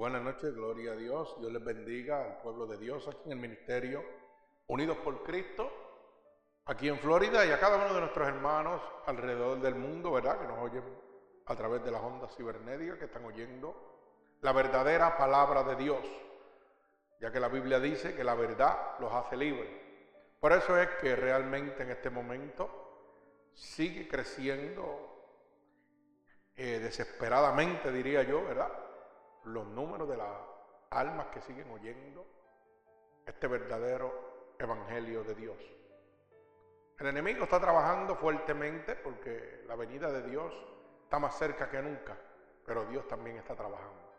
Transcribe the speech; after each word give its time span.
Buenas 0.00 0.22
noches, 0.22 0.54
gloria 0.54 0.92
a 0.92 0.96
Dios. 0.96 1.36
Dios 1.40 1.52
les 1.52 1.62
bendiga 1.62 2.24
al 2.24 2.38
pueblo 2.38 2.66
de 2.66 2.78
Dios 2.78 3.06
aquí 3.06 3.20
en 3.26 3.32
el 3.32 3.38
ministerio 3.38 4.02
Unidos 4.68 4.96
por 4.96 5.22
Cristo, 5.22 5.70
aquí 6.64 6.88
en 6.88 6.98
Florida 6.98 7.44
y 7.44 7.50
a 7.50 7.60
cada 7.60 7.76
uno 7.76 7.92
de 7.92 8.00
nuestros 8.00 8.26
hermanos 8.26 8.80
alrededor 9.04 9.60
del 9.60 9.74
mundo, 9.74 10.12
¿verdad? 10.12 10.40
Que 10.40 10.46
nos 10.46 10.58
oyen 10.58 10.82
a 11.44 11.54
través 11.54 11.84
de 11.84 11.90
las 11.90 12.02
ondas 12.02 12.34
cibernéticas, 12.34 12.96
que 12.96 13.04
están 13.04 13.26
oyendo 13.26 14.38
la 14.40 14.52
verdadera 14.52 15.18
palabra 15.18 15.64
de 15.64 15.76
Dios, 15.76 16.06
ya 17.20 17.30
que 17.30 17.38
la 17.38 17.48
Biblia 17.48 17.78
dice 17.78 18.14
que 18.16 18.24
la 18.24 18.34
verdad 18.34 18.98
los 19.00 19.12
hace 19.12 19.36
libres. 19.36 19.68
Por 20.40 20.52
eso 20.52 20.78
es 20.78 20.88
que 21.02 21.14
realmente 21.14 21.82
en 21.82 21.90
este 21.90 22.08
momento 22.08 23.50
sigue 23.52 24.08
creciendo 24.08 25.36
eh, 26.56 26.78
desesperadamente, 26.78 27.92
diría 27.92 28.22
yo, 28.22 28.42
¿verdad? 28.46 28.89
Los 29.44 29.66
números 29.66 30.08
de 30.08 30.16
las 30.16 30.28
almas 30.90 31.26
que 31.28 31.40
siguen 31.40 31.70
oyendo 31.70 32.26
este 33.26 33.46
verdadero 33.46 34.54
evangelio 34.58 35.24
de 35.24 35.34
Dios. 35.34 35.56
El 36.98 37.06
enemigo 37.06 37.44
está 37.44 37.58
trabajando 37.58 38.14
fuertemente 38.16 38.94
porque 38.96 39.64
la 39.66 39.76
venida 39.76 40.10
de 40.10 40.22
Dios 40.22 40.52
está 41.04 41.18
más 41.18 41.38
cerca 41.38 41.70
que 41.70 41.80
nunca, 41.80 42.16
pero 42.66 42.84
Dios 42.84 43.08
también 43.08 43.36
está 43.36 43.54
trabajando. 43.54 44.10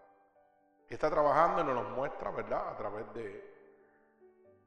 Y 0.89 0.93
está 0.95 1.09
trabajando 1.09 1.61
y 1.61 1.65
nos 1.65 1.75
lo 1.75 1.89
muestra, 1.91 2.31
¿verdad? 2.31 2.69
A 2.69 2.75
través 2.75 3.13
de 3.13 3.51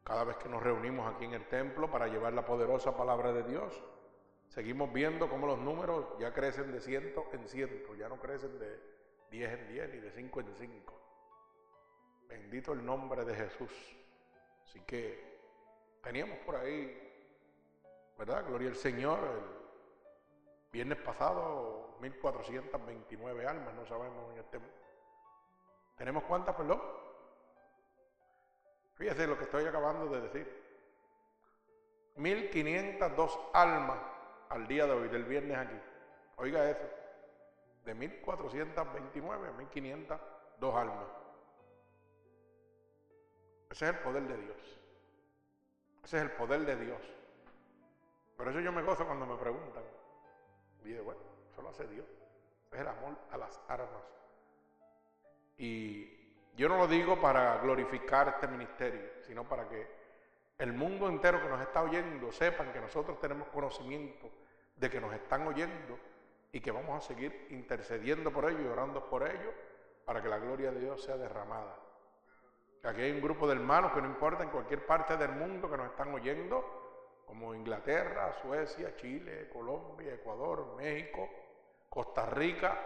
cada 0.04 0.24
vez 0.24 0.36
que 0.36 0.48
nos 0.48 0.62
reunimos 0.62 1.12
aquí 1.12 1.24
en 1.24 1.34
el 1.34 1.48
templo 1.48 1.90
para 1.90 2.06
llevar 2.06 2.34
la 2.34 2.44
poderosa 2.44 2.96
palabra 2.96 3.32
de 3.32 3.42
Dios. 3.42 3.82
Seguimos 4.48 4.92
viendo 4.92 5.28
cómo 5.28 5.46
los 5.46 5.58
números 5.58 6.04
ya 6.18 6.32
crecen 6.32 6.70
de 6.70 6.80
ciento 6.80 7.26
en 7.32 7.48
ciento, 7.48 7.94
ya 7.94 8.08
no 8.08 8.20
crecen 8.20 8.58
de 8.58 8.93
diez 9.34 9.52
en 9.52 9.66
diez 9.66 9.90
ni 9.92 9.98
de 9.98 10.12
cinco 10.12 10.40
en 10.40 10.54
cinco. 10.54 10.94
Bendito 12.28 12.72
el 12.72 12.84
nombre 12.84 13.24
de 13.24 13.34
Jesús. 13.34 13.72
Así 14.62 14.80
que 14.82 15.98
teníamos 16.02 16.38
por 16.38 16.54
ahí, 16.54 16.96
¿verdad? 18.16 18.46
Gloria 18.46 18.68
al 18.68 18.76
Señor. 18.76 19.18
El 19.18 20.70
viernes 20.70 20.98
pasado, 20.98 21.96
1429 22.00 23.46
almas, 23.46 23.74
no 23.74 23.84
sabemos 23.86 24.32
en 24.32 24.38
este. 24.38 24.60
¿Tenemos 25.96 26.22
cuántas, 26.24 26.54
perdón? 26.54 26.80
Fíjese 28.94 29.26
lo 29.26 29.36
que 29.36 29.44
estoy 29.44 29.64
acabando 29.64 30.06
de 30.06 30.20
decir. 30.20 30.64
1502 32.16 33.40
almas 33.52 33.98
al 34.50 34.68
día 34.68 34.86
de 34.86 34.92
hoy, 34.92 35.08
del 35.08 35.24
viernes 35.24 35.58
aquí. 35.58 35.80
Oiga 36.36 36.70
eso, 36.70 36.88
de 37.84 37.94
1429 37.94 39.48
a 39.48 39.52
1502 39.52 40.74
almas. 40.74 41.08
Ese 43.70 43.86
es 43.86 43.94
el 43.94 43.98
poder 44.00 44.22
de 44.28 44.36
Dios. 44.36 44.56
Ese 46.04 46.16
es 46.18 46.22
el 46.22 46.30
poder 46.32 46.60
de 46.64 46.76
Dios. 46.76 47.00
Por 48.36 48.48
eso 48.48 48.60
yo 48.60 48.72
me 48.72 48.82
gozo 48.82 49.06
cuando 49.06 49.26
me 49.26 49.36
preguntan. 49.36 49.82
Y 50.82 50.88
digo, 50.88 51.04
bueno, 51.04 51.20
eso 51.50 51.62
lo 51.62 51.70
hace 51.70 51.86
Dios. 51.86 52.06
es 52.72 52.80
el 52.80 52.88
amor 52.88 53.16
a 53.30 53.38
las 53.38 53.60
armas. 53.68 54.02
Y 55.56 56.24
yo 56.56 56.68
no 56.68 56.76
lo 56.76 56.86
digo 56.86 57.20
para 57.20 57.58
glorificar 57.58 58.28
este 58.28 58.48
ministerio, 58.48 59.22
sino 59.22 59.44
para 59.44 59.68
que 59.68 60.04
el 60.58 60.72
mundo 60.72 61.08
entero 61.08 61.42
que 61.42 61.48
nos 61.48 61.60
está 61.60 61.82
oyendo 61.82 62.30
sepan 62.32 62.72
que 62.72 62.80
nosotros 62.80 63.18
tenemos 63.18 63.48
conocimiento 63.48 64.30
de 64.76 64.90
que 64.90 65.00
nos 65.00 65.12
están 65.14 65.46
oyendo 65.46 65.98
y 66.54 66.60
que 66.60 66.70
vamos 66.70 66.96
a 66.96 67.08
seguir 67.08 67.48
intercediendo 67.50 68.32
por 68.32 68.48
ellos 68.48 68.62
y 68.62 68.66
orando 68.68 69.04
por 69.10 69.28
ellos 69.28 69.52
para 70.04 70.22
que 70.22 70.28
la 70.28 70.38
gloria 70.38 70.70
de 70.70 70.78
Dios 70.78 71.02
sea 71.02 71.16
derramada. 71.16 71.76
Aquí 72.84 73.00
hay 73.02 73.10
un 73.10 73.20
grupo 73.20 73.48
de 73.48 73.54
hermanos 73.54 73.90
que 73.92 74.00
no 74.00 74.06
importa 74.06 74.44
en 74.44 74.50
cualquier 74.50 74.86
parte 74.86 75.16
del 75.16 75.32
mundo 75.32 75.68
que 75.68 75.76
nos 75.76 75.90
están 75.90 76.14
oyendo, 76.14 77.22
como 77.26 77.56
Inglaterra, 77.56 78.32
Suecia, 78.40 78.94
Chile, 78.94 79.48
Colombia, 79.52 80.14
Ecuador, 80.14 80.76
México, 80.76 81.28
Costa 81.88 82.26
Rica, 82.26 82.78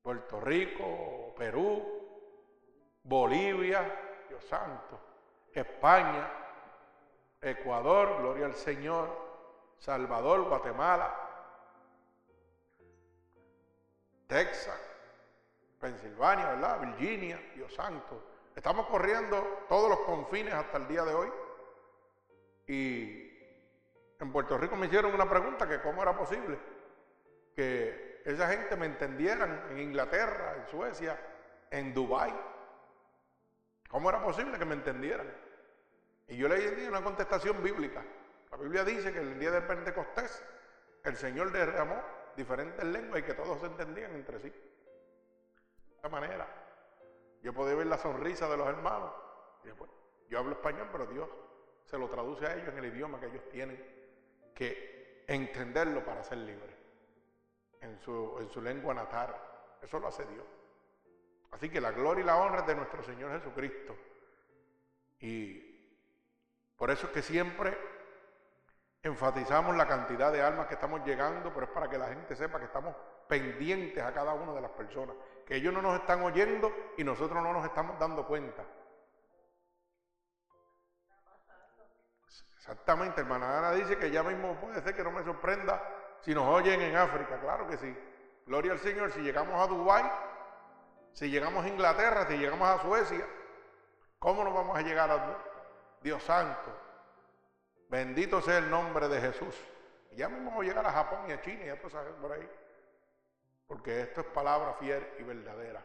Puerto 0.00 0.40
Rico, 0.40 1.34
Perú, 1.36 1.84
Bolivia, 3.02 4.22
Dios 4.30 4.42
santo, 4.46 4.98
España, 5.52 6.26
Ecuador, 7.38 8.16
gloria 8.22 8.46
al 8.46 8.54
Señor, 8.54 9.10
Salvador, 9.76 10.48
Guatemala, 10.48 11.19
Texas, 14.30 14.80
Pensilvania, 15.80 16.50
¿verdad? 16.50 16.80
Virginia, 16.80 17.40
Dios 17.56 17.74
santo. 17.74 18.22
Estamos 18.54 18.86
corriendo 18.86 19.64
todos 19.68 19.90
los 19.90 19.98
confines 20.00 20.54
hasta 20.54 20.78
el 20.78 20.86
día 20.86 21.04
de 21.04 21.14
hoy. 21.14 21.28
Y 22.68 23.28
en 24.20 24.32
Puerto 24.32 24.56
Rico 24.56 24.76
me 24.76 24.86
hicieron 24.86 25.12
una 25.12 25.28
pregunta 25.28 25.68
que 25.68 25.80
cómo 25.80 26.00
era 26.00 26.16
posible 26.16 26.56
que 27.56 28.22
esa 28.24 28.48
gente 28.48 28.76
me 28.76 28.86
entendieran 28.86 29.64
en 29.70 29.80
Inglaterra, 29.80 30.54
en 30.58 30.70
Suecia, 30.70 31.18
en 31.68 31.92
Dubái. 31.92 32.32
¿Cómo 33.88 34.10
era 34.10 34.22
posible 34.22 34.58
que 34.58 34.64
me 34.64 34.74
entendieran? 34.74 35.26
Y 36.28 36.36
yo 36.36 36.46
le 36.46 36.70
di 36.76 36.86
una 36.86 37.02
contestación 37.02 37.60
bíblica. 37.64 38.04
La 38.52 38.58
Biblia 38.58 38.84
dice 38.84 39.12
que 39.12 39.18
el 39.18 39.40
día 39.40 39.50
del 39.50 39.64
Pentecostés 39.64 40.44
el 41.02 41.16
Señor 41.16 41.50
derramó 41.50 42.19
diferentes 42.40 42.84
lenguas 42.84 43.20
y 43.20 43.24
que 43.24 43.34
todos 43.34 43.60
se 43.60 43.66
entendían 43.66 44.14
entre 44.14 44.40
sí. 44.40 44.48
De 44.48 45.94
esta 45.96 46.08
manera, 46.08 46.46
yo 47.42 47.52
podía 47.52 47.74
ver 47.74 47.86
la 47.86 47.98
sonrisa 47.98 48.48
de 48.48 48.56
los 48.56 48.66
hermanos. 48.66 49.12
Yo 50.28 50.38
hablo 50.38 50.52
español, 50.52 50.88
pero 50.90 51.06
Dios 51.06 51.28
se 51.84 51.98
lo 51.98 52.08
traduce 52.08 52.46
a 52.46 52.54
ellos 52.54 52.68
en 52.68 52.78
el 52.78 52.94
idioma 52.94 53.20
que 53.20 53.26
ellos 53.26 53.48
tienen 53.50 53.76
que 54.54 55.24
entenderlo 55.26 56.04
para 56.04 56.22
ser 56.22 56.38
libres. 56.38 56.76
En 57.80 57.98
su, 57.98 58.36
en 58.40 58.48
su 58.50 58.60
lengua 58.60 58.94
natal. 58.94 59.34
Eso 59.82 59.98
lo 59.98 60.08
hace 60.08 60.24
Dios. 60.26 60.46
Así 61.50 61.68
que 61.68 61.80
la 61.80 61.90
gloria 61.90 62.22
y 62.22 62.26
la 62.26 62.36
honra 62.36 62.60
es 62.60 62.66
de 62.66 62.74
nuestro 62.74 63.02
Señor 63.02 63.32
Jesucristo. 63.32 63.96
Y 65.18 65.70
por 66.76 66.90
eso 66.90 67.06
es 67.06 67.12
que 67.12 67.22
siempre 67.22 67.76
enfatizamos 69.02 69.76
la 69.76 69.86
cantidad 69.86 70.32
de 70.32 70.42
almas 70.42 70.66
que 70.66 70.74
estamos 70.74 71.04
llegando, 71.04 71.52
pero 71.52 71.66
es 71.66 71.72
para 71.72 71.88
que 71.88 71.98
la 71.98 72.08
gente 72.08 72.36
sepa 72.36 72.58
que 72.58 72.66
estamos 72.66 72.94
pendientes 73.28 74.02
a 74.02 74.12
cada 74.12 74.34
una 74.34 74.52
de 74.52 74.60
las 74.60 74.70
personas, 74.72 75.16
que 75.46 75.56
ellos 75.56 75.72
no 75.72 75.80
nos 75.80 76.00
están 76.00 76.22
oyendo 76.22 76.72
y 76.96 77.04
nosotros 77.04 77.42
no 77.42 77.52
nos 77.52 77.64
estamos 77.64 77.98
dando 77.98 78.26
cuenta. 78.26 78.62
Exactamente, 82.56 83.22
hermana 83.22 83.58
Ana 83.58 83.72
dice 83.72 83.96
que 83.96 84.10
ya 84.10 84.22
mismo 84.22 84.54
puede 84.60 84.82
ser 84.82 84.94
que 84.94 85.02
no 85.02 85.10
me 85.10 85.24
sorprenda 85.24 85.82
si 86.20 86.34
nos 86.34 86.46
oyen 86.46 86.80
en 86.80 86.94
África, 86.96 87.40
claro 87.40 87.66
que 87.66 87.78
sí. 87.78 87.96
Gloria 88.46 88.72
al 88.72 88.78
Señor, 88.80 89.10
si 89.12 89.20
llegamos 89.20 89.54
a 89.60 89.66
Dubái, 89.66 90.04
si 91.12 91.30
llegamos 91.30 91.64
a 91.64 91.68
Inglaterra, 91.68 92.26
si 92.26 92.36
llegamos 92.36 92.68
a 92.68 92.82
Suecia, 92.82 93.26
¿cómo 94.18 94.44
nos 94.44 94.52
vamos 94.52 94.76
a 94.76 94.82
llegar 94.82 95.10
a 95.10 95.38
Dios 96.02 96.22
santo. 96.22 96.70
Bendito 97.90 98.40
sea 98.40 98.58
el 98.58 98.70
nombre 98.70 99.08
de 99.08 99.20
Jesús. 99.20 99.54
ya 100.12 100.28
mismo 100.28 100.50
vamos 100.50 100.64
a 100.64 100.68
llegar 100.68 100.86
a 100.86 100.92
Japón 100.92 101.24
y 101.28 101.32
a 101.32 101.42
China 101.42 101.64
y 101.66 101.68
a 101.70 101.80
toda 101.80 102.02
esa 102.02 102.16
por 102.16 102.32
ahí. 102.32 102.48
Porque 103.66 104.02
esto 104.02 104.20
es 104.20 104.26
palabra 104.28 104.74
fiel 104.74 105.04
y 105.18 105.24
verdadera. 105.24 105.84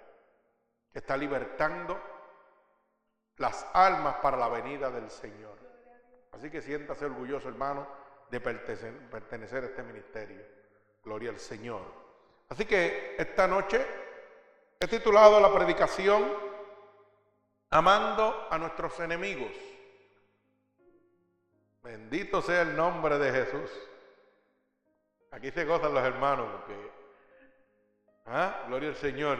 Que 0.94 1.00
está 1.00 1.18
libertando 1.18 2.00
las 3.38 3.66
almas 3.74 4.18
para 4.18 4.38
la 4.38 4.48
venida 4.50 4.92
del 4.92 5.10
Señor. 5.10 5.58
Así 6.32 6.52
que 6.52 6.62
siéntase 6.62 7.06
orgulloso, 7.06 7.50
hermano, 7.50 7.88
de 8.30 8.40
pertenecer 8.40 9.64
a 9.64 9.68
este 9.68 9.82
ministerio. 9.82 10.46
Gloria 11.04 11.32
al 11.32 11.40
Señor. 11.40 11.82
Así 12.50 12.66
que 12.66 13.16
esta 13.18 13.48
noche 13.48 13.84
he 14.80 14.88
titulado 14.88 15.40
la 15.40 15.52
predicación 15.52 16.46
Amando 17.72 18.48
a 18.50 18.58
nuestros 18.60 19.00
enemigos. 19.00 19.52
Bendito 21.86 22.42
sea 22.42 22.64
el 22.64 22.76
nombre 22.76 23.20
de 23.20 23.32
Jesús. 23.32 23.72
Aquí 25.30 25.52
se 25.52 25.66
gozan 25.66 25.94
los 25.94 26.04
hermanos 26.04 26.48
porque, 26.52 26.92
¿ah? 28.26 28.64
Gloria 28.68 28.90
al 28.90 28.96
Señor. 28.96 29.38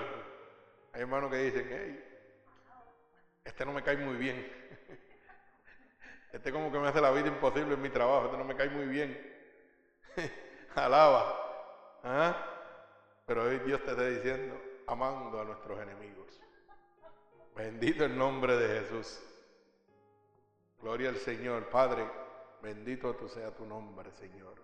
Hay 0.94 1.02
hermanos 1.02 1.32
que 1.32 1.38
dicen, 1.38 1.68
hey, 1.72 2.22
este 3.44 3.66
no 3.66 3.74
me 3.74 3.82
cae 3.82 3.98
muy 3.98 4.16
bien. 4.16 4.48
Este 6.32 6.52
como 6.52 6.70
que 6.70 6.78
me 6.78 6.90
hace 6.90 7.00
la 7.00 7.12
vida 7.12 7.30
imposible 7.30 7.76
en 7.76 7.82
mi 7.82 7.90
trabajo, 7.90 8.26
este 8.26 8.38
no 8.38 8.44
me 8.44 8.58
cae 8.58 8.70
muy 8.70 8.88
bien. 8.88 9.18
Alaba. 10.76 12.00
¿ah? 12.04 12.36
Pero 13.26 13.44
hoy 13.44 13.60
Dios 13.60 13.82
te 13.86 13.92
está 13.92 14.06
diciendo, 14.06 14.62
amando 14.86 15.40
a 15.40 15.46
nuestros 15.46 15.80
enemigos. 15.80 16.42
Bendito 17.56 18.04
el 18.04 18.18
nombre 18.18 18.58
de 18.58 18.82
Jesús. 18.82 19.24
Gloria 20.82 21.08
al 21.08 21.16
Señor, 21.16 21.70
Padre. 21.70 22.25
Bendito 22.66 23.16
tú 23.16 23.30
sea 23.30 23.56
tu 23.56 23.66
nombre, 23.66 24.12
Señor. 24.12 24.56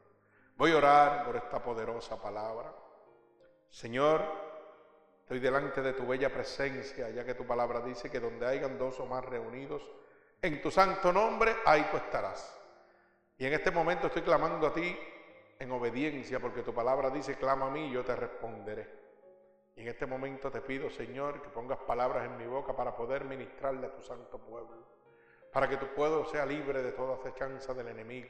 Voy 0.58 0.72
a 0.72 0.78
orar 0.78 1.26
por 1.26 1.36
esta 1.36 1.64
poderosa 1.64 2.22
palabra. 2.22 2.74
Señor, 3.70 4.52
Estoy 5.32 5.40
delante 5.40 5.82
de 5.82 5.94
tu 5.94 6.06
bella 6.06 6.30
presencia, 6.30 7.10
ya 7.10 7.24
que 7.24 7.36
tu 7.36 7.48
palabra 7.48 7.80
dice 7.80 8.12
que 8.12 8.20
donde 8.20 8.46
hayan 8.46 8.78
dos 8.78 9.00
o 9.00 9.06
más 9.06 9.24
reunidos, 9.24 9.82
en 10.42 10.62
tu 10.62 10.70
santo 10.70 11.14
nombre, 11.14 11.56
ahí 11.66 11.88
tú 11.90 11.96
estarás. 11.96 12.54
Y 13.38 13.46
en 13.46 13.54
este 13.54 13.72
momento 13.72 14.08
estoy 14.08 14.24
clamando 14.24 14.68
a 14.68 14.74
ti 14.74 14.94
en 15.58 15.72
obediencia, 15.72 16.42
porque 16.42 16.64
tu 16.64 16.74
palabra 16.74 17.10
dice, 17.10 17.38
clama 17.38 17.68
a 17.68 17.70
mí 17.70 17.88
y 17.88 17.94
yo 17.94 18.04
te 18.04 18.14
responderé. 18.14 18.90
Y 19.78 19.84
en 19.84 19.88
este 19.88 20.06
momento 20.06 20.52
te 20.52 20.60
pido, 20.60 20.90
Señor, 20.90 21.42
que 21.42 21.48
pongas 21.48 21.80
palabras 21.80 22.26
en 22.26 22.36
mi 22.36 22.46
boca 22.46 22.76
para 22.76 22.94
poder 22.94 23.24
ministrarle 23.24 23.88
a 23.88 23.96
tu 23.96 24.02
santo 24.02 24.38
pueblo, 24.38 24.86
para 25.52 25.68
que 25.68 25.78
tu 25.78 25.88
pueblo 25.88 26.26
sea 26.26 26.46
libre 26.46 26.82
de 26.82 26.92
toda 26.94 27.16
acechanza 27.16 27.74
del 27.74 27.90
enemigo. 27.90 28.30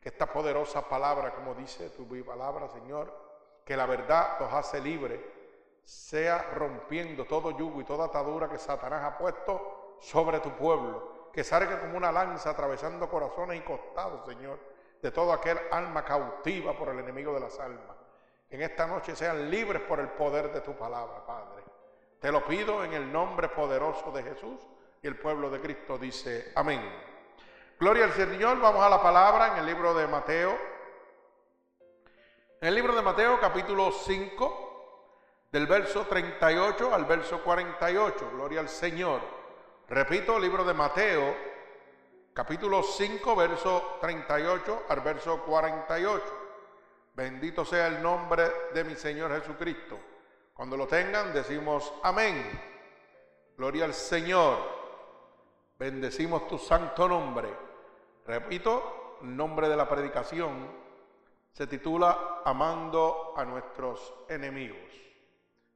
Que 0.00 0.08
esta 0.08 0.26
poderosa 0.26 0.88
palabra, 0.88 1.32
como 1.32 1.54
dice 1.54 1.90
tu 1.90 2.06
palabra, 2.24 2.68
Señor, 2.68 3.12
que 3.64 3.76
la 3.76 3.86
verdad 3.86 4.36
los 4.40 4.52
hace 4.52 4.80
libres, 4.80 5.20
sea 5.82 6.50
rompiendo 6.54 7.24
todo 7.24 7.50
yugo 7.52 7.80
y 7.80 7.84
toda 7.84 8.06
atadura 8.06 8.48
que 8.48 8.58
Satanás 8.58 9.04
ha 9.04 9.18
puesto 9.18 9.96
sobre 10.00 10.40
tu 10.40 10.50
pueblo, 10.50 11.30
que 11.32 11.44
salga 11.44 11.80
como 11.80 11.96
una 11.96 12.12
lanza 12.12 12.50
atravesando 12.50 13.08
corazones 13.08 13.58
y 13.58 13.64
costados, 13.64 14.26
Señor, 14.26 14.58
de 15.00 15.10
todo 15.10 15.32
aquel 15.32 15.58
alma 15.70 16.04
cautiva 16.04 16.76
por 16.76 16.88
el 16.88 16.98
enemigo 16.98 17.32
de 17.32 17.40
las 17.40 17.58
almas. 17.58 17.96
En 18.50 18.60
esta 18.60 18.86
noche 18.86 19.16
sean 19.16 19.50
libres 19.50 19.82
por 19.82 19.98
el 19.98 20.08
poder 20.10 20.52
de 20.52 20.60
tu 20.60 20.74
palabra, 20.74 21.24
Padre. 21.24 21.62
Te 22.20 22.30
lo 22.30 22.44
pido 22.44 22.84
en 22.84 22.92
el 22.92 23.10
nombre 23.10 23.48
poderoso 23.48 24.12
de 24.12 24.22
Jesús 24.22 24.60
y 25.02 25.08
el 25.08 25.16
pueblo 25.16 25.50
de 25.50 25.60
Cristo 25.60 25.98
dice 25.98 26.52
amén. 26.54 26.80
Gloria 27.78 28.04
al 28.04 28.12
Señor, 28.12 28.60
vamos 28.60 28.84
a 28.84 28.88
la 28.88 29.02
palabra 29.02 29.48
en 29.48 29.58
el 29.58 29.66
libro 29.66 29.92
de 29.94 30.06
Mateo. 30.06 30.56
En 32.60 32.68
el 32.68 32.74
libro 32.76 32.94
de 32.94 33.02
Mateo 33.02 33.40
capítulo 33.40 33.90
5, 33.90 35.48
del 35.50 35.66
verso 35.66 36.06
38 36.06 36.94
al 36.94 37.04
verso 37.04 37.42
48. 37.42 38.30
Gloria 38.32 38.60
al 38.60 38.68
Señor. 38.68 39.20
Repito, 39.88 40.38
libro 40.38 40.64
de 40.64 40.72
Mateo, 40.72 41.36
capítulo 42.32 42.84
5, 42.84 43.34
verso 43.34 43.98
38 44.00 44.84
al 44.88 45.00
verso 45.00 45.42
48. 45.42 46.22
Bendito 47.14 47.64
sea 47.64 47.88
el 47.88 48.00
nombre 48.00 48.48
de 48.72 48.84
mi 48.84 48.94
Señor 48.94 49.32
Jesucristo. 49.40 49.98
Cuando 50.54 50.76
lo 50.76 50.86
tengan, 50.86 51.34
decimos 51.34 51.92
amén. 52.04 52.48
Gloria 53.56 53.86
al 53.86 53.94
Señor. 53.94 54.81
Bendecimos 55.82 56.46
tu 56.46 56.58
santo 56.58 57.08
nombre. 57.08 57.48
Repito, 58.24 59.18
nombre 59.22 59.68
de 59.68 59.76
la 59.76 59.88
predicación 59.88 60.70
se 61.50 61.66
titula 61.66 62.40
Amando 62.44 63.34
a 63.36 63.44
nuestros 63.44 64.14
enemigos. 64.28 64.78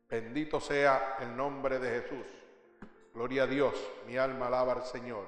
Bendito 0.08 0.60
sea 0.60 1.16
el 1.18 1.36
nombre 1.36 1.80
de 1.80 2.00
Jesús. 2.00 2.26
Gloria 3.14 3.42
a 3.42 3.46
Dios, 3.48 3.74
mi 4.06 4.16
alma 4.16 4.46
alaba 4.46 4.74
al 4.74 4.84
Señor. 4.84 5.26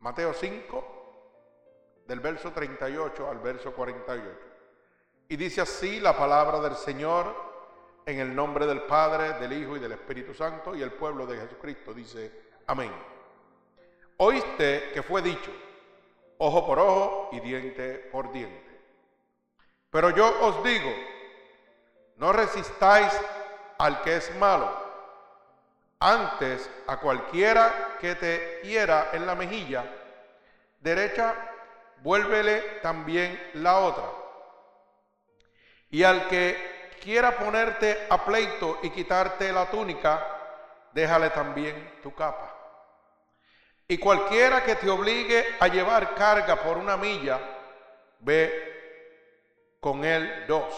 Mateo 0.00 0.32
5, 0.32 2.02
del 2.08 2.18
verso 2.18 2.50
38 2.50 3.30
al 3.30 3.38
verso 3.38 3.72
48. 3.72 4.30
Y 5.28 5.36
dice 5.36 5.60
así 5.60 6.00
la 6.00 6.16
palabra 6.16 6.58
del 6.58 6.74
Señor 6.74 7.32
en 8.04 8.18
el 8.18 8.34
nombre 8.34 8.66
del 8.66 8.82
Padre, 8.82 9.34
del 9.34 9.52
Hijo 9.52 9.76
y 9.76 9.78
del 9.78 9.92
Espíritu 9.92 10.34
Santo 10.34 10.74
y 10.74 10.82
el 10.82 10.94
pueblo 10.94 11.24
de 11.24 11.38
Jesucristo. 11.38 11.94
Dice, 11.94 12.50
amén. 12.66 13.13
Oíste 14.16 14.90
que 14.92 15.02
fue 15.02 15.22
dicho, 15.22 15.50
ojo 16.38 16.66
por 16.66 16.78
ojo 16.78 17.30
y 17.32 17.40
diente 17.40 17.94
por 18.12 18.32
diente. 18.32 18.80
Pero 19.90 20.10
yo 20.10 20.32
os 20.40 20.62
digo, 20.62 20.90
no 22.16 22.32
resistáis 22.32 23.12
al 23.78 24.02
que 24.02 24.16
es 24.16 24.34
malo. 24.36 24.82
Antes 25.98 26.70
a 26.86 26.98
cualquiera 26.98 27.96
que 28.00 28.14
te 28.14 28.60
hiera 28.62 29.10
en 29.12 29.26
la 29.26 29.34
mejilla 29.34 29.84
derecha, 30.80 31.34
vuélvele 32.02 32.60
también 32.82 33.40
la 33.54 33.78
otra. 33.78 34.04
Y 35.90 36.02
al 36.02 36.28
que 36.28 36.90
quiera 37.02 37.36
ponerte 37.36 38.06
a 38.10 38.24
pleito 38.24 38.78
y 38.82 38.90
quitarte 38.90 39.52
la 39.52 39.70
túnica, 39.70 40.26
déjale 40.92 41.30
también 41.30 42.00
tu 42.02 42.14
capa. 42.14 42.63
Y 43.86 43.98
cualquiera 43.98 44.64
que 44.64 44.76
te 44.76 44.88
obligue 44.88 45.56
a 45.60 45.68
llevar 45.68 46.14
carga 46.14 46.56
por 46.56 46.78
una 46.78 46.96
milla, 46.96 47.38
ve 48.20 49.76
con 49.80 50.04
él 50.04 50.46
dos. 50.48 50.74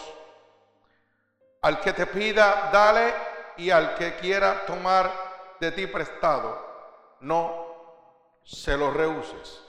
Al 1.61 1.79
que 1.79 1.93
te 1.93 2.05
pida, 2.05 2.69
dale, 2.71 3.13
y 3.57 3.71
al 3.71 3.95
que 3.95 4.15
quiera 4.15 4.65
tomar 4.65 5.11
de 5.59 5.71
ti 5.71 5.87
prestado, 5.87 6.65
no 7.21 7.65
se 8.43 8.77
lo 8.77 8.91
rehuses. 8.91 9.63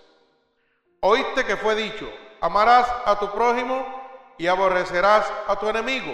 Oíste 1.00 1.44
que 1.44 1.56
fue 1.56 1.74
dicho, 1.74 2.12
amarás 2.40 2.86
a 3.04 3.18
tu 3.18 3.30
prójimo 3.30 4.34
y 4.36 4.46
aborrecerás 4.46 5.30
a 5.46 5.56
tu 5.56 5.68
enemigo. 5.68 6.12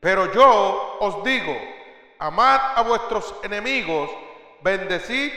Pero 0.00 0.32
yo 0.32 0.98
os 1.00 1.24
digo, 1.24 1.56
amad 2.18 2.60
a 2.74 2.82
vuestros 2.82 3.34
enemigos, 3.42 4.10
bendecid 4.60 5.32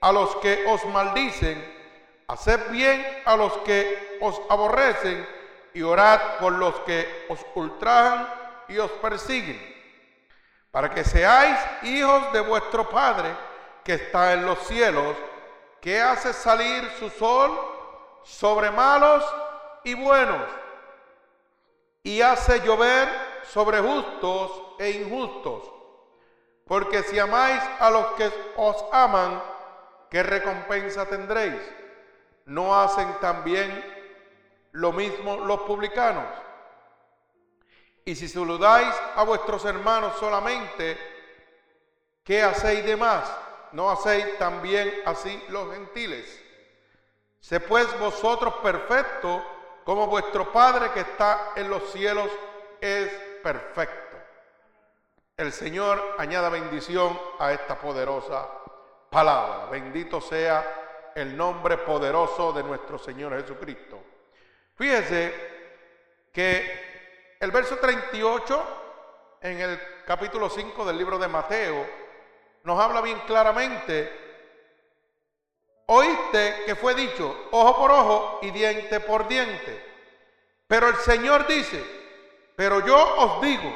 a 0.00 0.12
los 0.12 0.36
que 0.36 0.64
os 0.66 0.84
maldicen, 0.86 1.76
haced 2.28 2.70
bien 2.70 3.22
a 3.24 3.36
los 3.36 3.52
que 3.58 4.18
os 4.20 4.40
aborrecen 4.48 5.26
y 5.74 5.82
orad 5.82 6.38
por 6.38 6.52
los 6.52 6.74
que 6.80 7.26
os 7.28 7.44
ultrajan 7.54 8.28
y 8.68 8.78
os 8.78 8.90
persiguen, 8.92 9.58
para 10.70 10.90
que 10.90 11.04
seáis 11.04 11.58
hijos 11.82 12.32
de 12.32 12.40
vuestro 12.40 12.88
Padre 12.88 13.34
que 13.84 13.94
está 13.94 14.34
en 14.34 14.44
los 14.44 14.58
cielos, 14.66 15.16
que 15.80 16.00
hace 16.00 16.32
salir 16.32 16.90
su 16.98 17.08
sol 17.10 17.58
sobre 18.24 18.70
malos 18.70 19.24
y 19.84 19.94
buenos, 19.94 20.42
y 22.02 22.20
hace 22.20 22.60
llover 22.60 23.08
sobre 23.44 23.80
justos 23.80 24.62
e 24.78 24.90
injustos. 24.90 25.72
Porque 26.66 27.02
si 27.02 27.18
amáis 27.18 27.62
a 27.80 27.88
los 27.88 28.06
que 28.08 28.30
os 28.56 28.84
aman, 28.92 29.42
¿qué 30.10 30.22
recompensa 30.22 31.06
tendréis? 31.06 31.60
¿No 32.46 32.78
hacen 32.78 33.08
también 33.20 33.84
lo 34.72 34.92
mismo 34.92 35.36
los 35.38 35.60
publicanos? 35.60 36.26
Y 38.04 38.14
si 38.14 38.26
saludáis 38.26 38.94
a 39.16 39.22
vuestros 39.22 39.64
hermanos 39.66 40.16
solamente, 40.18 40.98
¿qué 42.24 42.42
hacéis 42.42 42.84
de 42.84 42.96
más? 42.96 43.30
¿No 43.72 43.90
hacéis 43.90 44.38
también 44.38 45.02
así 45.04 45.42
los 45.50 45.72
gentiles? 45.72 46.42
Sé 47.40 47.60
pues 47.60 47.86
vosotros 47.98 48.54
perfectos 48.62 49.42
como 49.84 50.06
vuestro 50.06 50.50
Padre 50.52 50.90
que 50.92 51.00
está 51.00 51.52
en 51.56 51.68
los 51.68 51.90
cielos 51.92 52.30
es 52.80 53.10
perfecto. 53.42 54.16
El 55.36 55.52
Señor 55.52 56.16
añada 56.18 56.48
bendición 56.48 57.18
a 57.38 57.52
esta 57.52 57.78
poderosa 57.78 58.48
palabra. 59.10 59.66
Bendito 59.70 60.20
sea 60.20 61.12
el 61.14 61.36
nombre 61.36 61.78
poderoso 61.78 62.52
de 62.52 62.62
nuestro 62.62 62.98
Señor 62.98 63.40
Jesucristo. 63.40 63.98
Fíjese 64.74 65.34
que 66.32 67.36
el 67.40 67.50
verso 67.50 67.76
38 67.78 68.64
en 69.40 69.60
el 69.60 69.80
capítulo 70.06 70.48
5 70.48 70.84
del 70.84 70.98
libro 70.98 71.18
de 71.18 71.28
Mateo 71.28 71.86
nos 72.64 72.78
habla 72.80 73.00
bien 73.00 73.20
claramente. 73.26 74.26
Oíste 75.86 76.64
que 76.66 76.76
fue 76.76 76.94
dicho 76.94 77.48
ojo 77.50 77.76
por 77.78 77.90
ojo 77.90 78.38
y 78.42 78.50
diente 78.50 79.00
por 79.00 79.26
diente. 79.26 79.84
Pero 80.66 80.88
el 80.88 80.96
Señor 80.96 81.46
dice, 81.46 81.82
pero 82.54 82.84
yo 82.84 82.96
os 83.16 83.40
digo, 83.40 83.74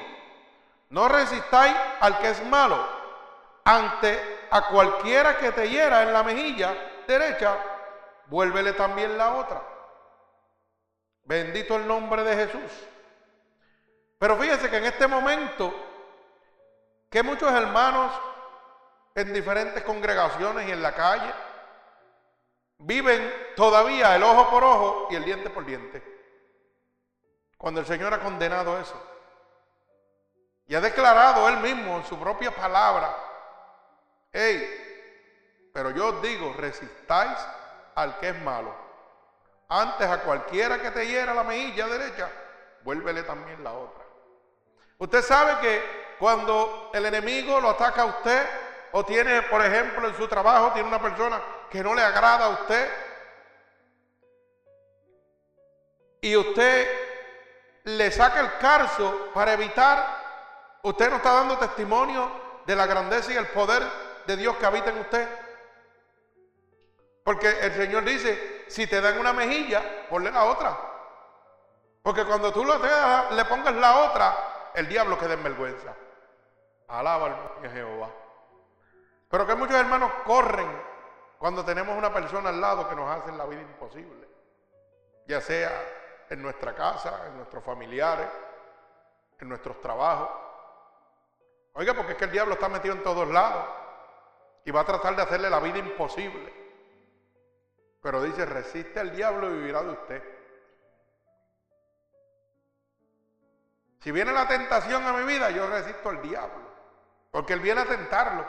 no 0.91 1.09
resistáis 1.09 1.75
al 2.01 2.19
que 2.19 2.31
es 2.31 2.45
malo. 2.47 2.87
Ante 3.65 4.42
a 4.53 4.69
cualquiera 4.69 5.39
que 5.39 5.51
te 5.51 5.67
hiera 5.67 6.03
en 6.03 6.13
la 6.13 6.23
mejilla 6.23 6.77
derecha, 7.07 7.57
vuélvele 8.27 8.75
también 8.75 9.17
la 9.17 9.37
otra. 9.37 9.63
Bendito 11.23 11.77
el 11.77 11.87
nombre 11.87 12.23
de 12.23 12.37
Jesús. 12.37 12.71
Pero 14.19 14.37
fíjese 14.37 14.69
que 14.69 14.77
en 14.77 14.85
este 14.85 15.07
momento, 15.07 15.73
que 17.09 17.23
muchos 17.23 17.51
hermanos 17.51 18.13
en 19.15 19.33
diferentes 19.33 19.83
congregaciones 19.85 20.69
y 20.69 20.73
en 20.73 20.83
la 20.83 20.93
calle 20.93 21.33
viven 22.77 23.33
todavía 23.57 24.15
el 24.17 24.23
ojo 24.23 24.51
por 24.51 24.65
ojo 24.65 25.09
y 25.11 25.15
el 25.15 25.25
diente 25.25 25.49
por 25.49 25.65
diente. 25.65 26.03
Cuando 27.57 27.81
el 27.81 27.87
Señor 27.87 28.13
ha 28.13 28.21
condenado 28.21 28.79
eso. 28.79 29.01
Y 30.67 30.75
ha 30.75 30.81
declarado 30.83 31.49
él 31.49 31.57
mismo 31.59 31.97
en 31.97 32.05
su 32.05 32.19
propia 32.19 32.51
palabra, 32.51 33.32
hey, 34.33 35.71
pero 35.73 35.91
yo 35.91 36.09
os 36.09 36.23
digo, 36.23 36.55
resistáis 36.57 37.39
al 37.95 38.19
que 38.19 38.31
es 38.31 38.43
malo. 38.43 38.75
Antes 39.69 40.09
a 40.09 40.23
cualquiera 40.23 40.81
que 40.81 40.91
te 40.91 41.07
hiera 41.07 41.35
la 41.35 41.45
mejilla 41.45 41.87
derecha, 41.87 42.31
vuélvele 42.83 43.23
también 43.23 43.63
la 43.65 43.73
otra. 43.73 44.03
Usted 44.99 45.23
sabe 45.23 45.59
que 45.61 46.17
cuando 46.19 46.91
el 46.93 47.07
enemigo 47.07 47.61
lo 47.61 47.71
ataca 47.71 48.03
a 48.03 48.07
usted 48.07 48.47
o 48.93 49.05
tiene, 49.05 49.43
por 49.43 49.65
ejemplo, 49.65 50.07
en 50.07 50.17
su 50.17 50.29
trabajo, 50.29 50.73
tiene 50.73 50.89
una 50.89 51.01
persona 51.01 51.41
que 51.71 51.83
no 51.83 51.95
le 51.95 52.03
agrada 52.03 52.45
a 52.47 52.49
usted 52.51 52.91
y 56.21 56.37
usted 56.37 56.87
le 57.85 58.13
saca 58.13 58.41
el 58.41 58.59
carzo 58.59 59.31
para 59.35 59.55
evitar, 59.55 60.79
usted 60.83 61.11
no 61.11 61.17
está 61.17 61.33
dando 61.33 61.59
testimonio 61.59 62.31
de 62.65 62.77
la 62.77 62.87
grandeza 62.87 63.33
y 63.33 63.37
el 63.37 63.49
poder 63.49 63.83
de 64.27 64.37
Dios 64.37 64.57
que 64.57 64.67
habita 64.67 64.91
en 64.91 64.99
usted. 64.99 65.29
Porque 67.25 67.49
el 67.61 67.73
Señor 67.73 68.05
dice, 68.05 68.65
si 68.69 68.87
te 68.87 69.01
dan 69.01 69.19
una 69.19 69.33
mejilla, 69.33 70.09
ponle 70.09 70.31
la 70.31 70.45
otra. 70.45 70.77
Porque 72.03 72.25
cuando 72.25 72.53
tú 72.53 72.65
le 72.65 73.45
pongas 73.45 73.75
la 73.75 74.11
otra, 74.11 74.71
el 74.75 74.89
diablo 74.89 75.19
queda 75.19 75.35
en 75.35 75.43
vergüenza. 75.43 75.95
Alaba 76.89 77.55
a 77.65 77.69
Jehová. 77.69 78.11
Pero 79.29 79.47
que 79.47 79.55
muchos 79.55 79.77
hermanos 79.77 80.11
corren 80.25 80.69
cuando 81.39 81.65
tenemos 81.65 81.97
una 81.97 82.13
persona 82.13 82.49
al 82.49 82.61
lado 82.61 82.89
que 82.89 82.97
nos 82.97 83.09
hace 83.09 83.33
la 83.33 83.47
vida 83.47 83.61
imposible. 83.61 84.29
Ya 85.27 85.41
sea 85.41 85.71
en 86.29 86.43
nuestra 86.43 86.75
casa, 86.75 87.27
en 87.29 87.37
nuestros 87.37 87.63
familiares, 87.65 88.29
en 89.39 89.49
nuestros 89.49 89.81
trabajos. 89.81 90.29
Oiga, 91.75 91.95
porque 91.95 92.13
es 92.13 92.19
que 92.19 92.25
el 92.25 92.33
diablo 92.33 92.55
está 92.55 92.69
metido 92.69 92.95
en 92.95 93.03
todos 93.03 93.29
lados 93.29 93.82
y 94.65 94.71
va 94.71 94.81
a 94.81 94.87
tratar 94.87 95.17
de 95.17 95.23
hacerle 95.23 95.51
la 95.51 95.61
vida 95.61 95.79
imposible. 95.79 96.53
Pero 98.01 98.23
dice, 98.23 98.45
resiste 98.47 99.01
al 99.01 99.15
diablo 99.15 99.51
y 99.51 99.59
vivirá 99.59 99.83
de 99.83 99.91
usted. 99.91 100.23
Si 104.01 104.11
viene 104.11 104.33
la 104.33 104.49
tentación 104.49 105.05
a 105.05 105.13
mi 105.13 105.25
vida, 105.25 105.51
yo 105.51 105.69
resisto 105.69 106.09
al 106.09 106.21
diablo. 106.21 106.73
Porque 107.31 107.53
él 107.53 107.61
viene 107.61 107.83
a 107.83 107.87
tentarlo. 107.87 108.45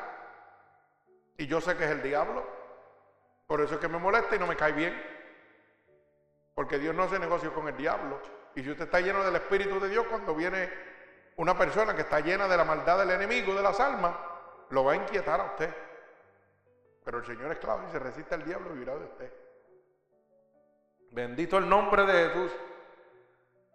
Y 1.38 1.46
yo 1.46 1.62
sé 1.62 1.77
que 1.77 1.86
es 1.86 1.91
el 1.91 2.01
diablo. 2.01 2.43
Por 3.46 3.62
eso 3.62 3.75
es 3.75 3.79
que 3.79 3.88
me 3.88 4.00
molesta 4.00 4.36
y 4.36 4.39
no 4.39 4.48
me 4.48 4.55
cae 4.55 4.72
bien. 4.72 5.00
Porque 6.55 6.79
Dios 6.79 6.96
no 6.96 7.03
hace 7.03 7.20
negocio 7.20 7.53
con 7.53 7.67
el 7.67 7.77
diablo. 7.77 8.20
Y 8.55 8.63
si 8.63 8.72
usted 8.72 8.86
está 8.86 9.00
lleno 9.00 9.24
del 9.24 9.36
Espíritu 9.36 9.79
de 9.79 9.89
Dios, 9.89 10.08
cuando 10.08 10.34
viene 10.34 10.72
una 11.38 11.58
persona 11.58 11.96
que 11.96 12.01
está 12.01 12.20
llena 12.20 12.48
de 12.48 12.58
la 12.58 12.63
maldad 12.63 13.00
del 13.00 13.12
enemigo, 13.12 13.53
de 13.53 13.63
las 13.63 13.79
almas, 13.79 14.15
lo 14.70 14.84
va 14.84 14.93
a 14.93 14.96
inquietar 14.96 15.39
a 15.39 15.46
usted. 15.46 15.74
Pero 17.03 17.19
el 17.19 17.25
Señor 17.25 17.51
es 17.51 17.60
y 17.60 17.91
se 17.91 18.00
resiste 18.00 18.36
al 18.36 18.45
diablo 18.45 18.69
y 18.69 18.74
vivirá 18.74 18.95
de 18.95 19.05
usted. 19.05 19.33
Bendito 21.12 21.57
el 21.57 21.67
nombre 21.67 22.05
de 22.05 22.29
Jesús. 22.29 22.51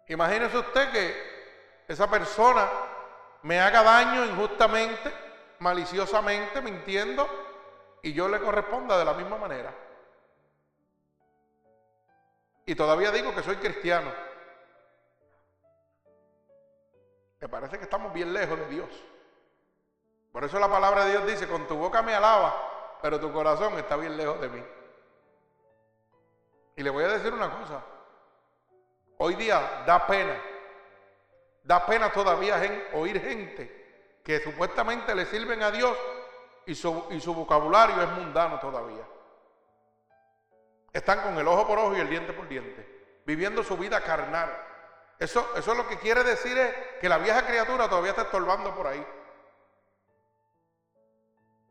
Imagínese 0.07 0.57
usted 0.57 0.91
que 0.91 1.83
esa 1.87 2.09
persona 2.09 2.67
me 3.43 3.59
haga 3.59 3.83
daño 3.83 4.25
injustamente, 4.25 5.13
maliciosamente, 5.59 6.61
mintiendo, 6.61 7.27
y 8.01 8.13
yo 8.13 8.27
le 8.27 8.39
corresponda 8.39 8.97
de 8.97 9.05
la 9.05 9.13
misma 9.13 9.37
manera. 9.37 9.73
Y 12.65 12.75
todavía 12.75 13.11
digo 13.11 13.33
que 13.33 13.43
soy 13.43 13.55
cristiano. 13.57 14.11
Me 17.39 17.47
parece 17.47 17.77
que 17.77 17.83
estamos 17.83 18.11
bien 18.13 18.33
lejos 18.33 18.59
de 18.59 18.67
Dios. 18.67 18.89
Por 20.31 20.43
eso 20.43 20.59
la 20.59 20.69
palabra 20.69 21.05
de 21.05 21.11
Dios 21.11 21.25
dice, 21.25 21.47
con 21.47 21.67
tu 21.67 21.75
boca 21.75 22.01
me 22.01 22.13
alaba, 22.13 22.68
pero 23.01 23.19
tu 23.19 23.31
corazón 23.31 23.77
está 23.77 23.95
bien 23.95 24.17
lejos 24.17 24.39
de 24.41 24.49
mí. 24.49 24.63
Y 26.75 26.83
le 26.83 26.89
voy 26.89 27.03
a 27.03 27.09
decir 27.09 27.33
una 27.33 27.49
cosa. 27.49 27.83
Hoy 29.17 29.35
día 29.35 29.83
da 29.85 30.05
pena. 30.07 30.41
Da 31.63 31.85
pena 31.85 32.11
todavía 32.11 32.55
oír 32.93 33.21
gente 33.21 34.19
que 34.23 34.39
supuestamente 34.39 35.13
le 35.13 35.25
sirven 35.25 35.61
a 35.61 35.71
Dios 35.71 35.97
y 36.65 36.75
su, 36.75 37.05
y 37.11 37.19
su 37.19 37.33
vocabulario 37.33 38.01
es 38.01 38.09
mundano 38.11 38.59
todavía. 38.59 39.05
Están 40.93 41.21
con 41.21 41.37
el 41.37 41.47
ojo 41.47 41.67
por 41.67 41.79
ojo 41.79 41.95
y 41.95 41.99
el 41.99 42.09
diente 42.09 42.33
por 42.33 42.47
diente, 42.47 43.21
viviendo 43.25 43.63
su 43.63 43.77
vida 43.77 44.01
carnal. 44.01 44.49
Eso, 45.19 45.47
eso 45.55 45.75
lo 45.75 45.87
que 45.87 45.97
quiere 45.97 46.23
decir 46.23 46.57
es 46.57 46.73
que 47.01 47.09
la 47.09 47.17
vieja 47.17 47.45
criatura 47.45 47.89
todavía 47.89 48.11
está 48.11 48.23
estorbando 48.23 48.73
por 48.73 48.87
ahí. 48.87 49.05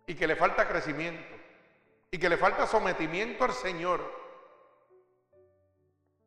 Y 0.09 0.17
que 0.17 0.27
le 0.27 0.35
falta 0.35 0.67
crecimiento. 0.67 1.37
Y 2.11 2.19
que 2.19 2.29
le 2.29 2.39
falta 2.39 2.67
sometimiento 2.67 3.45
al 3.45 3.53
Señor. 3.53 4.01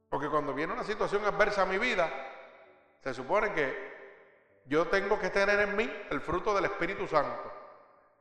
Porque 0.07 0.29
cuando 0.29 0.53
viene 0.53 0.71
una 0.71 0.83
situación 0.83 1.25
adversa 1.25 1.63
a 1.63 1.65
mi 1.65 1.79
vida, 1.79 2.09
se 3.03 3.13
supone 3.13 3.51
que 3.53 4.61
yo 4.65 4.87
tengo 4.87 5.19
que 5.19 5.31
tener 5.31 5.59
en 5.61 5.75
mí 5.75 5.91
el 6.11 6.21
fruto 6.21 6.53
del 6.53 6.65
Espíritu 6.65 7.07
Santo. 7.07 7.51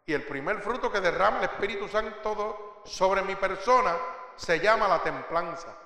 Y 0.06 0.14
el 0.14 0.22
primer 0.22 0.62
fruto 0.62 0.90
que 0.90 1.00
derrama 1.00 1.38
el 1.38 1.44
Espíritu 1.44 1.86
Santo 1.88 2.80
sobre 2.86 3.20
mi 3.22 3.36
persona 3.36 3.94
se 4.36 4.58
llama 4.58 4.88
la 4.88 5.02
templanza, 5.02 5.76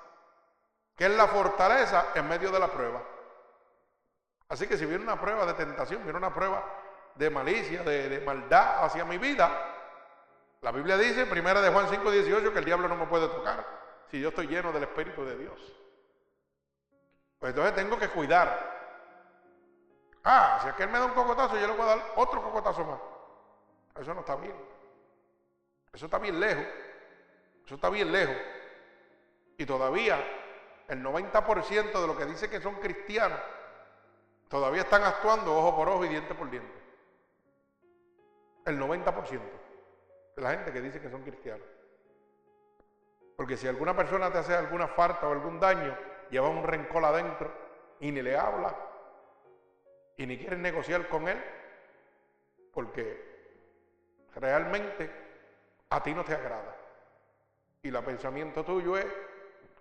que 0.95 1.07
es 1.07 1.11
la 1.11 1.27
fortaleza 1.27 2.13
en 2.15 2.29
medio 2.29 2.53
de 2.53 2.61
la 2.61 2.69
prueba. 2.69 3.03
Así 4.49 4.69
que 4.69 4.79
si 4.79 4.87
viene 4.87 5.03
una 5.03 5.21
prueba 5.21 5.45
de 5.45 5.55
tentación, 5.55 6.05
viene 6.05 6.19
una 6.19 6.33
prueba 6.33 6.63
de 7.15 7.31
malicia, 7.31 7.83
de, 7.83 8.21
maldad 8.21 8.85
hacia 8.85 9.05
mi 9.05 9.19
vida, 9.19 9.51
la 10.61 10.73
Biblia 10.73 10.97
dice 10.97 11.27
primera 11.27 11.61
de 11.61 11.71
Juan 11.71 11.89
5, 11.89 12.11
18 12.11 12.53
que 12.53 12.59
el 12.59 12.65
diablo 12.65 12.89
no 12.89 12.97
me 12.97 13.07
puede 13.07 13.29
tocar 13.29 13.65
si 14.11 14.21
yo 14.21 14.31
estoy 14.31 14.47
lleno 14.47 14.73
del 14.73 14.85
Espíritu 14.85 15.25
de 15.25 15.37
Dios. 15.37 15.61
Pues 17.39 17.51
entonces 17.51 17.75
tengo 17.75 17.99
que 17.99 18.09
cuidar. 18.09 18.73
Ah, 20.25 20.59
si 20.63 20.69
aquel 20.69 20.89
me 20.89 20.99
da 20.99 21.05
un 21.05 21.13
cocotazo, 21.13 21.59
yo 21.59 21.67
le 21.67 21.75
voy 21.75 21.83
a 21.83 21.97
dar 21.97 22.13
otro 22.17 22.43
cocotazo 22.43 22.85
más. 22.85 22.99
Eso 24.01 24.15
no 24.15 24.21
está 24.21 24.37
bien. 24.37 24.55
Eso 25.93 26.07
está 26.07 26.19
bien 26.19 26.41
lejos. 26.41 26.65
Eso 27.67 27.75
está 27.75 27.91
bien 27.91 28.11
lejos. 28.11 28.37
Y 29.59 29.67
todavía 29.67 30.19
el 30.89 31.03
90% 31.03 32.01
de 32.01 32.07
los 32.07 32.17
que 32.17 32.27
dice 32.27 32.49
que 32.51 32.61
son 32.61 32.77
cristianos 32.77 33.39
todavía 34.49 34.83
están 34.83 35.03
actuando 35.03 35.57
ojo 35.57 35.77
por 35.77 35.89
ojo 35.89 36.05
y 36.05 36.09
diente 36.09 36.35
por 36.35 36.51
diente. 36.51 36.84
El 38.65 38.81
90% 38.81 39.41
de 40.37 40.43
la 40.43 40.51
gente 40.51 40.73
que 40.73 40.81
dice 40.81 41.01
que 41.01 41.11
son 41.11 41.23
cristianos. 41.23 41.67
Porque 43.37 43.57
si 43.57 43.67
alguna 43.67 43.97
persona 43.97 44.31
te 44.31 44.39
hace 44.39 44.55
alguna 44.55 44.89
falta 44.89 45.29
o 45.29 45.33
algún 45.33 45.61
daño, 45.61 45.97
lleva 46.31 46.49
un 46.49 46.63
rencor 46.63 47.05
adentro 47.05 47.53
y 48.01 48.11
ni 48.11 48.23
le 48.23 48.37
habla 48.37 48.75
y 50.17 50.27
ni 50.27 50.39
quiere 50.39 50.57
negociar 50.57 51.09
con 51.09 51.29
él 51.29 51.43
porque 52.73 53.35
realmente 54.37 55.11
a 55.91 56.03
ti 56.03 56.15
no 56.15 56.25
te 56.25 56.35
agrada. 56.35 56.77
Y 57.83 57.89
el 57.89 58.05
pensamiento 58.05 58.65
tuyo 58.65 58.97
es 58.97 59.07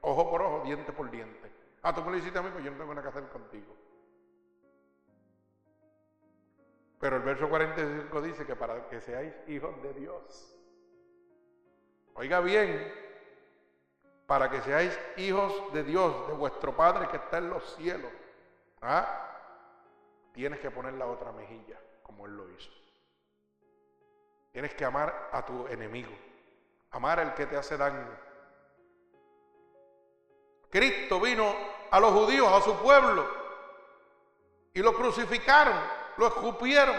ojo 0.02 0.30
por 0.30 0.42
ojo, 0.42 0.64
diente 0.66 0.92
por 0.92 1.10
diente. 1.10 1.52
Ah, 1.82 1.94
tú 1.94 2.04
me 2.04 2.12
lo 2.12 2.18
hiciste 2.18 2.38
a 2.38 2.42
mí, 2.42 2.50
pues 2.52 2.64
yo 2.64 2.72
no 2.72 2.78
tengo 2.78 2.94
nada 2.94 3.04
que 3.04 3.18
hacer 3.18 3.30
contigo. 3.30 3.76
Pero 7.04 7.18
el 7.18 7.24
verso 7.24 7.50
45 7.50 8.22
dice 8.22 8.46
que 8.46 8.56
para 8.56 8.88
que 8.88 9.02
seáis 9.02 9.34
hijos 9.48 9.84
de 9.84 9.94
Dios. 9.94 10.56
Oiga 12.14 12.40
bien, 12.40 12.94
para 14.26 14.50
que 14.50 14.62
seáis 14.62 14.98
hijos 15.18 15.52
de 15.74 15.84
Dios, 15.84 16.30
de 16.30 16.34
vuestro 16.34 16.74
Padre 16.78 17.10
que 17.10 17.18
está 17.18 17.40
en 17.40 17.50
los 17.50 17.76
cielos. 17.76 18.10
¿Ah? 18.82 19.36
Tienes 20.32 20.62
que 20.62 20.72
poner 20.72 20.94
la 20.94 21.06
otra 21.08 21.34
mejilla, 21.34 21.78
como 22.04 22.26
Él 22.26 22.38
lo 22.38 22.50
hizo. 22.50 22.72
Tienes 24.54 24.74
que 24.74 24.86
amar 24.86 25.28
a 25.34 25.46
tu 25.46 25.68
enemigo, 25.68 26.14
amar 26.92 27.20
al 27.20 27.34
que 27.34 27.48
te 27.48 27.58
hace 27.58 27.76
daño. 27.76 28.08
Cristo 30.70 31.20
vino 31.20 31.54
a 31.92 32.00
los 32.00 32.14
judíos, 32.14 32.48
a 32.48 32.62
su 32.62 32.78
pueblo, 32.78 33.28
y 34.74 34.80
lo 34.80 34.94
crucificaron, 34.94 36.03
lo 36.18 36.28
escupieron, 36.28 36.96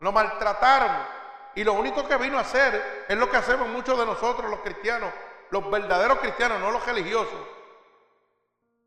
lo 0.00 0.12
maltrataron. 0.12 1.20
Y 1.54 1.64
lo 1.64 1.72
único 1.72 2.06
que 2.06 2.16
vino 2.16 2.38
a 2.38 2.42
hacer 2.42 3.04
es 3.08 3.18
lo 3.18 3.30
que 3.30 3.36
hacemos 3.36 3.68
muchos 3.68 3.98
de 3.98 4.06
nosotros 4.06 4.48
los 4.48 4.60
cristianos, 4.60 5.12
los 5.50 5.68
verdaderos 5.70 6.18
cristianos, 6.18 6.60
no 6.60 6.70
los 6.70 6.84
religiosos, 6.86 7.40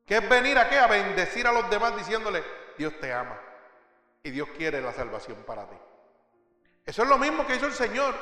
que 0.06 0.18
es 0.18 0.30
venir 0.30 0.58
aquí 0.58 0.76
a 0.76 0.88
bendecir 0.88 1.46
a 1.46 1.52
los 1.52 1.70
demás 1.70 1.96
diciéndole, 1.98 2.44
Dios 2.78 2.94
te 3.00 3.14
ama 3.14 3.38
y 4.24 4.32
Dios 4.32 4.48
quiere 4.58 4.82
la 4.82 4.94
salvación 4.94 5.44
para 5.46 5.66
ti. 5.68 5.76
Eso 6.86 7.04
es 7.04 7.10
lo 7.10 7.18
mismo 7.18 7.46
que 7.46 7.56
hizo 7.56 7.66
el 7.66 7.74
Señor. 7.74 8.14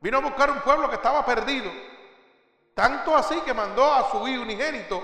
Vino 0.00 0.18
a 0.18 0.22
buscar 0.22 0.50
un 0.50 0.60
pueblo 0.60 0.88
que 0.88 0.96
estaba 0.96 1.24
perdido. 1.24 1.70
Tanto 2.74 3.16
así 3.16 3.40
que 3.42 3.54
mandó 3.54 3.92
a 3.92 4.10
su 4.10 4.26
hijo 4.26 4.42
unigénito 4.42 5.02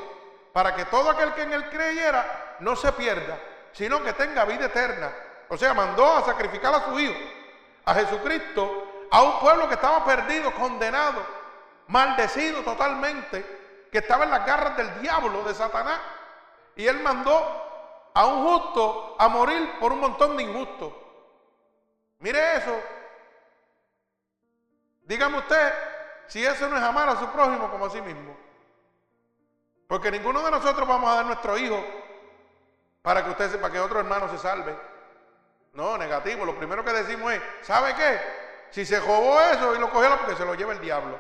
para 0.52 0.74
que 0.74 0.86
todo 0.86 1.10
aquel 1.10 1.32
que 1.34 1.42
en 1.42 1.52
él 1.52 1.70
creyera 1.70 2.56
no 2.60 2.74
se 2.76 2.92
pierda, 2.92 3.38
sino 3.72 4.02
que 4.02 4.12
tenga 4.12 4.44
vida 4.44 4.66
eterna. 4.66 5.12
O 5.48 5.56
sea, 5.56 5.74
mandó 5.74 6.16
a 6.16 6.24
sacrificar 6.24 6.74
a 6.74 6.84
su 6.84 6.98
hijo, 6.98 7.18
a 7.84 7.94
Jesucristo, 7.94 9.06
a 9.10 9.22
un 9.22 9.40
pueblo 9.40 9.68
que 9.68 9.74
estaba 9.74 10.04
perdido, 10.04 10.54
condenado 10.54 11.40
maldecido 11.90 12.62
totalmente, 12.62 13.88
que 13.90 13.98
estaba 13.98 14.24
en 14.24 14.30
las 14.30 14.46
garras 14.46 14.76
del 14.76 15.00
diablo, 15.00 15.42
de 15.42 15.54
Satanás. 15.54 16.00
Y 16.76 16.86
él 16.86 17.00
mandó 17.00 18.10
a 18.14 18.26
un 18.26 18.46
justo 18.46 19.16
a 19.18 19.28
morir 19.28 19.78
por 19.78 19.92
un 19.92 20.00
montón 20.00 20.36
de 20.36 20.44
injustos. 20.44 20.92
Mire 22.20 22.56
eso. 22.56 22.80
Dígame 25.02 25.38
usted 25.38 25.74
si 26.28 26.44
eso 26.44 26.68
no 26.68 26.76
es 26.76 26.82
amar 26.82 27.08
a 27.08 27.18
su 27.18 27.26
prójimo 27.30 27.68
como 27.70 27.86
a 27.86 27.90
sí 27.90 28.00
mismo. 28.00 28.36
Porque 29.88 30.12
ninguno 30.12 30.42
de 30.42 30.50
nosotros 30.52 30.86
vamos 30.86 31.10
a 31.10 31.16
dar 31.16 31.26
nuestro 31.26 31.58
hijo 31.58 31.84
para 33.02 33.24
que 33.24 33.30
usted 33.30 33.50
sepa 33.50 33.70
que 33.70 33.80
otro 33.80 34.00
hermano 34.00 34.28
se 34.28 34.38
salve. 34.38 34.76
No, 35.72 35.96
negativo. 35.96 36.44
Lo 36.44 36.56
primero 36.56 36.84
que 36.84 36.92
decimos 36.92 37.32
es, 37.32 37.42
¿sabe 37.62 37.94
qué? 37.94 38.20
Si 38.70 38.84
se 38.84 39.00
robó 39.00 39.40
eso 39.40 39.74
y 39.74 39.78
lo 39.78 39.90
cogió 39.90 40.16
porque 40.18 40.36
se 40.36 40.44
lo 40.44 40.54
lleva 40.54 40.72
el 40.72 40.80
diablo. 40.80 41.18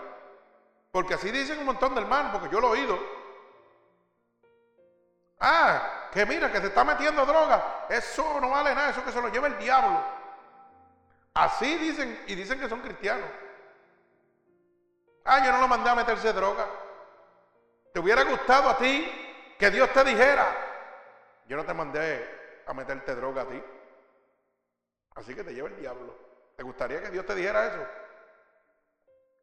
Porque 0.92 1.14
así 1.14 1.30
dicen 1.30 1.58
un 1.58 1.66
montón 1.66 1.94
de 1.94 2.00
hermanos, 2.00 2.32
porque 2.32 2.48
yo 2.48 2.60
lo 2.60 2.68
he 2.68 2.80
oído. 2.80 2.98
Ah, 5.38 6.08
que 6.12 6.26
mira, 6.26 6.52
que 6.52 6.60
se 6.60 6.66
está 6.66 6.84
metiendo 6.84 7.24
droga. 7.24 7.86
Eso 7.88 8.40
no 8.40 8.50
vale 8.50 8.74
nada, 8.74 8.90
eso 8.90 9.04
que 9.04 9.12
se 9.12 9.22
lo 9.22 9.28
lleva 9.28 9.46
el 9.46 9.58
diablo. 9.58 10.02
Así 11.32 11.76
dicen 11.78 12.24
y 12.26 12.34
dicen 12.34 12.58
que 12.60 12.68
son 12.68 12.80
cristianos. 12.80 13.28
Ah, 15.24 15.44
yo 15.44 15.52
no 15.52 15.60
lo 15.60 15.68
mandé 15.68 15.88
a 15.88 15.94
meterse 15.94 16.32
droga. 16.32 16.66
¿Te 17.92 18.00
hubiera 18.00 18.24
gustado 18.24 18.68
a 18.68 18.76
ti 18.76 19.54
que 19.58 19.70
Dios 19.70 19.90
te 19.92 20.04
dijera? 20.04 20.69
Yo 21.50 21.56
no 21.56 21.64
te 21.64 21.74
mandé 21.74 22.62
a 22.64 22.72
meterte 22.72 23.12
droga 23.16 23.42
a 23.42 23.46
ti. 23.46 23.60
Así 25.16 25.34
que 25.34 25.42
te 25.42 25.52
lleva 25.52 25.66
el 25.66 25.76
diablo. 25.80 26.14
¿Te 26.56 26.62
gustaría 26.62 27.02
que 27.02 27.10
Dios 27.10 27.26
te 27.26 27.34
dijera 27.34 27.66
eso? 27.66 27.86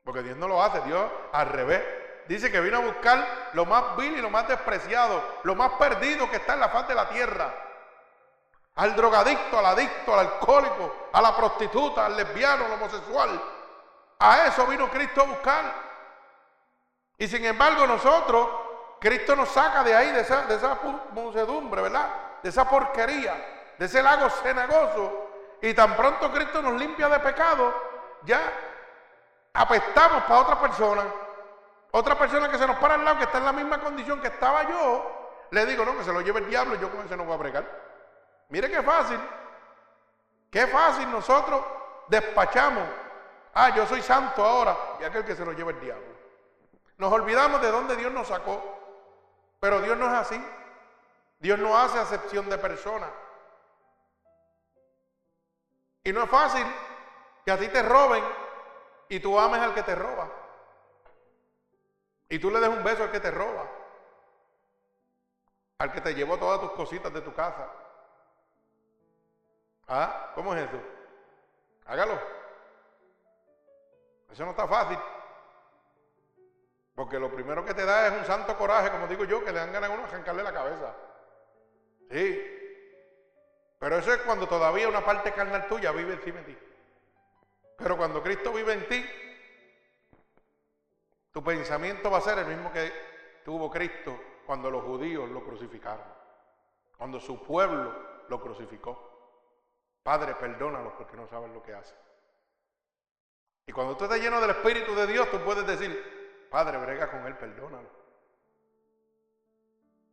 Porque 0.06 0.24
Dios 0.24 0.38
no 0.38 0.48
lo 0.48 0.64
hace, 0.64 0.80
Dios 0.84 1.06
al 1.34 1.50
revés. 1.50 1.84
Dice 2.30 2.50
que 2.50 2.62
vino 2.62 2.78
a 2.78 2.82
buscar 2.82 3.50
lo 3.52 3.66
más 3.66 3.98
vil 3.98 4.18
y 4.18 4.22
lo 4.22 4.30
más 4.30 4.48
despreciado, 4.48 5.22
lo 5.44 5.54
más 5.56 5.74
perdido 5.74 6.30
que 6.30 6.38
está 6.38 6.54
en 6.54 6.62
la 6.62 6.70
faz 6.70 6.88
de 6.88 6.96
la 6.96 7.10
tierra. 7.10 7.54
Al 8.76 8.96
drogadicto, 8.96 9.60
al 9.60 9.66
adicto, 9.66 10.14
al 10.14 10.28
alcohólico, 10.28 11.10
a 11.12 11.22
la 11.22 11.36
prostituta, 11.36 12.06
al 12.06 12.16
lesbiano, 12.16 12.68
al 12.68 12.72
homosexual. 12.72 13.42
A 14.20 14.48
eso 14.48 14.66
vino 14.66 14.90
Cristo 14.90 15.24
a 15.24 15.26
buscar. 15.26 15.74
Y 17.18 17.28
sin 17.28 17.44
embargo 17.44 17.86
nosotros, 17.86 18.67
Cristo 19.00 19.36
nos 19.36 19.50
saca 19.50 19.84
de 19.84 19.96
ahí, 19.96 20.12
de 20.12 20.22
esa, 20.22 20.44
de 20.44 20.56
esa 20.56 20.80
¿verdad? 21.70 22.10
De 22.42 22.50
esa 22.50 22.70
porquería, 22.70 23.74
de 23.78 23.86
ese 23.86 24.02
lago 24.02 24.30
cenagoso. 24.30 25.30
Y 25.62 25.74
tan 25.74 25.96
pronto 25.96 26.32
Cristo 26.32 26.62
nos 26.62 26.74
limpia 26.80 27.10
de 27.10 27.20
pecado, 27.20 27.74
ya 28.24 28.42
apestamos 29.54 30.24
para 30.24 30.42
otra 30.42 30.60
persona. 30.60 31.04
Otra 31.92 32.18
persona 32.18 32.50
que 32.50 32.58
se 32.58 32.68
nos 32.68 32.78
para 32.78 32.96
al 32.96 33.06
lado, 33.06 33.18
que 33.18 33.24
está 33.24 33.38
en 33.38 33.46
la 33.46 33.54
misma 33.54 33.80
condición 33.80 34.22
que 34.22 34.28
estaba 34.28 34.64
yo, 34.64 35.18
le 35.52 35.66
digo, 35.66 35.86
no, 35.86 35.98
que 35.98 36.04
se 36.04 36.12
lo 36.14 36.22
lleve 36.22 36.40
el 36.42 36.50
diablo 36.50 36.76
yo 36.76 36.92
con 36.92 37.06
ese 37.06 37.16
no 37.16 37.24
voy 37.24 37.34
a 37.34 37.38
bregar. 37.38 37.66
Mire 38.50 38.70
qué 38.70 38.82
fácil. 38.82 39.20
Qué 40.52 40.68
fácil 40.68 41.10
nosotros 41.12 41.64
despachamos. 42.08 42.84
Ah, 43.54 43.70
yo 43.70 43.86
soy 43.86 44.02
santo 44.02 44.44
ahora. 44.44 44.78
Y 45.00 45.04
aquel 45.04 45.26
que 45.26 45.36
se 45.36 45.46
lo 45.46 45.54
lleva 45.54 45.72
el 45.72 45.80
diablo. 45.80 46.06
Nos 46.98 47.12
olvidamos 47.12 47.62
de 47.62 47.72
dónde 47.72 47.96
Dios 47.96 48.12
nos 48.12 48.28
sacó. 48.28 48.77
Pero 49.60 49.82
Dios 49.82 49.98
no 49.98 50.06
es 50.08 50.14
así. 50.14 50.44
Dios 51.40 51.60
no 51.60 51.78
hace 51.78 52.00
acepción 52.00 52.50
de 52.50 52.58
personas. 52.58 53.10
Y 56.04 56.14
no 56.14 56.24
es 56.24 56.30
fácil 56.30 56.66
que 57.44 57.52
a 57.52 57.58
ti 57.58 57.68
te 57.68 57.84
roben 57.84 58.24
y 59.10 59.20
tú 59.20 59.38
ames 59.40 59.62
al 59.62 59.74
que 59.74 59.84
te 59.84 59.96
roba. 59.96 60.30
Y 62.30 62.40
tú 62.40 62.50
le 62.50 62.60
des 62.60 62.70
un 62.70 62.84
beso 62.84 63.04
al 63.04 63.12
que 63.12 63.20
te 63.20 63.32
roba. 63.32 63.66
Al 65.80 65.92
que 65.92 66.02
te 66.02 66.14
llevó 66.14 66.38
todas 66.38 66.60
tus 66.60 66.72
cositas 66.72 67.14
de 67.14 67.22
tu 67.22 67.34
casa. 67.34 67.70
¿Ah? 69.88 70.32
¿Cómo 70.36 70.54
es 70.54 70.68
eso? 70.68 70.82
Hágalo. 71.86 72.20
Eso 74.32 74.44
no 74.44 74.52
está 74.52 74.68
fácil. 74.68 74.98
Porque 76.98 77.20
lo 77.20 77.32
primero 77.32 77.64
que 77.64 77.76
te 77.76 77.86
da 77.86 78.08
es 78.08 78.14
un 78.14 78.26
santo 78.26 78.58
coraje, 78.58 78.90
como 78.90 79.06
digo 79.06 79.24
yo, 79.24 79.46
que 79.46 79.52
le 79.52 79.60
dan 79.60 79.72
ganas 79.72 79.92
a 79.92 79.94
uno 79.94 80.06
arrancarle 80.06 80.42
la 80.42 80.52
cabeza. 80.52 80.96
Sí. 82.10 82.44
Pero 83.78 83.98
eso 83.98 84.12
es 84.12 84.18
cuando 84.24 84.48
todavía 84.48 84.90
una 84.90 85.06
parte 85.06 85.32
carnal 85.32 85.68
tuya 85.68 85.92
vive 85.92 86.16
encima 86.16 86.40
de 86.40 86.46
ti. 86.46 86.58
Pero 87.78 87.98
cuando 87.98 88.24
Cristo 88.24 88.52
vive 88.52 88.74
en 88.74 88.88
ti, 88.88 89.06
tu 91.32 91.44
pensamiento 91.44 92.10
va 92.10 92.18
a 92.18 92.22
ser 92.22 92.40
el 92.40 92.48
mismo 92.48 92.74
que 92.74 92.92
tuvo 93.46 93.70
Cristo 93.70 94.20
cuando 94.48 94.72
los 94.72 94.84
judíos 94.84 95.30
lo 95.30 95.44
crucificaron. 95.44 96.08
Cuando 96.98 97.20
su 97.20 97.44
pueblo 97.44 97.94
lo 98.28 98.42
crucificó. 98.42 99.38
Padre, 100.02 100.34
perdónalos 100.34 100.94
porque 100.94 101.16
no 101.16 101.28
saben 101.28 101.54
lo 101.54 101.62
que 101.62 101.76
hacen. 101.76 102.00
Y 103.68 103.72
cuando 103.72 103.96
tú 103.96 104.06
estás 104.06 104.20
lleno 104.20 104.42
del 104.42 104.50
Espíritu 104.50 104.96
de 104.96 105.06
Dios, 105.06 105.30
tú 105.30 105.38
puedes 105.42 105.68
decir, 105.68 106.17
Padre, 106.50 106.78
brega 106.78 107.10
con 107.10 107.26
él, 107.26 107.36
perdónalo. 107.38 107.90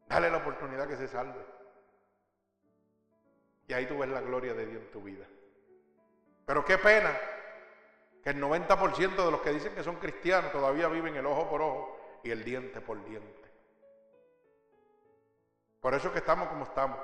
Dale 0.07 0.31
la 0.31 0.39
oportunidad 0.39 0.87
que 0.87 0.97
se 0.97 1.09
salve. 1.09 1.45
Y 3.67 3.73
ahí 3.73 3.87
tú 3.87 3.99
ves 3.99 4.09
la 4.09 4.21
gloria 4.21 4.55
de 4.55 4.67
Dios 4.67 4.83
en 4.83 4.91
tu 4.91 5.03
vida. 5.03 5.27
Pero 6.47 6.65
qué 6.65 6.79
pena 6.79 7.17
que 8.23 8.31
el 8.31 8.43
90% 8.43 9.25
de 9.25 9.31
los 9.31 9.41
que 9.41 9.53
dicen 9.53 9.75
que 9.75 9.83
son 9.83 9.97
cristianos 9.97 10.53
todavía 10.53 10.89
viven 10.89 11.17
el 11.17 11.27
ojo 11.27 11.49
por 11.49 11.63
ojo 11.63 12.21
y 12.23 12.31
el 12.31 12.45
diente 12.45 12.81
por 12.81 13.03
diente. 13.05 13.51
Por 15.81 15.95
eso 15.95 16.09
es 16.09 16.13
que 16.13 16.19
estamos 16.21 16.49
como 16.49 16.65
estamos. 16.65 16.99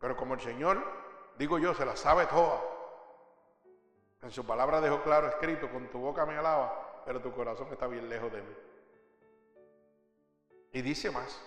Pero 0.00 0.16
como 0.16 0.34
el 0.34 0.40
Señor, 0.40 0.82
digo 1.38 1.58
yo, 1.58 1.74
se 1.74 1.86
la 1.86 1.96
sabe 1.96 2.26
toda. 2.26 2.60
En 4.24 4.30
su 4.30 4.44
palabra 4.46 4.80
dejó 4.80 5.02
claro 5.02 5.28
escrito, 5.28 5.70
con 5.70 5.86
tu 5.88 5.98
boca 5.98 6.24
me 6.24 6.38
alaba, 6.38 7.02
pero 7.04 7.20
tu 7.20 7.30
corazón 7.30 7.68
está 7.70 7.86
bien 7.86 8.08
lejos 8.08 8.32
de 8.32 8.40
mí. 8.40 8.56
Y 10.72 10.80
dice 10.80 11.10
más, 11.10 11.38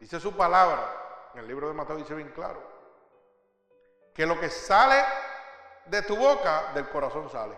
dice 0.00 0.18
su 0.18 0.36
palabra, 0.36 1.30
en 1.34 1.40
el 1.40 1.46
libro 1.46 1.68
de 1.68 1.74
Mateo 1.74 1.94
dice 1.94 2.16
bien 2.16 2.30
claro, 2.30 2.60
que 4.12 4.26
lo 4.26 4.40
que 4.40 4.50
sale 4.50 5.04
de 5.84 6.02
tu 6.02 6.16
boca, 6.16 6.72
del 6.74 6.88
corazón 6.88 7.30
sale. 7.30 7.56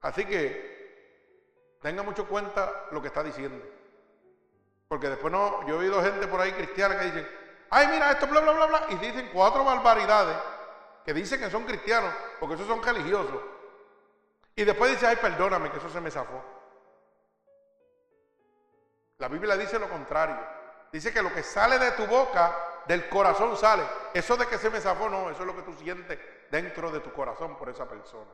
Así 0.00 0.24
que 0.24 1.78
tenga 1.80 2.02
mucho 2.02 2.26
cuenta 2.26 2.88
lo 2.90 3.00
que 3.00 3.06
está 3.06 3.22
diciendo. 3.22 3.64
Porque 4.88 5.08
después 5.08 5.32
no, 5.32 5.64
yo 5.68 5.76
he 5.76 5.84
oído 5.84 6.02
gente 6.02 6.26
por 6.26 6.40
ahí 6.40 6.50
cristiana 6.50 6.98
que 6.98 7.04
dicen, 7.04 7.28
ay, 7.70 7.86
mira 7.86 8.10
esto, 8.10 8.26
bla, 8.26 8.40
bla, 8.40 8.52
bla, 8.52 8.66
bla, 8.66 8.86
y 8.88 8.96
dicen 8.96 9.30
cuatro 9.32 9.62
barbaridades 9.62 10.36
que 11.04 11.12
dicen 11.12 11.40
que 11.40 11.50
son 11.50 11.64
cristianos, 11.64 12.12
porque 12.38 12.54
esos 12.54 12.66
son 12.66 12.82
religiosos. 12.82 13.40
Y 14.54 14.64
después 14.64 14.90
dice, 14.92 15.06
ay, 15.06 15.16
perdóname, 15.16 15.70
que 15.70 15.78
eso 15.78 15.88
se 15.88 16.00
me 16.00 16.10
zafó. 16.10 16.42
La 19.18 19.28
Biblia 19.28 19.56
dice 19.56 19.78
lo 19.78 19.88
contrario. 19.88 20.36
Dice 20.92 21.12
que 21.12 21.22
lo 21.22 21.32
que 21.32 21.42
sale 21.42 21.78
de 21.78 21.92
tu 21.92 22.06
boca, 22.06 22.54
del 22.86 23.08
corazón 23.08 23.56
sale. 23.56 23.82
Eso 24.12 24.36
de 24.36 24.46
que 24.46 24.58
se 24.58 24.68
me 24.68 24.80
zafó, 24.80 25.08
no, 25.08 25.30
eso 25.30 25.40
es 25.40 25.46
lo 25.46 25.56
que 25.56 25.62
tú 25.62 25.72
sientes 25.74 26.18
dentro 26.50 26.90
de 26.90 27.00
tu 27.00 27.12
corazón 27.12 27.56
por 27.56 27.68
esa 27.68 27.88
persona. 27.88 28.30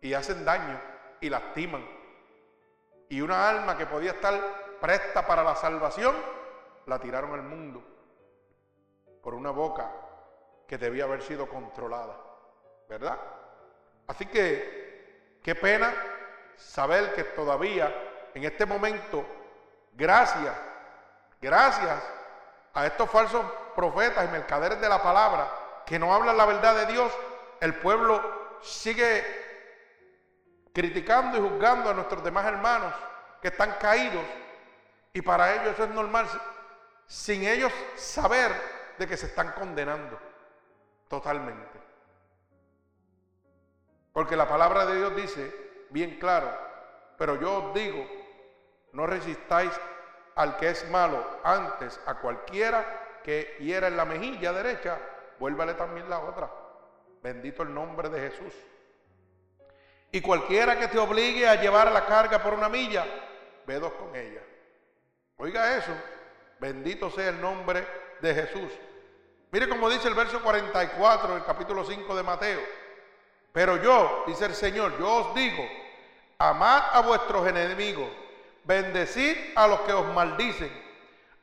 Y 0.00 0.12
hacen 0.12 0.44
daño 0.44 0.80
y 1.20 1.30
lastiman. 1.30 1.88
Y 3.08 3.20
una 3.20 3.48
alma 3.48 3.78
que 3.78 3.86
podía 3.86 4.10
estar 4.10 4.78
presta 4.80 5.26
para 5.26 5.42
la 5.42 5.56
salvación, 5.56 6.14
la 6.86 7.00
tiraron 7.00 7.32
al 7.32 7.42
mundo 7.42 7.82
por 9.22 9.34
una 9.34 9.50
boca 9.50 10.05
que 10.66 10.78
debía 10.78 11.04
haber 11.04 11.22
sido 11.22 11.48
controlada, 11.48 12.16
¿verdad? 12.88 13.18
Así 14.06 14.26
que, 14.26 15.38
qué 15.42 15.54
pena 15.54 15.92
saber 16.56 17.14
que 17.14 17.24
todavía 17.24 17.94
en 18.34 18.44
este 18.44 18.66
momento, 18.66 19.24
gracias, 19.92 20.54
gracias 21.40 22.02
a 22.74 22.86
estos 22.86 23.08
falsos 23.10 23.44
profetas 23.74 24.24
y 24.26 24.32
mercaderes 24.32 24.80
de 24.80 24.88
la 24.88 25.02
palabra 25.02 25.50
que 25.86 25.98
no 25.98 26.12
hablan 26.12 26.36
la 26.36 26.44
verdad 26.44 26.74
de 26.74 26.92
Dios, 26.92 27.12
el 27.60 27.74
pueblo 27.76 28.58
sigue 28.60 29.24
criticando 30.72 31.38
y 31.38 31.48
juzgando 31.48 31.90
a 31.90 31.94
nuestros 31.94 32.22
demás 32.22 32.44
hermanos 32.44 32.92
que 33.40 33.48
están 33.48 33.76
caídos 33.80 34.24
y 35.12 35.22
para 35.22 35.54
ellos 35.54 35.68
eso 35.74 35.84
es 35.84 35.90
normal 35.90 36.26
sin 37.06 37.44
ellos 37.44 37.72
saber 37.94 38.52
de 38.98 39.06
que 39.06 39.16
se 39.16 39.26
están 39.26 39.52
condenando 39.52 40.18
totalmente. 41.08 41.80
Porque 44.12 44.36
la 44.36 44.48
palabra 44.48 44.86
de 44.86 44.96
Dios 44.96 45.16
dice 45.16 45.86
bien 45.90 46.18
claro, 46.18 46.50
pero 47.18 47.40
yo 47.40 47.68
os 47.68 47.74
digo, 47.74 48.06
no 48.92 49.06
resistáis 49.06 49.72
al 50.34 50.56
que 50.56 50.70
es 50.70 50.88
malo, 50.90 51.24
antes 51.44 52.00
a 52.06 52.14
cualquiera 52.14 53.20
que 53.22 53.56
hiera 53.60 53.88
en 53.88 53.96
la 53.96 54.04
mejilla 54.04 54.52
derecha, 54.52 54.98
vuélvale 55.38 55.74
también 55.74 56.08
la 56.08 56.20
otra. 56.20 56.50
Bendito 57.22 57.62
el 57.62 57.74
nombre 57.74 58.08
de 58.08 58.30
Jesús. 58.30 58.54
Y 60.12 60.20
cualquiera 60.20 60.78
que 60.78 60.88
te 60.88 60.98
obligue 60.98 61.48
a 61.48 61.60
llevar 61.60 61.90
la 61.90 62.06
carga 62.06 62.42
por 62.42 62.54
una 62.54 62.68
milla, 62.68 63.04
ve 63.66 63.78
dos 63.78 63.92
con 63.94 64.14
ella. 64.14 64.42
Oiga 65.38 65.76
eso. 65.76 65.92
Bendito 66.58 67.10
sea 67.10 67.28
el 67.28 67.40
nombre 67.40 67.86
de 68.20 68.34
Jesús. 68.34 68.72
Mire 69.50 69.68
cómo 69.68 69.88
dice 69.88 70.08
el 70.08 70.14
verso 70.14 70.42
44 70.42 71.34
del 71.34 71.44
capítulo 71.44 71.84
5 71.84 72.16
de 72.16 72.22
Mateo. 72.22 72.60
Pero 73.52 73.76
yo, 73.76 74.24
dice 74.26 74.46
el 74.46 74.54
Señor, 74.54 74.98
yo 74.98 75.08
os 75.08 75.34
digo, 75.34 75.66
amad 76.38 76.82
a 76.92 77.00
vuestros 77.00 77.46
enemigos, 77.46 78.08
bendecid 78.64 79.36
a 79.54 79.66
los 79.66 79.80
que 79.80 79.92
os 79.92 80.06
maldicen, 80.12 80.70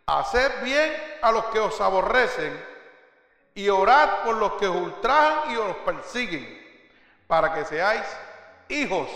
haced 0.05 0.63
bien 0.63 0.93
a 1.21 1.31
los 1.31 1.45
que 1.45 1.59
os 1.59 1.79
aborrecen 1.81 2.63
y 3.55 3.69
orad 3.69 4.23
por 4.23 4.35
los 4.35 4.53
que 4.53 4.67
os 4.67 4.75
ultrajan 4.75 5.51
y 5.51 5.55
os 5.55 5.75
persiguen, 5.77 6.61
para 7.25 7.53
que 7.53 7.65
seáis 7.65 8.05
hijos 8.67 9.07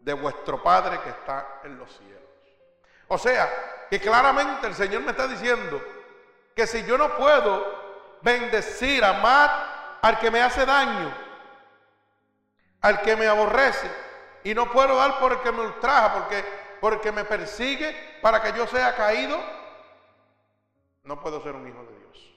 de 0.00 0.12
vuestro 0.14 0.62
Padre 0.62 1.00
que 1.00 1.10
está 1.10 1.60
en 1.64 1.78
los 1.78 1.90
cielos. 1.96 2.20
O 3.08 3.16
sea, 3.16 3.86
que 3.88 4.00
claramente 4.00 4.66
el 4.66 4.74
Señor 4.74 5.02
me 5.02 5.12
está 5.12 5.26
diciendo 5.26 5.80
que 6.60 6.66
si 6.66 6.84
yo 6.84 6.98
no 6.98 7.16
puedo 7.16 8.18
bendecir, 8.20 9.02
amar 9.02 9.98
al 10.02 10.18
que 10.18 10.30
me 10.30 10.42
hace 10.42 10.66
daño, 10.66 11.10
al 12.82 13.00
que 13.00 13.16
me 13.16 13.26
aborrece, 13.26 13.90
y 14.44 14.52
no 14.52 14.70
puedo 14.70 14.94
dar 14.94 15.18
por 15.18 15.32
el 15.32 15.40
que 15.40 15.52
me 15.52 15.62
ultraja, 15.62 16.12
porque, 16.12 16.44
porque 16.78 17.12
me 17.12 17.24
persigue 17.24 18.18
para 18.20 18.42
que 18.42 18.52
yo 18.52 18.66
sea 18.66 18.94
caído, 18.94 19.42
no 21.04 21.18
puedo 21.18 21.42
ser 21.42 21.54
un 21.54 21.66
hijo 21.66 21.82
de 21.82 21.98
Dios. 21.98 22.34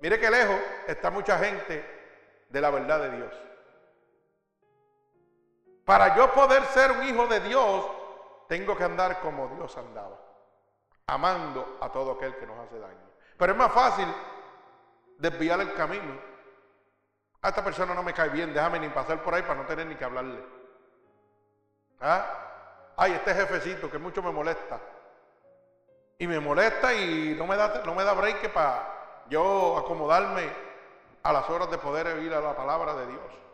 Mire 0.00 0.18
que 0.18 0.30
lejos 0.32 0.56
está 0.88 1.10
mucha 1.10 1.38
gente 1.38 2.44
de 2.48 2.60
la 2.60 2.70
verdad 2.70 3.02
de 3.02 3.10
Dios. 3.18 3.34
Para 5.84 6.16
yo 6.16 6.32
poder 6.32 6.64
ser 6.64 6.90
un 6.90 7.04
hijo 7.04 7.28
de 7.28 7.38
Dios, 7.38 7.86
tengo 8.48 8.76
que 8.76 8.82
andar 8.82 9.20
como 9.20 9.46
Dios 9.54 9.78
andaba, 9.78 10.23
amando 11.06 11.78
a 11.80 11.90
todo 11.90 12.12
aquel 12.12 12.36
que 12.36 12.46
nos 12.46 12.58
hace 12.58 12.78
daño. 12.78 13.04
Pero 13.36 13.52
es 13.52 13.58
más 13.58 13.72
fácil 13.72 14.06
desviar 15.18 15.60
el 15.60 15.74
camino. 15.74 16.18
A 17.42 17.48
esta 17.48 17.62
persona 17.62 17.94
no 17.94 18.02
me 18.02 18.14
cae 18.14 18.30
bien, 18.30 18.54
déjame 18.54 18.80
ni 18.80 18.88
pasar 18.88 19.22
por 19.22 19.34
ahí 19.34 19.42
para 19.42 19.60
no 19.60 19.66
tener 19.66 19.86
ni 19.86 19.96
que 19.96 20.04
hablarle. 20.04 20.42
¿Ah? 22.00 22.94
Ay, 22.96 23.12
este 23.12 23.34
jefecito 23.34 23.90
que 23.90 23.98
mucho 23.98 24.22
me 24.22 24.32
molesta. 24.32 24.80
Y 26.18 26.26
me 26.26 26.40
molesta 26.40 26.94
y 26.94 27.34
no 27.36 27.46
me 27.46 27.56
da, 27.56 27.82
no 27.84 27.94
me 27.94 28.04
da 28.04 28.12
break 28.14 28.52
para 28.52 29.24
yo 29.28 29.76
acomodarme 29.78 30.48
a 31.22 31.32
las 31.32 31.48
horas 31.50 31.70
de 31.70 31.78
poder 31.78 32.06
oír 32.06 32.32
a 32.32 32.40
la 32.40 32.56
palabra 32.56 32.94
de 32.94 33.06
Dios 33.06 33.44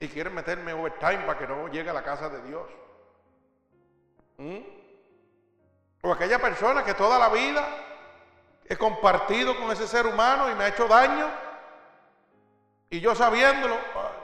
y 0.00 0.08
quieren 0.08 0.34
meterme 0.34 0.72
overtime 0.72 1.24
para 1.26 1.38
que 1.38 1.46
no 1.46 1.68
llegue 1.68 1.90
a 1.90 1.94
la 1.94 2.02
casa 2.02 2.28
de 2.28 2.42
Dios. 2.42 2.68
¿Mm? 4.38 4.83
O 6.04 6.12
aquella 6.12 6.38
persona 6.38 6.84
que 6.84 6.92
toda 6.92 7.18
la 7.18 7.30
vida 7.30 7.66
he 8.66 8.76
compartido 8.76 9.56
con 9.56 9.72
ese 9.72 9.88
ser 9.88 10.06
humano 10.06 10.50
y 10.50 10.54
me 10.54 10.64
ha 10.64 10.68
hecho 10.68 10.86
daño 10.86 11.30
y 12.90 13.00
yo 13.00 13.14
sabiéndolo, 13.14 13.74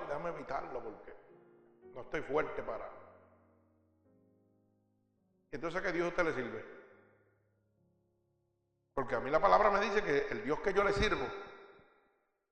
déjame 0.07 0.29
evitarlo 0.29 0.83
porque 0.83 1.17
no 1.95 2.03
estoy 2.03 2.21
fuerte 2.21 2.63
para. 2.63 2.87
Entonces, 5.51 5.81
¿qué 5.81 5.91
Dios 5.91 6.05
a 6.05 6.09
usted 6.09 6.25
le 6.25 6.35
sirve? 6.35 6.65
Porque 8.93 9.15
a 9.15 9.21
mí 9.21 9.31
la 9.31 9.41
palabra 9.41 9.71
me 9.71 9.81
dice 9.81 10.03
que 10.03 10.27
el 10.29 10.45
Dios 10.45 10.61
que 10.61 10.75
yo 10.75 10.85
le 10.85 10.93
sirvo, 10.93 11.27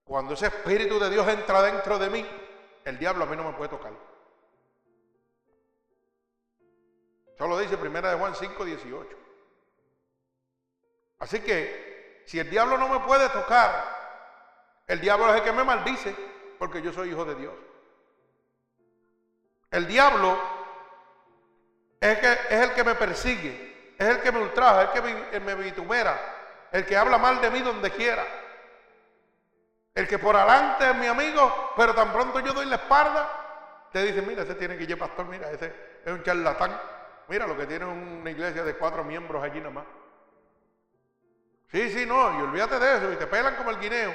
cuando 0.04 0.32
ese 0.32 0.46
Espíritu 0.46 0.98
de 0.98 1.10
Dios 1.10 1.28
entra 1.28 1.60
dentro 1.60 1.98
de 1.98 2.08
mí, 2.08 2.26
el 2.86 2.98
diablo 2.98 3.24
a 3.24 3.26
mí 3.26 3.36
no 3.36 3.44
me 3.44 3.52
puede 3.52 3.68
tocar. 3.68 4.07
Eso 7.38 7.46
lo 7.46 7.56
dice 7.60 7.78
primera 7.78 8.10
de 8.10 8.18
Juan 8.18 8.34
5, 8.34 8.64
18. 8.64 9.16
Así 11.20 11.38
que, 11.38 12.24
si 12.26 12.40
el 12.40 12.50
diablo 12.50 12.76
no 12.76 12.88
me 12.88 12.98
puede 13.06 13.28
tocar, 13.28 13.96
el 14.88 15.00
diablo 15.00 15.30
es 15.30 15.36
el 15.36 15.44
que 15.44 15.52
me 15.52 15.62
maldice, 15.62 16.16
porque 16.58 16.82
yo 16.82 16.92
soy 16.92 17.10
hijo 17.10 17.24
de 17.24 17.36
Dios. 17.36 17.54
El 19.70 19.86
diablo 19.86 20.36
es 22.00 22.08
el 22.08 22.20
que, 22.20 22.32
es 22.32 22.60
el 22.60 22.72
que 22.72 22.82
me 22.82 22.96
persigue, 22.96 23.94
es 23.96 24.08
el 24.08 24.20
que 24.20 24.32
me 24.32 24.40
ultraja, 24.40 24.82
es 24.82 24.88
el 24.88 24.94
que 25.30 25.40
me, 25.40 25.54
me 25.54 25.62
vitumera, 25.62 26.18
el 26.72 26.84
que 26.84 26.96
habla 26.96 27.18
mal 27.18 27.40
de 27.40 27.52
mí 27.52 27.60
donde 27.60 27.92
quiera. 27.92 28.26
El 29.94 30.08
que 30.08 30.18
por 30.18 30.34
adelante 30.34 30.90
es 30.90 30.96
mi 30.96 31.06
amigo, 31.06 31.72
pero 31.76 31.94
tan 31.94 32.12
pronto 32.12 32.40
yo 32.40 32.52
doy 32.52 32.66
la 32.66 32.76
espalda, 32.76 33.88
te 33.92 34.02
dice, 34.02 34.22
mira, 34.22 34.42
ese 34.42 34.56
tiene 34.56 34.76
que 34.76 34.82
ir 34.82 34.98
pastor, 34.98 35.26
mira, 35.26 35.48
ese 35.52 35.72
es 36.04 36.12
un 36.12 36.24
charlatán. 36.24 36.97
Mira 37.28 37.46
lo 37.46 37.56
que 37.56 37.66
tiene 37.66 37.84
una 37.84 38.30
iglesia 38.30 38.64
de 38.64 38.74
cuatro 38.76 39.04
miembros 39.04 39.42
allí 39.42 39.60
nomás. 39.60 39.84
Sí, 41.70 41.90
sí, 41.90 42.06
no, 42.06 42.38
y 42.38 42.42
olvídate 42.42 42.78
de 42.78 42.96
eso, 42.96 43.12
y 43.12 43.16
te 43.16 43.26
pelan 43.26 43.56
como 43.56 43.70
el 43.70 43.78
guineo. 43.78 44.12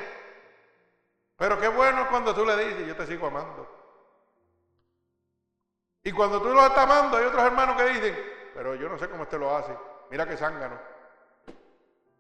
Pero 1.38 1.60
qué 1.60 1.67
bueno 1.67 2.08
cuando 2.10 2.34
tú 2.34 2.43
le 2.45 2.58
dices, 2.58 2.88
yo 2.88 2.95
te 2.95 3.06
sigo 3.06 3.28
amando. 3.28 3.69
Y 6.04 6.12
cuando 6.12 6.41
tú 6.41 6.49
lo 6.49 6.65
estás 6.65 6.84
amando, 6.84 7.17
hay 7.17 7.26
otros 7.26 7.43
hermanos 7.43 7.78
que 7.78 7.89
dicen, 7.89 8.34
pero 8.56 8.76
yo 8.76 8.89
no 8.89 8.97
sé 8.97 9.08
cómo 9.08 9.23
usted 9.23 9.39
lo 9.39 9.56
hace. 9.56 9.78
Mira 10.10 10.28
que 10.28 10.36
zángano. 10.36 10.80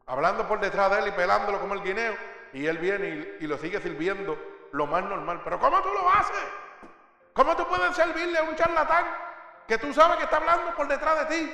Hablando 0.05 0.47
por 0.47 0.59
detrás 0.59 0.91
de 0.91 0.99
él 0.99 1.07
y 1.07 1.11
pelándolo 1.11 1.59
como 1.59 1.73
el 1.73 1.81
guineo 1.81 2.15
y 2.53 2.67
él 2.67 2.77
viene 2.77 3.37
y, 3.39 3.47
lo 3.47 3.57
sigue 3.57 3.81
sirviendo 3.81 4.37
lo 4.71 4.85
más 4.85 5.03
normal. 5.03 5.41
Pero 5.43 5.59
¿cómo 5.59 5.81
tú 5.81 5.89
lo 5.91 6.09
haces? 6.09 6.43
¿Cómo 7.33 7.55
tú 7.55 7.67
puedes 7.67 7.95
servirle 7.95 8.37
a 8.37 8.43
un 8.43 8.55
charlatán 8.55 9.05
que 9.67 9.77
tú 9.77 9.93
sabes 9.93 10.17
que 10.17 10.23
está 10.23 10.37
hablando 10.37 10.75
por 10.75 10.87
detrás 10.87 11.27
de 11.27 11.35
ti? 11.35 11.53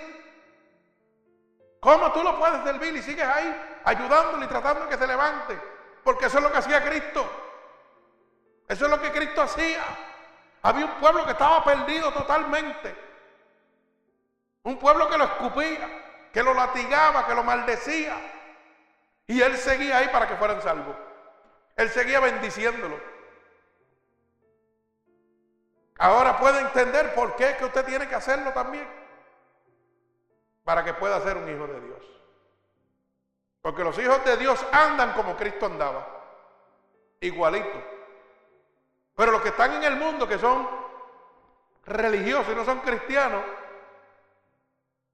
¿Cómo 1.80 2.12
tú 2.12 2.24
lo 2.24 2.38
puedes 2.38 2.64
servir 2.64 2.96
y 2.96 3.02
sigues 3.02 3.26
ahí 3.26 3.82
ayudándole 3.86 4.46
y 4.46 4.50
tratando 4.50 4.90
que 4.90 4.98
se 4.98 5.08
levante? 5.08 5.60
Porque 6.04 6.26
eso 6.26 6.38
es 6.38 6.44
lo 6.44 6.52
que 6.52 6.58
hacía 6.58 6.84
Cristo. 6.84 7.26
Eso 8.68 8.86
es 8.86 8.92
lo 8.92 9.02
que 9.02 9.12
Cristo 9.12 9.42
hacía. 9.42 9.84
Había 10.62 10.86
un 10.86 10.96
pueblo 10.96 11.26
que 11.26 11.32
estaba 11.32 11.64
perdido 11.64 12.12
totalmente. 12.12 12.96
Un 14.64 14.78
pueblo 14.78 15.10
que 15.10 15.18
lo 15.18 15.24
escupía, 15.24 16.30
que 16.34 16.44
lo 16.44 16.54
latigaba, 16.54 17.26
que 17.26 17.36
lo 17.36 17.44
maldecía. 17.44 18.16
Y 19.26 19.42
él 19.42 19.58
seguía 19.58 19.98
ahí 19.98 20.10
para 20.10 20.28
que 20.28 20.36
fueran 20.36 20.62
salvos. 20.62 20.96
Él 21.76 21.90
seguía 21.90 22.20
bendiciéndolo. 22.20 23.00
Ahora 26.00 26.38
puede 26.40 26.62
entender 26.62 27.14
por 27.14 27.36
qué 27.36 27.58
que 27.58 27.66
usted 27.66 27.86
tiene 27.86 28.08
que 28.08 28.16
hacerlo 28.16 28.54
también. 28.54 28.88
Para 30.64 30.84
que 30.84 30.94
pueda 30.94 31.20
ser 31.22 31.36
un 31.36 31.50
hijo 31.50 31.68
de 31.68 31.82
Dios. 31.82 32.06
Porque 33.62 33.84
los 33.84 34.00
hijos 34.00 34.24
de 34.24 34.38
Dios 34.38 34.66
andan 34.72 35.12
como 35.12 35.36
Cristo 35.36 35.66
andaba. 35.66 36.08
Igualito. 37.20 37.84
Pero 39.14 39.34
los 39.34 39.42
que 39.42 39.50
están 39.50 39.74
en 39.74 39.84
el 39.84 39.98
mundo, 39.98 40.26
que 40.26 40.40
son 40.40 40.70
religiosos 41.86 42.54
y 42.54 42.56
no 42.56 42.64
son 42.64 42.80
cristianos, 42.80 43.44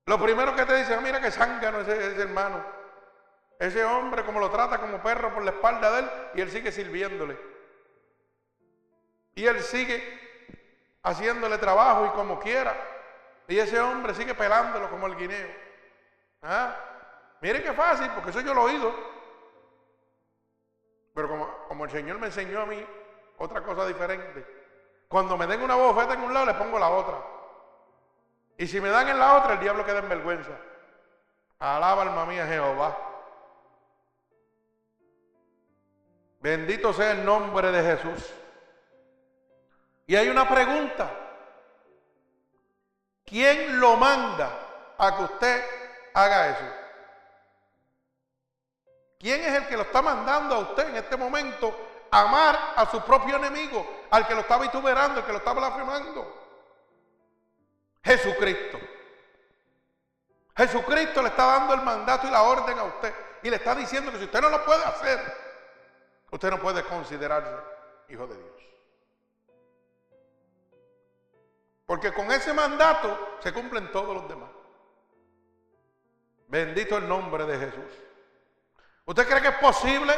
lo 0.05 0.21
primero 0.21 0.55
que 0.55 0.67
te 0.67 0.75
dicen, 0.75 0.99
ah, 0.99 1.01
mira 1.01 1.19
que 1.19 1.31
zángano 1.31 1.79
ese, 1.79 2.11
ese 2.11 2.21
hermano. 2.21 2.63
Ese 3.57 3.83
hombre 3.83 4.23
como 4.23 4.39
lo 4.39 4.51
trata 4.51 4.77
como 4.79 5.01
perro 5.01 5.33
por 5.33 5.43
la 5.43 5.49
espalda 5.49 5.91
de 5.93 5.99
él 6.01 6.09
y 6.35 6.41
él 6.41 6.51
sigue 6.51 6.71
sirviéndole. 6.71 7.39
Y 9.33 9.47
él 9.47 9.63
sigue 9.63 10.24
haciéndole 11.05 11.57
trabajo 11.57 12.07
y 12.07 12.09
como 12.09 12.39
quiera. 12.39 12.75
Y 13.47 13.57
ese 13.57 13.79
hombre 13.79 14.13
sigue 14.15 14.33
pelándolo 14.33 14.89
como 14.89 15.07
el 15.07 15.15
guineo. 15.15 15.47
¿Ah? 16.41 16.75
Mire 17.41 17.61
qué 17.61 17.73
fácil, 17.73 18.09
porque 18.15 18.31
eso 18.31 18.41
yo 18.41 18.53
lo 18.53 18.61
he 18.61 18.73
oído. 18.73 18.93
Pero 21.13 21.29
como, 21.29 21.47
como 21.67 21.85
el 21.85 21.91
Señor 21.91 22.17
me 22.17 22.27
enseñó 22.27 22.61
a 22.61 22.65
mí 22.65 22.83
otra 23.37 23.61
cosa 23.61 23.85
diferente. 23.85 24.45
Cuando 25.07 25.37
me 25.37 25.45
den 25.45 25.61
una 25.61 25.75
bofeta 25.75 26.15
en 26.15 26.21
un 26.21 26.33
lado, 26.33 26.47
le 26.47 26.55
pongo 26.55 26.79
la 26.79 26.89
otra. 26.89 27.15
Y 28.57 28.65
si 28.65 28.81
me 28.81 28.89
dan 28.89 29.07
en 29.07 29.19
la 29.19 29.37
otra, 29.37 29.53
el 29.53 29.59
diablo 29.59 29.85
queda 29.85 29.99
en 29.99 30.09
vergüenza. 30.09 30.51
Alaba 31.59 32.01
alma 32.01 32.25
mía 32.25 32.47
Jehová. 32.47 32.97
Bendito 36.41 36.93
sea 36.93 37.11
el 37.11 37.23
nombre 37.23 37.71
de 37.71 37.83
Jesús. 37.83 38.33
Y 40.07 40.15
hay 40.15 40.29
una 40.29 40.47
pregunta. 40.47 41.11
¿Quién 43.25 43.79
lo 43.79 43.97
manda 43.97 44.49
a 44.97 45.15
que 45.17 45.23
usted 45.23 45.65
haga 46.13 46.49
eso? 46.49 46.65
¿Quién 49.19 49.41
es 49.41 49.53
el 49.53 49.67
que 49.67 49.77
lo 49.77 49.83
está 49.83 50.01
mandando 50.01 50.55
a 50.55 50.59
usted 50.59 50.89
en 50.89 50.97
este 50.97 51.17
momento 51.17 51.75
amar 52.11 52.73
a 52.75 52.85
su 52.91 53.01
propio 53.01 53.37
enemigo, 53.37 54.05
al 54.11 54.27
que 54.27 54.35
lo 54.35 54.41
está 54.41 54.59
vituperando, 54.59 55.19
al 55.19 55.25
que 55.25 55.31
lo 55.31 55.39
está 55.39 55.53
blasfemando? 55.53 56.43
Jesucristo. 58.03 58.79
Jesucristo 60.55 61.21
le 61.23 61.29
está 61.29 61.45
dando 61.45 61.73
el 61.73 61.81
mandato 61.81 62.27
y 62.27 62.31
la 62.31 62.43
orden 62.43 62.77
a 62.77 62.83
usted 62.83 63.13
y 63.41 63.49
le 63.49 63.55
está 63.55 63.73
diciendo 63.73 64.11
que 64.11 64.19
si 64.19 64.25
usted 64.25 64.41
no 64.41 64.49
lo 64.49 64.63
puede 64.63 64.85
hacer, 64.85 65.45
Usted 66.35 66.49
no 66.49 66.59
puede 66.59 66.83
considerarse 66.83 67.49
hijo 68.09 68.27
de 68.27 68.35
Dios. 68.35 68.63
Porque 71.85 72.11
con 72.13 72.31
ese 72.31 72.53
mandato 72.53 73.37
se 73.39 73.53
cumplen 73.53 73.91
todos 73.91 74.15
los 74.15 74.27
demás. 74.27 74.49
Bendito 76.47 76.97
el 76.97 77.07
nombre 77.07 77.45
de 77.45 77.57
Jesús. 77.57 78.03
¿Usted 79.05 79.27
cree 79.27 79.41
que 79.41 79.49
es 79.49 79.57
posible 79.57 80.13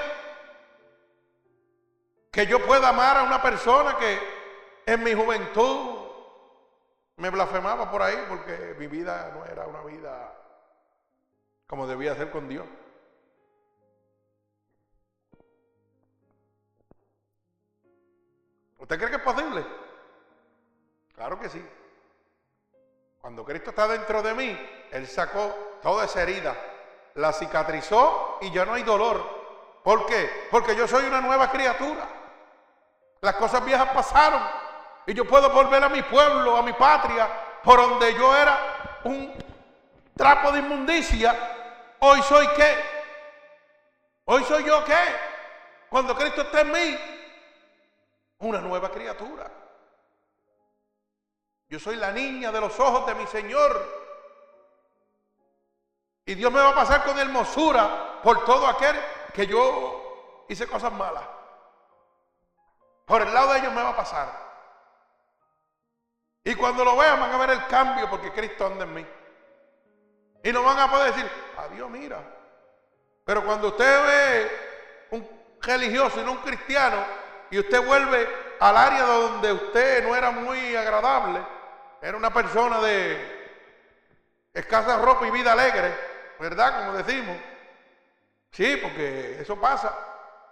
que 2.31 2.45
yo 2.45 2.65
pueda 2.65 2.89
amar 2.89 3.17
a 3.17 3.23
una 3.23 3.41
persona 3.41 3.97
que 3.97 4.19
en 4.85 5.03
mi 5.03 5.13
juventud 5.13 6.07
me 7.17 7.29
blasfemaba 7.29 7.91
por 7.91 8.01
ahí 8.01 8.15
porque 8.29 8.75
mi 8.77 8.87
vida 8.87 9.31
no 9.33 9.45
era 9.45 9.65
una 9.65 9.81
vida 9.81 10.33
como 11.65 11.85
debía 11.85 12.15
ser 12.15 12.31
con 12.31 12.47
Dios? 12.47 12.65
¿Usted 18.77 18.97
cree 18.97 19.09
que 19.09 19.15
es 19.17 19.21
posible? 19.23 19.86
Claro 21.17 21.39
que 21.39 21.49
sí. 21.49 21.67
Cuando 23.19 23.43
Cristo 23.43 23.71
está 23.71 23.87
dentro 23.87 24.21
de 24.21 24.35
mí, 24.35 24.87
Él 24.91 25.07
sacó 25.07 25.79
toda 25.81 26.05
esa 26.05 26.21
herida, 26.21 26.55
la 27.15 27.33
cicatrizó 27.33 28.37
y 28.41 28.51
ya 28.51 28.65
no 28.65 28.75
hay 28.75 28.83
dolor. 28.83 29.81
¿Por 29.83 30.05
qué? 30.05 30.47
Porque 30.51 30.75
yo 30.75 30.87
soy 30.87 31.05
una 31.05 31.19
nueva 31.19 31.49
criatura. 31.49 32.07
Las 33.21 33.35
cosas 33.35 33.65
viejas 33.65 33.89
pasaron 33.89 34.43
y 35.07 35.15
yo 35.15 35.25
puedo 35.27 35.49
volver 35.49 35.83
a 35.83 35.89
mi 35.89 36.03
pueblo, 36.03 36.55
a 36.55 36.61
mi 36.61 36.73
patria, 36.73 37.27
por 37.63 37.79
donde 37.79 38.13
yo 38.13 38.37
era 38.37 39.01
un 39.05 39.33
trapo 40.15 40.51
de 40.51 40.59
inmundicia. 40.59 41.35
Hoy 41.99 42.21
soy 42.21 42.47
qué? 42.49 42.75
Hoy 44.25 44.43
soy 44.43 44.63
yo 44.65 44.85
qué? 44.85 45.03
Cuando 45.89 46.15
Cristo 46.15 46.43
está 46.43 46.61
en 46.61 46.71
mí, 46.71 46.99
una 48.37 48.61
nueva 48.61 48.91
criatura. 48.91 49.66
Yo 51.69 51.79
soy 51.79 51.97
la 51.97 52.11
niña 52.11 52.51
de 52.51 52.61
los 52.61 52.79
ojos 52.79 53.05
de 53.05 53.15
mi 53.15 53.27
Señor. 53.27 53.97
Y 56.25 56.35
Dios 56.35 56.51
me 56.51 56.59
va 56.59 56.69
a 56.69 56.75
pasar 56.75 57.03
con 57.03 57.17
hermosura 57.19 58.21
por 58.21 58.45
todo 58.45 58.67
aquel 58.67 58.95
que 59.33 59.47
yo 59.47 60.45
hice 60.49 60.67
cosas 60.67 60.91
malas. 60.93 61.23
Por 63.05 63.21
el 63.21 63.33
lado 63.33 63.53
de 63.53 63.59
ellos 63.59 63.73
me 63.73 63.81
va 63.81 63.89
a 63.89 63.95
pasar. 63.95 64.47
Y 66.43 66.55
cuando 66.55 66.85
lo 66.85 66.95
vean 66.95 67.19
van 67.19 67.31
a 67.31 67.37
ver 67.37 67.49
el 67.51 67.67
cambio 67.67 68.09
porque 68.09 68.31
Cristo 68.31 68.65
anda 68.65 68.85
en 68.85 68.93
mí. 68.93 69.05
Y 70.43 70.51
no 70.51 70.63
van 70.63 70.79
a 70.79 70.89
poder 70.89 71.13
decir, 71.13 71.29
adiós, 71.57 71.89
mira. 71.89 72.19
Pero 73.25 73.43
cuando 73.43 73.69
usted 73.69 74.05
ve 74.05 74.51
un 75.11 75.57
religioso 75.61 76.21
y 76.21 76.23
no 76.23 76.31
un 76.33 76.37
cristiano, 76.37 77.03
y 77.49 77.59
usted 77.59 77.85
vuelve 77.85 78.27
al 78.59 78.77
área 78.77 79.03
donde 79.03 79.51
usted 79.51 80.05
no 80.05 80.15
era 80.15 80.31
muy 80.31 80.75
agradable, 80.75 81.56
era 82.07 82.15
una 82.15 82.31
persona 82.31 82.79
de 82.79 83.49
escasa 84.53 84.97
ropa 84.97 85.27
y 85.27 85.31
vida 85.31 85.51
alegre, 85.51 85.93
¿verdad? 86.39 86.85
Como 86.85 86.97
decimos. 86.97 87.35
Sí, 88.51 88.77
porque 88.77 89.41
eso 89.41 89.59
pasa, 89.59 89.93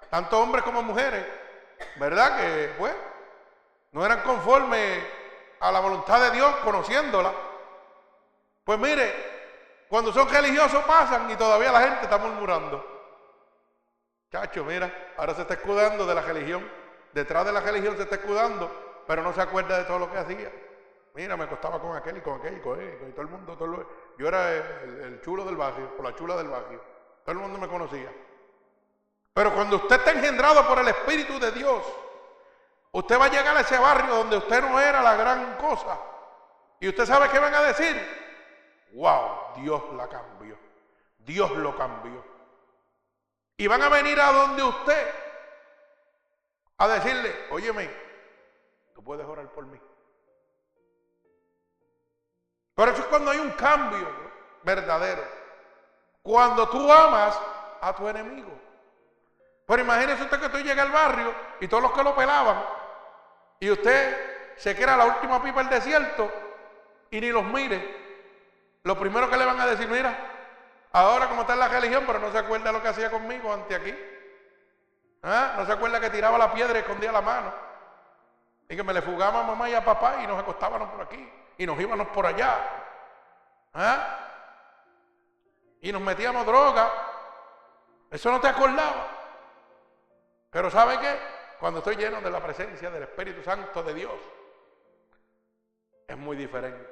tanto 0.09 0.37
hombres 0.39 0.65
como 0.65 0.83
mujeres, 0.83 1.25
¿verdad? 1.95 2.37
Que, 2.37 2.73
pues, 2.77 2.93
no 3.93 4.05
eran 4.05 4.21
conformes 4.23 5.01
a 5.61 5.71
la 5.71 5.79
voluntad 5.79 6.19
de 6.19 6.31
Dios 6.31 6.55
conociéndola. 6.57 7.31
Pues 8.65 8.77
mire, 8.77 9.85
cuando 9.87 10.11
son 10.11 10.27
religiosos 10.27 10.83
pasan 10.83 11.31
y 11.31 11.37
todavía 11.37 11.71
la 11.71 11.81
gente 11.81 12.03
está 12.03 12.17
murmurando. 12.17 12.85
Chacho, 14.29 14.65
mira, 14.65 15.13
ahora 15.15 15.33
se 15.33 15.43
está 15.43 15.53
escudando 15.53 16.05
de 16.05 16.15
la 16.15 16.21
religión 16.21 16.69
detrás 17.15 17.45
de 17.45 17.53
la 17.53 17.61
religión 17.61 17.95
se 17.95 18.03
está 18.03 18.15
escudando, 18.15 18.69
pero 19.07 19.23
no 19.23 19.33
se 19.33 19.41
acuerda 19.41 19.77
de 19.77 19.85
todo 19.85 19.99
lo 19.99 20.11
que 20.11 20.17
hacía. 20.17 20.51
Mira, 21.15 21.37
me 21.37 21.45
acostaba 21.45 21.79
con 21.79 21.95
aquel 21.95 22.17
y 22.17 22.21
con 22.21 22.39
aquel 22.39 22.57
y 22.57 22.59
con, 22.59 22.79
él, 22.79 22.99
y 23.07 23.11
todo 23.11 23.21
el 23.21 23.29
mundo. 23.29 23.57
Todo 23.57 23.87
yo 24.17 24.27
era 24.27 24.51
el, 24.51 25.21
chulo 25.21 25.45
del 25.45 25.55
barrio, 25.55 25.93
o 25.97 26.03
la 26.03 26.13
chula 26.13 26.35
del 26.35 26.49
barrio. 26.49 26.81
Todo 27.23 27.31
el 27.31 27.37
mundo 27.37 27.57
me 27.57 27.69
conocía. 27.69 28.11
Pero 29.33 29.53
cuando 29.53 29.77
usted 29.77 29.95
está 29.95 30.11
engendrado 30.11 30.67
por 30.67 30.77
el 30.79 30.89
Espíritu 30.89 31.39
de 31.39 31.53
Dios, 31.53 31.83
usted 32.91 33.17
va 33.17 33.25
a 33.25 33.29
llegar 33.29 33.55
a 33.55 33.61
ese 33.61 33.77
barrio 33.77 34.13
donde 34.13 34.37
usted 34.37 34.61
no 34.61 34.77
era 34.77 35.01
la 35.01 35.15
gran 35.15 35.55
cosa. 35.55 35.97
Y 36.81 36.89
usted 36.89 37.05
sabe 37.05 37.29
qué 37.29 37.39
van 37.39 37.55
a 37.55 37.61
decir. 37.61 37.95
Wow, 38.93 39.55
Dios 39.55 39.81
la 39.93 40.09
cambió. 40.09 40.57
Dios 41.19 41.51
lo 41.51 41.77
cambió. 41.77 42.23
Y 43.55 43.67
van 43.67 43.81
a 43.81 43.87
venir 43.87 44.19
a 44.19 44.33
donde 44.33 44.63
usted 44.63 45.13
a 46.77 46.87
decirle, 46.89 47.33
óyeme, 47.51 47.89
tú 48.93 49.01
puedes 49.01 49.25
orar 49.25 49.49
por 49.53 49.65
mí. 49.65 49.79
Por 52.75 52.89
eso 52.89 53.01
es 53.01 53.07
cuando 53.07 53.31
hay 53.31 53.39
un 53.39 53.51
cambio 53.51 54.07
verdadero. 54.63 55.23
Cuando 56.21 56.67
tú 56.67 56.91
amas 56.91 57.39
a 57.81 57.95
tu 57.95 58.07
enemigo. 58.07 58.51
Pero 59.65 59.81
imagínese 59.81 60.23
usted 60.23 60.41
que 60.41 60.49
tú 60.49 60.57
llega 60.57 60.83
al 60.83 60.91
barrio 60.91 61.33
y 61.61 61.67
todos 61.67 61.83
los 61.83 61.93
que 61.93 62.03
lo 62.03 62.15
pelaban, 62.15 62.63
y 63.59 63.71
usted 63.71 64.55
se 64.57 64.75
queda 64.75 64.97
la 64.97 65.05
última 65.05 65.41
pipa 65.41 65.61
del 65.61 65.69
desierto 65.69 66.31
y 67.09 67.21
ni 67.21 67.31
los 67.31 67.43
mire. 67.45 68.03
Lo 68.83 68.99
primero 68.99 69.29
que 69.29 69.37
le 69.37 69.45
van 69.45 69.59
a 69.59 69.65
decir, 69.65 69.87
mira, 69.87 70.15
ahora 70.91 71.27
como 71.27 71.41
está 71.41 71.53
en 71.53 71.59
la 71.59 71.67
religión, 71.67 72.03
pero 72.05 72.19
no 72.19 72.31
se 72.31 72.37
acuerda 72.37 72.71
lo 72.71 72.81
que 72.81 72.89
hacía 72.89 73.09
conmigo 73.09 73.51
ante 73.51 73.73
aquí. 73.73 73.95
¿Ah? 75.23 75.55
¿No 75.57 75.65
se 75.65 75.71
acuerda 75.71 75.99
que 75.99 76.11
tiraba 76.11 76.37
la 76.37 76.53
piedra 76.53 76.77
y 76.77 76.81
escondía 76.81 77.11
la 77.11 77.21
mano? 77.21 77.51
Y 78.69 78.75
que 78.75 78.83
me 78.83 78.93
le 78.93 79.01
fugaba 79.01 79.39
a 79.39 79.43
mamá 79.43 79.67
y 79.69 79.73
a 79.73 79.83
papá 79.83 80.17
y 80.21 80.27
nos 80.27 80.39
acostábamos 80.39 80.89
por 80.89 81.01
aquí 81.01 81.27
y 81.57 81.65
nos 81.65 81.79
íbamos 81.79 82.07
por 82.09 82.25
allá. 82.25 82.59
¿Ah? 83.73 84.19
Y 85.81 85.91
nos 85.91 86.01
metíamos 86.01 86.45
droga. 86.45 86.91
Eso 88.09 88.31
no 88.31 88.39
te 88.39 88.47
acordaba. 88.47 89.07
Pero 90.49 90.69
¿sabe 90.71 90.99
qué? 90.99 91.19
Cuando 91.59 91.79
estoy 91.79 91.95
lleno 91.95 92.21
de 92.21 92.29
la 92.29 92.41
presencia 92.41 92.89
del 92.89 93.03
Espíritu 93.03 93.43
Santo 93.43 93.83
de 93.83 93.93
Dios, 93.93 94.13
es 96.07 96.17
muy 96.17 96.37
diferente. 96.37 96.87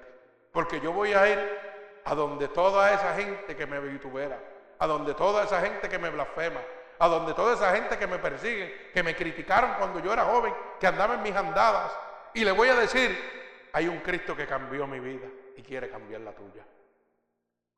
Porque 0.51 0.79
yo 0.79 0.91
voy 0.91 1.13
a 1.13 1.27
ir 1.27 1.59
a 2.05 2.15
donde 2.15 2.47
toda 2.49 2.91
esa 2.91 3.13
gente 3.15 3.55
que 3.55 3.65
me 3.65 3.79
vitubera, 3.79 4.39
a 4.79 4.87
donde 4.87 5.13
toda 5.13 5.43
esa 5.43 5.61
gente 5.61 5.89
que 5.89 5.97
me 5.97 6.09
blasfema, 6.09 6.61
a 6.99 7.07
donde 7.07 7.33
toda 7.33 7.53
esa 7.53 7.73
gente 7.75 7.97
que 7.97 8.07
me 8.07 8.19
persigue, 8.19 8.91
que 8.93 9.03
me 9.03 9.15
criticaron 9.15 9.73
cuando 9.77 9.99
yo 9.99 10.13
era 10.13 10.25
joven, 10.25 10.53
que 10.79 10.87
andaba 10.87 11.15
en 11.15 11.23
mis 11.23 11.35
andadas, 11.35 11.91
y 12.33 12.43
le 12.43 12.51
voy 12.51 12.69
a 12.69 12.75
decir, 12.75 13.42
hay 13.73 13.87
un 13.87 13.99
Cristo 13.99 14.35
que 14.35 14.47
cambió 14.47 14.87
mi 14.87 14.99
vida 14.99 15.27
y 15.57 15.63
quiere 15.63 15.89
cambiar 15.89 16.21
la 16.21 16.31
tuya. 16.31 16.63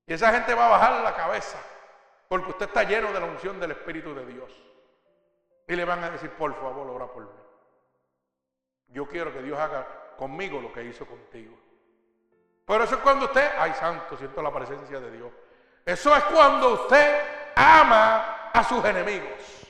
Y 0.06 0.14
esa 0.14 0.32
gente 0.32 0.54
va 0.54 0.68
a 0.68 0.70
bajar 0.70 1.02
la 1.02 1.16
cabeza, 1.16 1.58
porque 2.28 2.52
usted 2.52 2.68
está 2.68 2.84
lleno 2.84 3.12
de 3.12 3.20
la 3.20 3.26
unción 3.26 3.60
del 3.60 3.72
Espíritu 3.72 4.14
de 4.14 4.26
Dios. 4.26 4.52
Y 5.68 5.76
le 5.76 5.86
van 5.86 6.04
a 6.04 6.12
decir, 6.12 6.30
por 6.32 6.54
favor, 6.54 6.88
ora 6.90 7.08
por 7.08 7.24
mí. 7.24 7.42
Yo 8.90 9.08
quiero 9.08 9.34
que 9.34 9.42
Dios 9.42 9.58
haga 9.58 9.88
conmigo 10.18 10.62
lo 10.62 10.72
que 10.72 10.84
hizo 10.84 11.06
contigo. 11.06 11.58
Pero 12.66 12.84
eso 12.84 12.96
es 12.96 13.02
cuando 13.02 13.26
usted, 13.26 13.52
ay 13.58 13.74
santo, 13.74 14.18
siento 14.18 14.42
la 14.42 14.54
presencia 14.54 15.00
de 15.00 15.12
Dios. 15.12 15.32
Eso 15.86 16.16
es 16.16 16.24
cuando 16.26 16.74
usted 16.74 17.22
ama 17.56 18.52
a 18.52 18.64
sus 18.64 18.84
enemigos. 18.84 19.66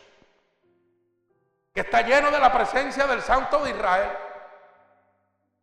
Que 1.73 1.81
está 1.81 2.01
lleno 2.01 2.31
de 2.31 2.39
la 2.39 2.51
presencia 2.51 3.05
del 3.05 3.21
Santo 3.21 3.63
de 3.63 3.71
Israel. 3.71 4.09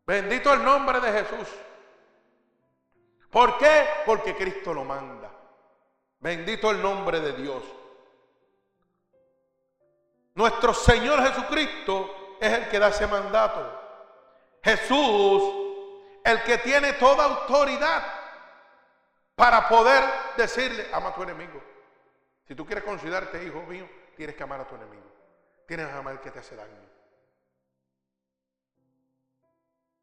Bendito 0.07 0.53
el 0.53 0.65
nombre 0.65 1.01
de 1.01 1.13
Jesús. 1.13 1.49
¿Por 3.31 3.57
qué? 3.59 3.87
Porque 4.05 4.37
Cristo 4.37 4.75
lo 4.75 4.85
manda. 4.85 5.31
Bendito 6.21 6.71
el 6.71 6.83
nombre 6.83 7.21
de 7.21 7.33
Dios. 7.33 7.63
Nuestro 10.35 10.73
Señor 10.75 11.23
Jesucristo 11.23 12.37
es 12.41 12.53
el 12.53 12.69
que 12.69 12.79
da 12.79 12.89
ese 12.89 13.07
mandato. 13.07 13.81
Jesús, 14.63 15.43
el 16.25 16.43
que 16.43 16.59
tiene 16.59 16.95
toda 16.95 17.25
autoridad 17.25 18.03
para 19.35 19.69
poder 19.69 20.05
decirle, 20.37 20.89
ama 20.93 21.09
a 21.09 21.15
tu 21.15 21.23
enemigo. 21.23 21.61
Si 22.47 22.55
tú 22.55 22.67
quieres 22.67 22.85
considerarte 22.85 23.43
hijo 23.45 23.63
mío, 23.63 23.89
tienes 24.17 24.37
que 24.37 24.43
amar 24.43 24.61
a 24.61 24.69
tu 24.69 24.75
enemigo. 24.75 25.11
Tienes 25.67 25.87
que 25.87 25.93
amar 25.93 26.15
al 26.15 26.21
que 26.21 26.31
te 26.31 26.39
hace 26.39 26.55
daño. 26.55 26.92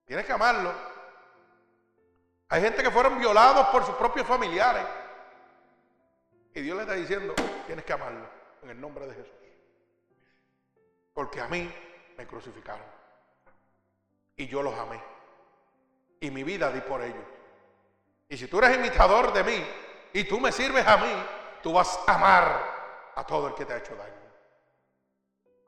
Tienes 0.10 0.26
que 0.26 0.34
amarlo. 0.34 0.74
Hay 2.48 2.63
gente 2.63 2.82
que 2.82 2.89
fueron 2.89 3.19
violados 3.19 3.67
por 3.67 3.86
sus 3.86 3.93
propios 3.93 4.26
familiares. 4.26 4.84
Y 6.56 6.62
Dios 6.62 6.76
le 6.78 6.82
está 6.82 6.95
diciendo, 6.95 7.36
tienes 7.67 7.86
que 7.86 7.93
amarlo 7.93 8.28
en 8.63 8.72
el 8.72 8.82
nombre 8.82 9.06
de 9.06 9.13
Jesús. 9.13 9.38
Porque 11.13 11.39
a 11.39 11.48
mí 11.48 11.72
me 12.17 12.26
crucificaron. 12.26 12.88
Y 14.36 14.48
yo 14.48 14.63
los 14.63 14.74
amé. 14.80 15.00
Y 16.22 16.32
mi 16.32 16.43
vida 16.43 16.72
di 16.72 16.82
por 16.82 17.04
ellos. 17.04 17.26
Y 18.30 18.36
si 18.36 18.48
tú 18.48 18.58
eres 18.58 18.78
imitador 18.78 19.32
de 19.32 19.43
mí 19.43 19.63
y 20.12 20.24
tú 20.24 20.39
me 20.39 20.52
sirves 20.52 20.88
a 20.88 20.98
mí, 20.98 21.24
tú 21.62 21.74
vas 21.74 22.00
a 22.08 22.15
amar 22.15 23.12
a 23.13 23.24
todo 23.28 23.50
el 23.50 23.54
que 23.54 23.63
te 23.63 23.74
ha 23.74 23.78
hecho 23.78 23.95
daño. 23.95 24.13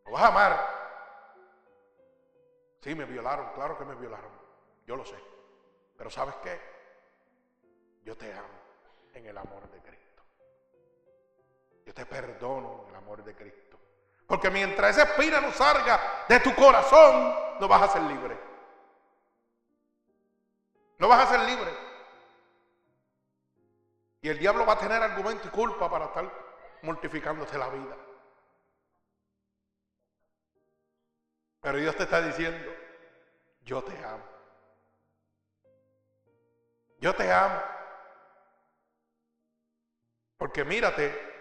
Lo 0.03 0.13
vas 0.13 0.23
a 0.23 0.27
amar. 0.29 0.80
Sí, 2.81 2.95
me 2.95 3.05
violaron, 3.05 3.53
claro 3.53 3.77
que 3.77 3.85
me 3.85 3.95
violaron. 3.95 4.31
Yo 4.85 4.95
lo 4.95 5.05
sé. 5.05 5.15
Pero 5.97 6.09
¿sabes 6.09 6.35
qué? 6.43 6.59
Yo 8.03 8.17
te 8.17 8.33
amo. 8.33 8.61
en 9.13 9.25
el 9.25 9.37
amor 9.37 9.69
de 9.69 9.79
Cristo. 9.81 10.23
Yo 11.85 11.93
te 11.93 12.05
perdono 12.05 12.83
en 12.83 12.89
el 12.89 12.95
amor 12.95 13.23
de 13.23 13.35
Cristo. 13.35 13.77
Porque 14.25 14.49
mientras 14.49 14.97
esa 14.97 15.11
espina 15.11 15.41
no 15.41 15.51
salga 15.51 16.25
de 16.29 16.39
tu 16.39 16.55
corazón, 16.55 17.35
no 17.59 17.67
vas 17.67 17.81
a 17.83 17.87
ser 17.89 18.01
libre. 18.03 18.39
No 20.97 21.09
vas 21.09 21.25
a 21.25 21.35
ser 21.35 21.41
libre. 21.41 21.71
Y 24.21 24.29
el 24.29 24.39
diablo 24.39 24.65
va 24.65 24.73
a 24.73 24.79
tener 24.79 25.01
argumento 25.03 25.47
y 25.47 25.51
culpa 25.51 25.89
para 25.89 26.05
estar 26.05 26.31
mortificándote 26.83 27.57
la 27.57 27.67
vida. 27.69 27.97
Pero 31.59 31.77
Dios 31.77 31.95
te 31.95 32.03
está 32.03 32.21
diciendo, 32.21 32.70
yo 33.63 33.83
te 33.83 33.97
amo. 34.03 34.23
Yo 36.99 37.15
te 37.15 37.31
amo. 37.31 37.61
Porque 40.37 40.63
mírate 40.63 41.31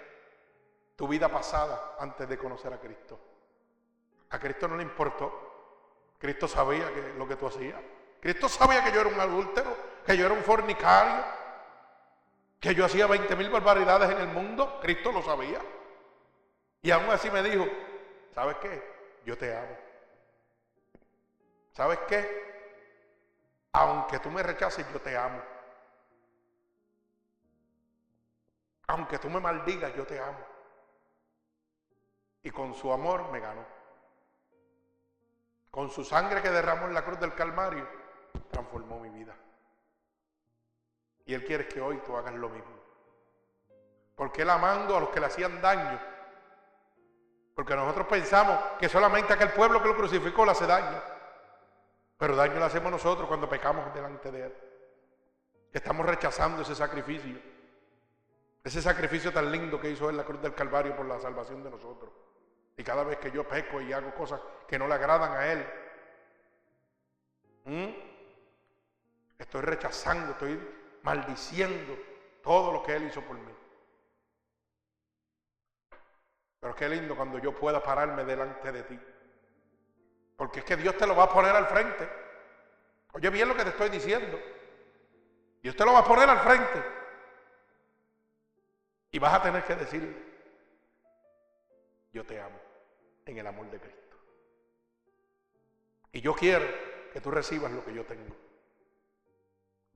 tu 0.96 1.08
vida 1.08 1.28
pasada 1.28 1.96
antes 1.98 2.28
de 2.28 2.38
conocer 2.38 2.72
a 2.72 2.78
Cristo. 2.78 3.18
A 4.30 4.38
Cristo 4.38 4.68
no 4.68 4.76
le 4.76 4.82
importó. 4.82 5.48
Cristo 6.18 6.46
sabía 6.46 6.92
que 6.92 7.14
lo 7.16 7.26
que 7.26 7.36
tú 7.36 7.46
hacías. 7.46 7.80
Cristo 8.20 8.48
sabía 8.48 8.84
que 8.84 8.92
yo 8.92 9.00
era 9.00 9.08
un 9.08 9.18
adúltero, 9.18 9.74
que 10.04 10.16
yo 10.16 10.26
era 10.26 10.34
un 10.34 10.42
fornicario, 10.42 11.24
que 12.60 12.74
yo 12.74 12.84
hacía 12.84 13.06
20 13.06 13.34
mil 13.36 13.48
barbaridades 13.48 14.10
en 14.10 14.18
el 14.18 14.28
mundo. 14.28 14.78
Cristo 14.82 15.10
lo 15.10 15.22
sabía. 15.22 15.60
Y 16.82 16.90
aún 16.90 17.08
así 17.10 17.30
me 17.30 17.42
dijo, 17.42 17.66
¿sabes 18.34 18.56
qué? 18.56 18.82
Yo 19.24 19.36
te 19.36 19.56
amo. 19.56 19.89
¿Sabes 21.72 21.98
qué? 22.08 22.50
Aunque 23.72 24.18
tú 24.18 24.30
me 24.30 24.42
rechaces, 24.42 24.86
yo 24.92 25.00
te 25.00 25.16
amo. 25.16 25.40
Aunque 28.88 29.18
tú 29.18 29.30
me 29.30 29.40
maldigas, 29.40 29.94
yo 29.94 30.04
te 30.04 30.18
amo. 30.18 30.44
Y 32.42 32.50
con 32.50 32.74
su 32.74 32.92
amor 32.92 33.30
me 33.30 33.38
ganó. 33.38 33.64
Con 35.70 35.90
su 35.90 36.04
sangre 36.04 36.42
que 36.42 36.50
derramó 36.50 36.86
en 36.86 36.94
la 36.94 37.04
cruz 37.04 37.20
del 37.20 37.34
Calvario, 37.34 37.86
transformó 38.50 38.98
mi 38.98 39.10
vida. 39.10 39.36
Y 41.24 41.34
Él 41.34 41.44
quiere 41.44 41.68
que 41.68 41.80
hoy 41.80 41.98
tú 41.98 42.16
hagas 42.16 42.34
lo 42.34 42.48
mismo. 42.48 42.74
Porque 44.16 44.42
Él 44.42 44.50
amando 44.50 44.96
a 44.96 45.00
los 45.00 45.10
que 45.10 45.20
le 45.20 45.26
hacían 45.26 45.62
daño. 45.62 46.00
Porque 47.54 47.76
nosotros 47.76 48.08
pensamos 48.08 48.58
que 48.80 48.88
solamente 48.88 49.32
aquel 49.32 49.52
pueblo 49.52 49.80
que 49.80 49.88
lo 49.88 49.96
crucificó 49.96 50.44
le 50.44 50.50
hace 50.50 50.66
daño. 50.66 51.00
Pero 52.20 52.36
daño 52.36 52.58
le 52.58 52.66
hacemos 52.66 52.92
nosotros 52.92 53.26
cuando 53.26 53.48
pecamos 53.48 53.94
delante 53.94 54.30
de 54.30 54.44
Él. 54.44 54.54
Estamos 55.72 56.04
rechazando 56.04 56.60
ese 56.60 56.74
sacrificio. 56.74 57.40
Ese 58.62 58.82
sacrificio 58.82 59.32
tan 59.32 59.50
lindo 59.50 59.80
que 59.80 59.88
hizo 59.88 60.04
Él 60.04 60.10
en 60.10 60.16
la 60.18 60.24
cruz 60.24 60.42
del 60.42 60.54
Calvario 60.54 60.94
por 60.94 61.06
la 61.06 61.18
salvación 61.18 61.64
de 61.64 61.70
nosotros. 61.70 62.12
Y 62.76 62.84
cada 62.84 63.04
vez 63.04 63.16
que 63.16 63.30
yo 63.30 63.48
peco 63.48 63.80
y 63.80 63.94
hago 63.94 64.14
cosas 64.14 64.38
que 64.68 64.78
no 64.78 64.86
le 64.86 64.92
agradan 64.92 65.32
a 65.32 65.46
Él, 65.50 65.66
estoy 69.38 69.62
rechazando, 69.62 70.32
estoy 70.32 70.60
maldiciendo 71.02 71.96
todo 72.42 72.70
lo 72.70 72.82
que 72.82 72.96
Él 72.96 73.04
hizo 73.04 73.22
por 73.22 73.38
mí. 73.38 73.52
Pero 76.60 76.76
qué 76.76 76.86
lindo 76.86 77.16
cuando 77.16 77.38
yo 77.38 77.54
pueda 77.54 77.82
pararme 77.82 78.26
delante 78.26 78.72
de 78.72 78.82
ti. 78.82 79.00
Porque 80.40 80.60
es 80.60 80.64
que 80.64 80.76
Dios 80.78 80.96
te 80.96 81.06
lo 81.06 81.14
va 81.14 81.24
a 81.24 81.28
poner 81.28 81.54
al 81.54 81.66
frente. 81.66 82.08
Oye 83.12 83.28
bien 83.28 83.46
lo 83.46 83.54
que 83.54 83.62
te 83.62 83.68
estoy 83.68 83.90
diciendo. 83.90 84.40
Dios 85.62 85.76
te 85.76 85.84
lo 85.84 85.92
va 85.92 85.98
a 85.98 86.04
poner 86.04 86.30
al 86.30 86.38
frente. 86.38 86.82
Y 89.10 89.18
vas 89.18 89.34
a 89.34 89.42
tener 89.42 89.62
que 89.64 89.74
decirle, 89.74 90.16
yo 92.10 92.24
te 92.24 92.40
amo 92.40 92.58
en 93.26 93.36
el 93.36 93.46
amor 93.46 93.70
de 93.70 93.80
Cristo. 93.80 94.16
Y 96.10 96.22
yo 96.22 96.34
quiero 96.34 96.64
que 97.12 97.20
tú 97.20 97.30
recibas 97.30 97.70
lo 97.72 97.84
que 97.84 97.92
yo 97.92 98.06
tengo. 98.06 98.34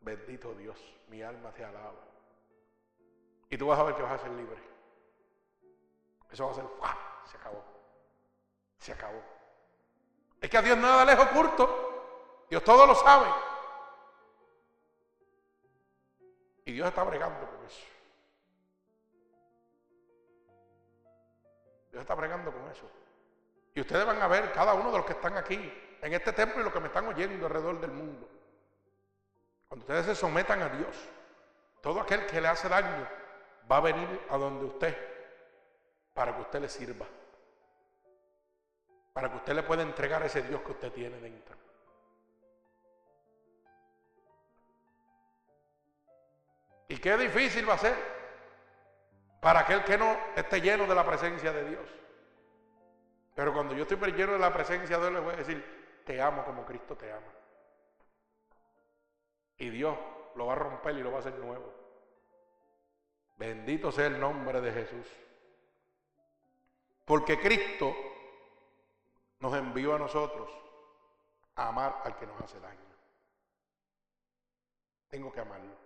Bendito 0.02 0.52
Dios, 0.56 0.78
mi 1.08 1.22
alma 1.22 1.54
te 1.54 1.64
alaba. 1.64 2.04
Y 3.48 3.56
tú 3.56 3.68
vas 3.68 3.78
a 3.78 3.84
ver 3.84 3.94
que 3.94 4.02
vas 4.02 4.20
a 4.20 4.24
ser 4.24 4.32
libre. 4.32 4.62
Eso 6.30 6.44
va 6.44 6.50
a 6.50 6.54
ser, 6.54 6.64
se 7.30 7.36
acabó. 7.38 7.64
Se 8.76 8.92
acabó. 8.92 9.43
Es 10.44 10.50
que 10.50 10.58
a 10.58 10.62
Dios 10.62 10.76
nada 10.76 11.06
le 11.06 11.12
es 11.14 11.18
oculto. 11.18 12.44
Dios 12.50 12.62
todo 12.62 12.86
lo 12.86 12.94
sabe. 12.94 13.26
Y 16.66 16.72
Dios 16.72 16.86
está 16.86 17.02
bregando 17.02 17.46
con 17.46 17.64
eso. 17.64 17.86
Dios 21.90 22.02
está 22.02 22.14
bregando 22.14 22.52
con 22.52 22.70
eso. 22.70 22.86
Y 23.74 23.80
ustedes 23.80 24.04
van 24.04 24.20
a 24.20 24.28
ver, 24.28 24.52
cada 24.52 24.74
uno 24.74 24.90
de 24.90 24.98
los 24.98 25.06
que 25.06 25.14
están 25.14 25.34
aquí, 25.38 25.72
en 26.02 26.12
este 26.12 26.34
templo 26.34 26.60
y 26.60 26.64
los 26.64 26.74
que 26.74 26.80
me 26.80 26.88
están 26.88 27.06
oyendo 27.06 27.46
alrededor 27.46 27.80
del 27.80 27.92
mundo, 27.92 28.28
cuando 29.66 29.84
ustedes 29.84 30.04
se 30.04 30.14
sometan 30.14 30.60
a 30.60 30.68
Dios, 30.68 30.94
todo 31.80 32.02
aquel 32.02 32.26
que 32.26 32.42
le 32.42 32.48
hace 32.48 32.68
daño 32.68 33.08
va 33.72 33.78
a 33.78 33.80
venir 33.80 34.26
a 34.28 34.36
donde 34.36 34.66
usted 34.66 34.94
para 36.12 36.34
que 36.36 36.42
usted 36.42 36.60
le 36.60 36.68
sirva. 36.68 37.06
Para 39.14 39.30
que 39.30 39.36
usted 39.36 39.54
le 39.54 39.62
pueda 39.62 39.82
entregar 39.82 40.22
ese 40.24 40.42
Dios 40.42 40.60
que 40.60 40.72
usted 40.72 40.92
tiene 40.92 41.18
dentro. 41.20 41.56
Y 46.88 46.98
qué 46.98 47.16
difícil 47.16 47.66
va 47.68 47.74
a 47.74 47.78
ser 47.78 47.94
para 49.40 49.60
aquel 49.60 49.84
que 49.84 49.96
no 49.96 50.18
esté 50.36 50.60
lleno 50.60 50.86
de 50.86 50.94
la 50.94 51.06
presencia 51.06 51.52
de 51.52 51.70
Dios. 51.70 51.88
Pero 53.34 53.52
cuando 53.52 53.74
yo 53.74 53.82
estoy 53.82 54.12
lleno 54.12 54.32
de 54.32 54.38
la 54.38 54.52
presencia 54.52 54.98
de 54.98 55.10
Dios, 55.10 55.12
le 55.12 55.20
voy 55.20 55.34
a 55.34 55.38
decir, 55.38 56.02
te 56.04 56.20
amo 56.20 56.44
como 56.44 56.64
Cristo 56.64 56.96
te 56.96 57.10
ama. 57.12 57.32
Y 59.58 59.70
Dios 59.70 59.96
lo 60.34 60.46
va 60.46 60.54
a 60.54 60.56
romper 60.56 60.96
y 60.96 61.02
lo 61.02 61.10
va 61.10 61.18
a 61.18 61.20
hacer 61.20 61.34
nuevo. 61.34 61.72
Bendito 63.36 63.92
sea 63.92 64.06
el 64.06 64.18
nombre 64.18 64.60
de 64.60 64.72
Jesús. 64.72 65.06
Porque 67.04 67.38
Cristo 67.38 67.94
nos 69.44 69.52
envió 69.52 69.94
a 69.94 69.98
nosotros 69.98 70.48
a 71.56 71.68
amar 71.68 72.00
al 72.02 72.16
que 72.16 72.26
nos 72.26 72.40
hace 72.40 72.58
daño. 72.60 72.80
Tengo 75.10 75.30
que 75.30 75.40
amarlo. 75.40 75.76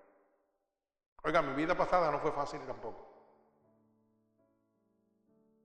Oiga, 1.25 1.43
mi 1.43 1.55
vida 1.55 1.75
pasada 1.77 2.13
no 2.13 2.21
fue 2.21 2.31
fácil 2.31 2.61
tampoco. 2.61 3.05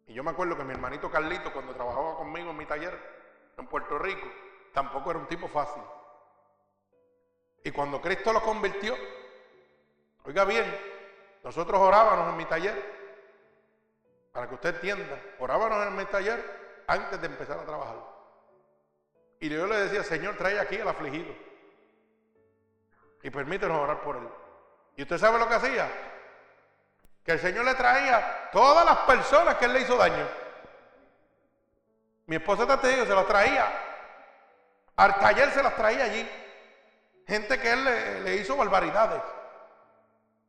Y 0.08 0.14
yo 0.16 0.24
me 0.24 0.32
acuerdo 0.32 0.58
que 0.58 0.64
mi 0.64 0.74
hermanito 0.74 1.12
Carlito, 1.12 1.54
cuando 1.54 1.76
trabajaba 1.76 2.18
conmigo 2.18 2.50
en 2.50 2.58
mi 2.58 2.66
taller 2.66 3.00
en 3.60 3.68
Puerto 3.68 4.00
Rico, 4.00 4.28
tampoco 4.74 5.12
era 5.12 5.20
un 5.20 5.28
tipo 5.28 5.48
fácil. 5.48 5.84
Y 7.64 7.70
cuando 7.70 8.02
Cristo 8.02 8.34
lo 8.34 8.42
convirtió, 8.42 8.96
oiga 10.26 10.46
bien, 10.46 10.66
nosotros 11.44 11.80
orábamos 11.80 12.30
en 12.30 12.38
mi 12.38 12.46
taller, 12.46 12.74
para 14.32 14.50
que 14.50 14.56
usted 14.56 14.74
entienda, 14.78 15.22
orábamos 15.38 15.86
en 15.86 15.96
mi 15.96 16.06
taller 16.06 16.63
antes 16.88 17.20
de 17.22 17.28
empezar 17.28 17.60
a 17.60 17.66
trabajar. 17.66 17.96
Y 19.40 19.50
yo 19.50 19.68
le 19.68 19.78
decía, 19.78 20.04
Señor, 20.04 20.38
trae 20.38 20.60
aquí 20.60 20.80
al 20.80 20.88
afligido. 20.88 21.34
Y 23.22 23.30
permítenos 23.30 23.78
orar 23.78 24.02
por 24.02 24.18
él. 24.18 24.28
¿Y 24.96 25.04
usted 25.04 25.18
sabe 25.18 25.40
lo 25.40 25.48
que 25.48 25.56
hacía? 25.56 25.90
Que 27.24 27.34
el 27.34 27.40
Señor 27.40 27.66
le 27.66 27.76
traía 27.76 28.50
todas 28.52 28.86
las 28.86 29.00
personas 29.00 29.56
que 29.56 29.66
él 29.66 29.74
le 29.74 29.82
hizo 29.82 29.98
daño. 29.98 30.28
Mi 32.26 32.38
esposa 32.38 32.66
dijo, 32.66 33.06
se 33.06 33.16
las 33.16 33.28
traía. 33.28 33.66
Al 34.96 35.20
taller 35.20 35.52
se 35.52 35.64
las 35.64 35.76
traía 35.76 36.06
allí. 36.06 36.30
Gente 37.28 37.60
que 37.60 37.72
él 37.72 38.24
le, 38.24 38.36
hizo 38.36 38.56
barbaridades. 38.56 39.22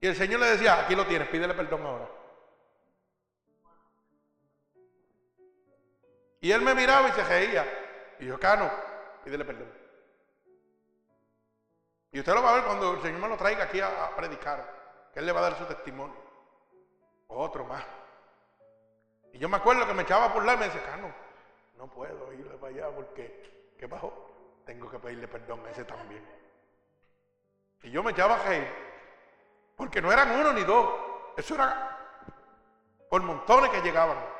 Y 0.00 0.06
el 0.08 0.16
Señor 0.16 0.40
le 0.40 0.46
decía, 0.46 0.80
aquí 0.80 0.94
lo 0.94 1.06
tienes, 1.06 1.28
pídele 1.28 1.54
perdón 1.54 1.86
ahora. 1.86 2.08
Y 6.44 6.52
él 6.52 6.60
me 6.60 6.74
miraba 6.74 7.08
y 7.08 7.12
se 7.12 7.24
reía. 7.24 7.64
Y 8.20 8.26
yo, 8.26 8.38
Cano, 8.38 8.70
pídele 9.24 9.46
perdón. 9.46 9.72
Y 12.12 12.18
usted 12.18 12.34
lo 12.34 12.42
va 12.42 12.50
a 12.50 12.54
ver 12.56 12.64
cuando 12.64 12.92
el 12.92 13.00
Señor 13.00 13.18
me 13.18 13.28
lo 13.30 13.38
traiga 13.38 13.64
aquí 13.64 13.80
a, 13.80 14.14
predicar. 14.14 15.08
Que 15.14 15.20
Él 15.20 15.24
le 15.24 15.32
va 15.32 15.40
a 15.40 15.44
dar 15.44 15.56
su 15.56 15.64
testimonio. 15.64 16.14
Otro 17.28 17.64
más. 17.64 17.82
Y 19.32 19.38
yo 19.38 19.48
me 19.48 19.56
acuerdo 19.56 19.86
que 19.86 19.94
me 19.94 20.02
echaba 20.02 20.34
por 20.34 20.44
la 20.44 20.52
y 20.52 20.56
me 20.58 20.64
decía, 20.66 20.84
Cano, 20.84 21.14
no 21.78 21.86
puedo 21.86 22.30
irle 22.34 22.58
para 22.58 22.74
allá 22.74 22.94
porque, 22.94 23.72
¿qué 23.78 23.88
pasó? 23.88 24.12
Tengo 24.66 24.90
que 24.90 24.98
pedirle 24.98 25.26
perdón 25.26 25.64
a 25.64 25.70
ese 25.70 25.86
también. 25.86 26.28
Y 27.84 27.90
yo 27.90 28.02
me 28.02 28.10
echaba 28.10 28.34
a 28.34 28.42
reír. 28.46 28.68
Porque 29.76 30.02
no 30.02 30.12
eran 30.12 30.30
uno 30.38 30.52
ni 30.52 30.62
dos. 30.62 30.94
Eso 31.38 31.54
era 31.54 31.96
por 33.08 33.22
montones 33.22 33.70
que 33.70 33.80
llegaban. 33.80 34.33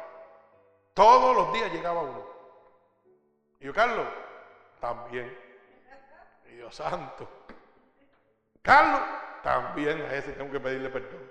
Todos 0.95 1.36
los 1.36 1.53
días 1.53 1.72
llegaba 1.72 2.03
uno. 2.03 2.24
Y 3.61 3.66
yo, 3.66 3.74
Carlos, 3.74 4.07
también. 4.80 5.45
Dios 6.47 6.74
santo. 6.74 7.28
Carlos, 8.62 9.01
también 9.42 10.01
a 10.03 10.14
ese 10.14 10.32
tengo 10.32 10.51
que 10.51 10.61
pedirle 10.61 10.88
perdón. 10.88 11.30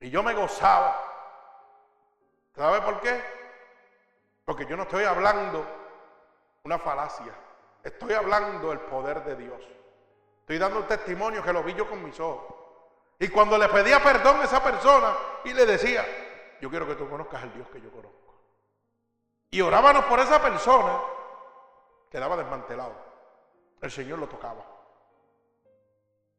Y 0.00 0.10
yo 0.10 0.22
me 0.22 0.34
gozaba. 0.34 1.00
¿Sabe 2.54 2.80
por 2.82 3.00
qué? 3.00 3.20
Porque 4.44 4.66
yo 4.66 4.76
no 4.76 4.84
estoy 4.84 5.04
hablando 5.04 5.66
una 6.62 6.78
falacia. 6.78 7.32
Estoy 7.82 8.12
hablando 8.12 8.72
el 8.72 8.80
poder 8.80 9.24
de 9.24 9.36
Dios. 9.36 9.60
Estoy 10.40 10.58
dando 10.58 10.80
un 10.80 10.86
testimonio 10.86 11.42
que 11.42 11.52
lo 11.52 11.62
vi 11.62 11.74
yo 11.74 11.88
con 11.88 12.04
mis 12.04 12.20
ojos. 12.20 12.54
Y 13.18 13.28
cuando 13.28 13.56
le 13.56 13.68
pedía 13.68 14.02
perdón 14.02 14.40
a 14.40 14.44
esa 14.44 14.62
persona 14.62 15.16
y 15.44 15.52
le 15.52 15.66
decía, 15.66 16.04
yo 16.60 16.68
quiero 16.70 16.86
que 16.86 16.94
tú 16.94 17.08
conozcas 17.08 17.42
al 17.42 17.54
Dios 17.54 17.66
que 17.70 17.80
yo 17.80 17.90
conozco. 17.90 18.23
Y 19.54 19.60
orábamos 19.60 20.06
por 20.06 20.18
esa 20.18 20.42
persona, 20.42 21.00
quedaba 22.10 22.36
desmantelado. 22.36 22.92
El 23.80 23.88
Señor 23.88 24.18
lo 24.18 24.28
tocaba. 24.28 24.66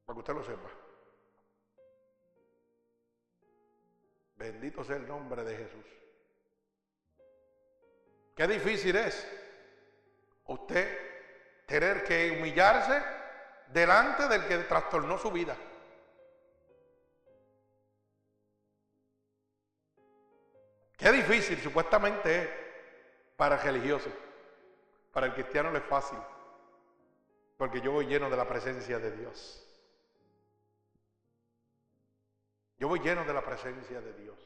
Para 0.05 0.15
que 0.15 0.19
usted 0.19 0.33
lo 0.33 0.43
sepa. 0.43 0.69
Bendito 4.35 4.83
sea 4.83 4.97
el 4.97 5.07
nombre 5.07 5.45
de 5.45 5.55
Jesús. 5.55 5.85
Qué 8.35 8.47
difícil 8.47 8.97
es 8.97 9.25
usted 10.47 11.63
tener 11.67 12.03
que 12.03 12.31
humillarse 12.37 13.01
delante 13.67 14.27
del 14.27 14.45
que 14.45 14.57
trastornó 14.57 15.17
su 15.17 15.31
vida. 15.31 15.55
Qué 20.97 21.11
difícil 21.13 21.57
supuestamente 21.61 22.41
es 22.41 22.64
para 23.35 23.55
el 23.55 23.61
religioso. 23.61 24.09
Para 25.11 25.27
el 25.27 25.33
cristiano 25.33 25.71
no 25.71 25.77
es 25.77 25.83
fácil. 25.85 26.17
Porque 27.57 27.81
yo 27.81 27.91
voy 27.91 28.05
lleno 28.05 28.29
de 28.29 28.37
la 28.37 28.47
presencia 28.47 28.99
de 28.99 29.11
Dios. 29.11 29.61
Yo 32.77 32.89
voy 32.89 32.99
lleno 32.99 33.23
de 33.23 33.33
la 33.33 33.43
presencia 33.43 34.01
de 34.01 34.13
Dios. 34.13 34.37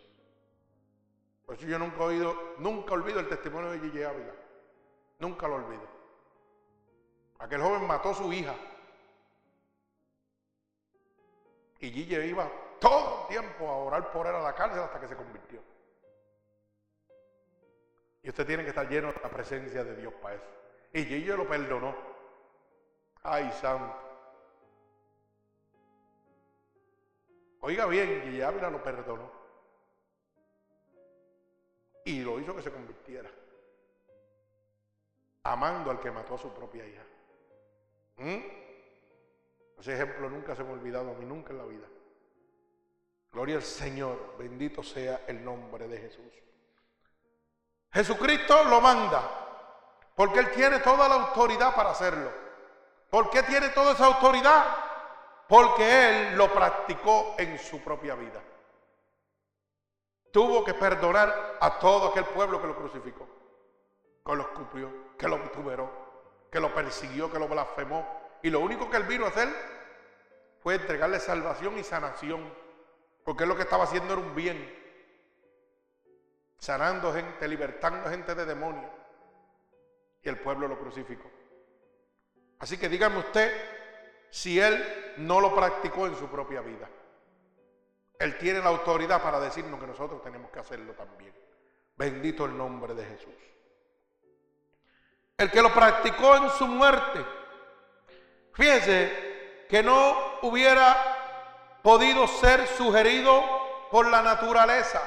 Por 1.45 1.55
eso 1.55 1.65
yo 1.65 1.79
nunca 1.79 1.97
he 1.97 2.07
oído, 2.07 2.53
nunca 2.59 2.93
olvido 2.93 3.19
el 3.19 3.27
testimonio 3.27 3.71
de 3.71 3.79
Gigi 3.79 4.03
Ávila. 4.03 4.33
Nunca 5.17 5.47
lo 5.47 5.55
olvido. 5.55 5.87
Aquel 7.39 7.61
joven 7.61 7.87
mató 7.87 8.09
a 8.09 8.13
su 8.13 8.31
hija. 8.31 8.55
Y 11.79 11.89
Gigi 11.89 12.15
iba 12.15 12.51
todo 12.79 13.21
el 13.21 13.27
tiempo 13.29 13.67
a 13.67 13.77
orar 13.77 14.11
por 14.11 14.27
él 14.27 14.35
a 14.35 14.41
la 14.41 14.53
cárcel 14.53 14.81
hasta 14.81 14.99
que 14.99 15.07
se 15.07 15.15
convirtió. 15.15 15.61
Y 18.21 18.29
usted 18.29 18.45
tiene 18.45 18.63
que 18.63 18.69
estar 18.69 18.87
lleno 18.89 19.13
de 19.13 19.19
la 19.21 19.29
presencia 19.29 19.83
de 19.83 19.95
Dios 19.95 20.13
para 20.15 20.35
eso. 20.35 20.45
Y 20.93 21.03
Gigi 21.05 21.27
lo 21.27 21.47
perdonó. 21.47 21.95
Ay, 23.23 23.51
santo. 23.51 23.95
Oiga 27.61 27.85
bien, 27.85 28.21
Gigi 28.23 28.41
Ávila 28.41 28.69
lo 28.69 28.83
perdonó. 28.83 29.31
Y 32.05 32.21
lo 32.21 32.39
hizo 32.39 32.55
que 32.55 32.61
se 32.61 32.71
convirtiera. 32.71 33.29
Amando 35.43 35.91
al 35.91 35.99
que 35.99 36.11
mató 36.11 36.35
a 36.35 36.37
su 36.37 36.53
propia 36.53 36.85
hija. 36.87 37.03
¿Mm? 38.17 38.39
Ese 39.79 39.93
ejemplo 39.93 40.29
nunca 40.29 40.55
se 40.55 40.63
me 40.63 40.69
ha 40.69 40.73
olvidado 40.73 41.11
a 41.11 41.13
mí, 41.13 41.25
nunca 41.25 41.51
en 41.51 41.57
la 41.57 41.65
vida. 41.65 41.87
Gloria 43.31 43.57
al 43.57 43.63
Señor, 43.63 44.35
bendito 44.37 44.83
sea 44.83 45.23
el 45.27 45.43
nombre 45.43 45.87
de 45.87 45.97
Jesús. 45.99 46.48
Jesucristo 47.91 48.63
lo 48.65 48.81
manda, 48.81 49.21
porque 50.15 50.39
Él 50.39 50.51
tiene 50.51 50.79
toda 50.79 51.09
la 51.09 51.15
autoridad 51.15 51.75
para 51.75 51.91
hacerlo. 51.91 52.31
¿Por 53.09 53.29
qué 53.29 53.43
tiene 53.43 53.69
toda 53.69 53.93
esa 53.93 54.05
autoridad? 54.05 54.65
Porque 55.47 56.09
Él 56.09 56.37
lo 56.37 56.53
practicó 56.53 57.35
en 57.37 57.57
su 57.57 57.83
propia 57.83 58.13
vida. 58.15 58.41
Tuvo 60.31 60.63
que 60.63 60.75
perdonar 60.75 61.57
a 61.59 61.79
todo 61.79 62.09
aquel 62.09 62.25
pueblo 62.25 62.61
que 62.61 62.67
lo 62.67 62.75
crucificó, 62.75 63.27
que 64.23 64.35
lo 64.35 64.43
escupió, 64.43 65.17
que 65.17 65.27
lo 65.27 65.39
vituperó, 65.39 65.89
que 66.51 66.59
lo 66.59 66.73
persiguió, 66.73 67.31
que 67.31 67.39
lo 67.39 67.47
blasfemó. 67.47 68.07
Y 68.43 68.51
lo 68.51 68.59
único 68.59 68.89
que 68.89 68.97
Él 68.97 69.03
vino 69.03 69.25
a 69.25 69.29
hacer 69.29 69.49
fue 70.61 70.75
entregarle 70.75 71.19
salvación 71.19 71.79
y 71.79 71.83
sanación, 71.83 72.53
porque 73.25 73.47
lo 73.47 73.55
que 73.55 73.63
estaba 73.63 73.85
haciendo 73.85 74.13
era 74.13 74.21
un 74.21 74.35
bien 74.35 74.77
sanando 76.59 77.13
gente, 77.13 77.47
libertando 77.47 78.09
gente 78.09 78.35
de 78.35 78.45
demonios. 78.45 78.91
Y 80.21 80.29
el 80.29 80.39
pueblo 80.39 80.67
lo 80.67 80.77
crucificó. 80.77 81.31
Así 82.59 82.77
que 82.77 82.89
dígame 82.89 83.19
usted 83.19 83.51
si 84.29 84.59
él 84.59 85.13
no 85.17 85.39
lo 85.39 85.55
practicó 85.55 86.05
en 86.05 86.15
su 86.15 86.27
propia 86.27 86.61
vida. 86.61 86.87
Él 88.19 88.37
tiene 88.37 88.59
la 88.59 88.67
autoridad 88.67 89.23
para 89.23 89.39
decirnos 89.39 89.79
que 89.79 89.87
nosotros 89.87 90.21
tenemos 90.21 90.51
que 90.51 90.59
hacerlo 90.59 90.93
también. 90.93 91.33
Bendito 91.95 92.45
el 92.45 92.57
nombre 92.57 92.93
de 92.93 93.05
Jesús. 93.05 93.33
El 95.37 95.49
que 95.49 95.61
lo 95.61 95.73
practicó 95.73 96.35
en 96.35 96.49
su 96.49 96.67
muerte. 96.67 97.25
Fíjese 98.53 99.65
que 99.69 99.81
no 99.81 100.39
hubiera 100.41 101.79
podido 101.81 102.27
ser 102.27 102.67
sugerido 102.67 103.41
por 103.89 104.07
la 104.07 104.21
naturaleza 104.21 105.01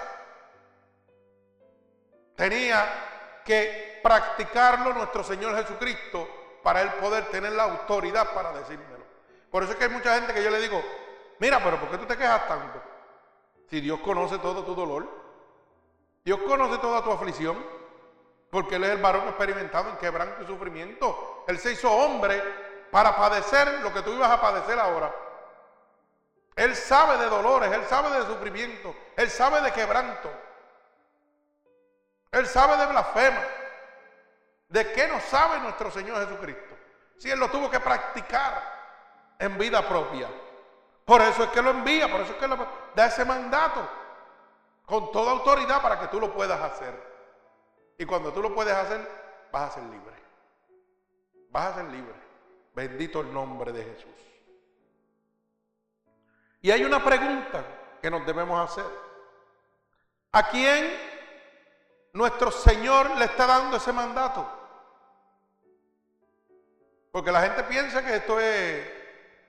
Tenía 2.37 3.41
que 3.45 4.01
practicarlo 4.03 4.93
nuestro 4.95 5.23
Señor 5.23 5.57
Jesucristo 5.57 6.29
para 6.63 6.83
él 6.83 6.93
poder 6.95 7.27
tener 7.27 7.53
la 7.53 7.65
autoridad 7.65 8.33
para 8.33 8.53
decírmelo. 8.53 9.05
Por 9.51 9.63
eso 9.63 9.73
es 9.73 9.79
que 9.79 9.85
hay 9.85 9.91
mucha 9.91 10.15
gente 10.15 10.33
que 10.33 10.43
yo 10.43 10.51
le 10.51 10.61
digo, 10.61 10.83
mira, 11.39 11.63
pero 11.63 11.79
¿por 11.79 11.91
qué 11.91 11.99
tú 11.99 12.07
te 12.07 12.17
quejas 12.17 12.47
tanto? 12.49 12.81
Si 13.69 13.81
Dios 13.81 14.01
conoce 14.01 14.39
todo 14.39 14.65
tu 14.65 14.75
dolor, 14.75 15.09
Dios 16.25 16.39
conoce 16.47 16.79
toda 16.79 17.03
tu 17.03 17.11
aflicción, 17.11 17.57
porque 18.51 18.77
Él 18.77 18.85
es 18.85 18.91
el 18.91 19.03
varón 19.03 19.29
experimentado 19.29 19.91
en 19.91 19.97
quebranto 19.97 20.43
y 20.43 20.47
sufrimiento. 20.47 21.45
Él 21.49 21.59
se 21.59 21.73
hizo 21.73 21.91
hombre 21.91 22.43
para 22.91 23.17
padecer 23.17 23.81
lo 23.81 23.93
que 23.93 24.03
tú 24.03 24.13
ibas 24.13 24.31
a 24.31 24.41
padecer 24.41 24.79
ahora. 24.79 25.13
Él 26.55 26.77
sabe 26.77 27.17
de 27.17 27.31
dolores, 27.31 27.73
Él 27.73 27.85
sabe 27.87 28.11
de 28.11 28.27
sufrimiento, 28.27 28.95
Él 29.17 29.31
sabe 29.31 29.63
de 29.63 29.73
quebranto. 29.73 30.31
Él 32.33 32.47
sabe 32.47 32.77
de 32.79 32.87
blasfema. 32.87 33.43
¿De 34.69 34.91
qué 34.93 35.07
no 35.07 35.21
sabe 35.21 35.61
nuestro 35.61 35.91
Señor 35.91 36.27
Jesucristo? 36.27 36.77
Si 37.19 37.31
Él 37.31 37.39
lo 37.39 37.51
tuvo 37.51 37.71
que 37.71 37.79
practicar 37.79 38.63
en 39.39 39.59
vida 39.59 39.87
propia. 39.87 40.29
Por 41.05 41.21
eso 41.21 41.45
es 41.45 41.51
que 41.51 41.61
lo 41.61 41.71
envía, 41.71 42.11
por 42.11 42.21
eso 42.23 42.33
es 42.33 42.39
que 42.39 42.49
le 42.49 42.57
da 42.95 43.07
ese 43.07 43.25
mandato 43.25 43.87
con 44.87 45.13
toda 45.13 45.33
autoridad 45.33 45.83
para 45.83 46.01
que 46.01 46.09
tú 46.09 46.19
lo 46.19 46.33
puedas 46.33 46.61
hacer. 46.61 46.95
Y 47.99 48.07
cuando 48.07 48.33
tú 48.33 48.41
lo 48.41 48.55
puedes 48.55 48.75
hacer, 48.75 49.07
vas 49.53 49.71
a 49.71 49.75
ser 49.75 49.83
libre. 49.85 50.15
Vas 51.51 51.67
a 51.67 51.75
ser 51.75 51.85
libre. 51.87 52.15
Bendito 52.75 53.21
el 53.21 53.33
nombre 53.33 53.73
de 53.73 53.85
Jesús. 53.85 54.11
Y 56.63 56.71
hay 56.71 56.85
una 56.85 57.05
pregunta 57.05 57.63
que 58.01 58.11
nos 58.11 58.25
debemos 58.25 58.71
hacer. 58.71 58.87
¿A 60.33 60.49
quién 60.49 61.12
nuestro 62.13 62.51
Señor 62.51 63.17
le 63.17 63.25
está 63.25 63.47
dando 63.47 63.77
ese 63.77 63.93
mandato. 63.93 64.47
Porque 67.11 67.33
la 67.33 67.43
gente 67.43 67.63
piensa 67.65 68.05
que 68.05 68.17
esto 68.17 68.41
es, 68.41 68.87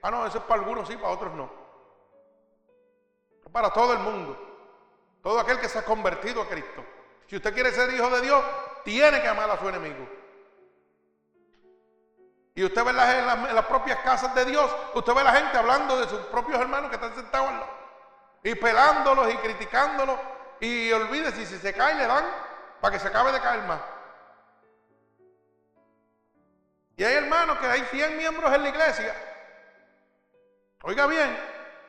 ah, 0.02 0.10
no, 0.10 0.26
eso 0.26 0.38
es 0.38 0.44
para 0.44 0.60
algunos 0.60 0.86
sí, 0.88 0.96
para 0.96 1.14
otros 1.14 1.32
no. 1.34 1.50
Es 3.44 3.50
para 3.50 3.70
todo 3.70 3.92
el 3.92 3.98
mundo. 4.00 4.38
Todo 5.22 5.40
aquel 5.40 5.58
que 5.58 5.68
se 5.68 5.78
ha 5.78 5.84
convertido 5.84 6.42
a 6.42 6.48
Cristo. 6.48 6.84
Si 7.26 7.36
usted 7.36 7.54
quiere 7.54 7.72
ser 7.72 7.92
hijo 7.92 8.10
de 8.10 8.20
Dios, 8.20 8.44
tiene 8.84 9.22
que 9.22 9.28
amar 9.28 9.50
a 9.50 9.58
su 9.58 9.68
enemigo. 9.68 10.06
Y 12.54 12.64
usted 12.64 12.84
ve 12.84 12.90
en 12.90 12.96
las, 13.54 13.66
propias 13.66 13.98
casas 14.00 14.34
de 14.34 14.44
Dios, 14.44 14.70
usted 14.94 15.12
ve 15.14 15.24
la 15.24 15.32
gente 15.32 15.58
hablando 15.58 15.98
de 15.98 16.08
sus 16.08 16.20
propios 16.26 16.60
hermanos 16.60 16.90
que 16.90 16.96
están 16.96 17.14
sentados. 17.14 17.50
Y 18.42 18.54
pelándolos 18.54 19.32
y 19.32 19.36
criticándolos. 19.38 20.18
Y 20.60 20.92
olvídese, 20.92 21.46
si 21.46 21.58
se 21.58 21.72
cae 21.72 21.94
le 21.94 22.06
dan 22.06 22.24
para 22.84 22.98
que 22.98 23.00
se 23.00 23.08
acabe 23.08 23.32
de 23.32 23.40
caer 23.40 23.62
más. 23.62 23.80
Y 26.98 27.02
hay 27.02 27.14
hermanos 27.14 27.56
que 27.56 27.66
hay 27.66 27.80
100 27.80 28.18
miembros 28.18 28.52
en 28.52 28.62
la 28.62 28.68
iglesia. 28.68 29.16
Oiga 30.82 31.06
bien, 31.06 31.34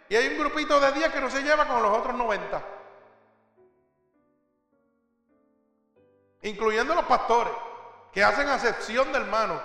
y 0.07 0.15
hay 0.15 0.29
un 0.29 0.39
grupito 0.39 0.79
de 0.79 0.93
10 0.93 1.11
que 1.11 1.19
no 1.19 1.29
se 1.29 1.43
lleva 1.43 1.67
con 1.67 1.83
los 1.83 1.97
otros 1.97 2.15
90. 2.15 2.61
Incluyendo 6.43 6.95
los 6.95 7.03
pastores, 7.03 7.51
que 8.13 8.23
hacen 8.23 8.47
acepción 8.47 9.11
de 9.11 9.17
hermanos, 9.17 9.61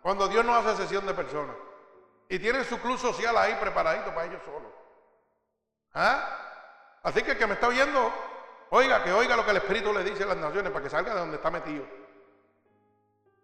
cuando 0.00 0.28
Dios 0.28 0.44
no 0.44 0.54
hace 0.54 0.68
acepción 0.68 1.04
de 1.08 1.14
personas. 1.14 1.56
Y 2.28 2.38
tienen 2.38 2.64
su 2.64 2.78
club 2.78 3.00
social 3.00 3.36
ahí 3.36 3.56
preparadito 3.56 4.14
para 4.14 4.26
ellos 4.26 4.42
solos. 4.44 4.70
¿Ah? 5.92 7.00
Así 7.02 7.20
que 7.24 7.32
el 7.32 7.38
que 7.38 7.48
me 7.48 7.54
está 7.54 7.66
oyendo, 7.66 8.12
Oiga, 8.74 9.04
que 9.04 9.12
oiga 9.12 9.36
lo 9.36 9.44
que 9.44 9.50
el 9.50 9.58
Espíritu 9.58 9.92
le 9.92 10.02
dice 10.02 10.22
a 10.22 10.28
las 10.28 10.38
naciones 10.38 10.72
para 10.72 10.82
que 10.82 10.88
salga 10.88 11.12
de 11.12 11.20
donde 11.20 11.36
está 11.36 11.50
metido. 11.50 11.84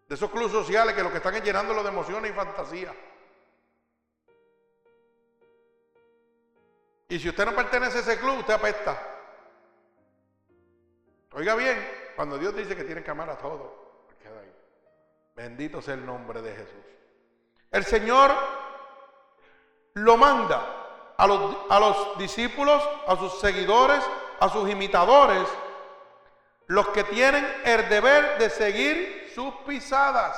De 0.09 0.15
esos 0.15 0.31
clubes 0.31 0.51
sociales 0.51 0.95
que 0.95 1.03
lo 1.03 1.11
que 1.11 1.19
están 1.19 1.35
es 1.35 1.45
llenándolo 1.45 1.83
de 1.83 1.91
emociones 1.91 2.31
y 2.31 2.35
fantasía. 2.35 2.95
Y 7.11 7.19
si 7.19 7.29
usted 7.29 7.45
no 7.45 7.55
pertenece 7.55 7.99
a 7.99 8.01
ese 8.01 8.19
club, 8.19 8.39
usted 8.39 8.55
apesta. 8.55 8.99
Oiga 11.35 11.55
bien, 11.57 11.77
cuando 12.17 12.39
Dios 12.39 12.57
dice 12.57 12.75
que 12.75 12.85
tiene 12.85 13.05
que 13.05 13.11
amar 13.11 13.29
a 13.29 13.37
todos, 13.37 13.71
queda 14.23 14.41
ahí. 14.41 14.53
Bendito 15.37 15.83
sea 15.83 15.93
el 15.93 16.07
nombre 16.07 16.41
de 16.41 16.57
Jesús. 16.57 16.87
El 17.71 17.85
Señor 17.85 18.31
lo 19.93 20.17
manda 20.17 21.13
a 21.19 21.27
los, 21.27 21.57
a 21.69 21.79
los 21.79 22.17
discípulos, 22.17 22.83
a 23.07 23.15
sus 23.17 23.39
seguidores, 23.41 24.03
a 24.41 24.49
sus 24.49 24.69
imitadores, 24.69 25.49
los 26.67 26.89
que 26.89 27.05
tienen 27.05 27.47
el 27.65 27.89
deber 27.89 28.39
de 28.39 28.51
seguir 28.51 29.33
sus 29.35 29.53
pisadas. 29.67 30.37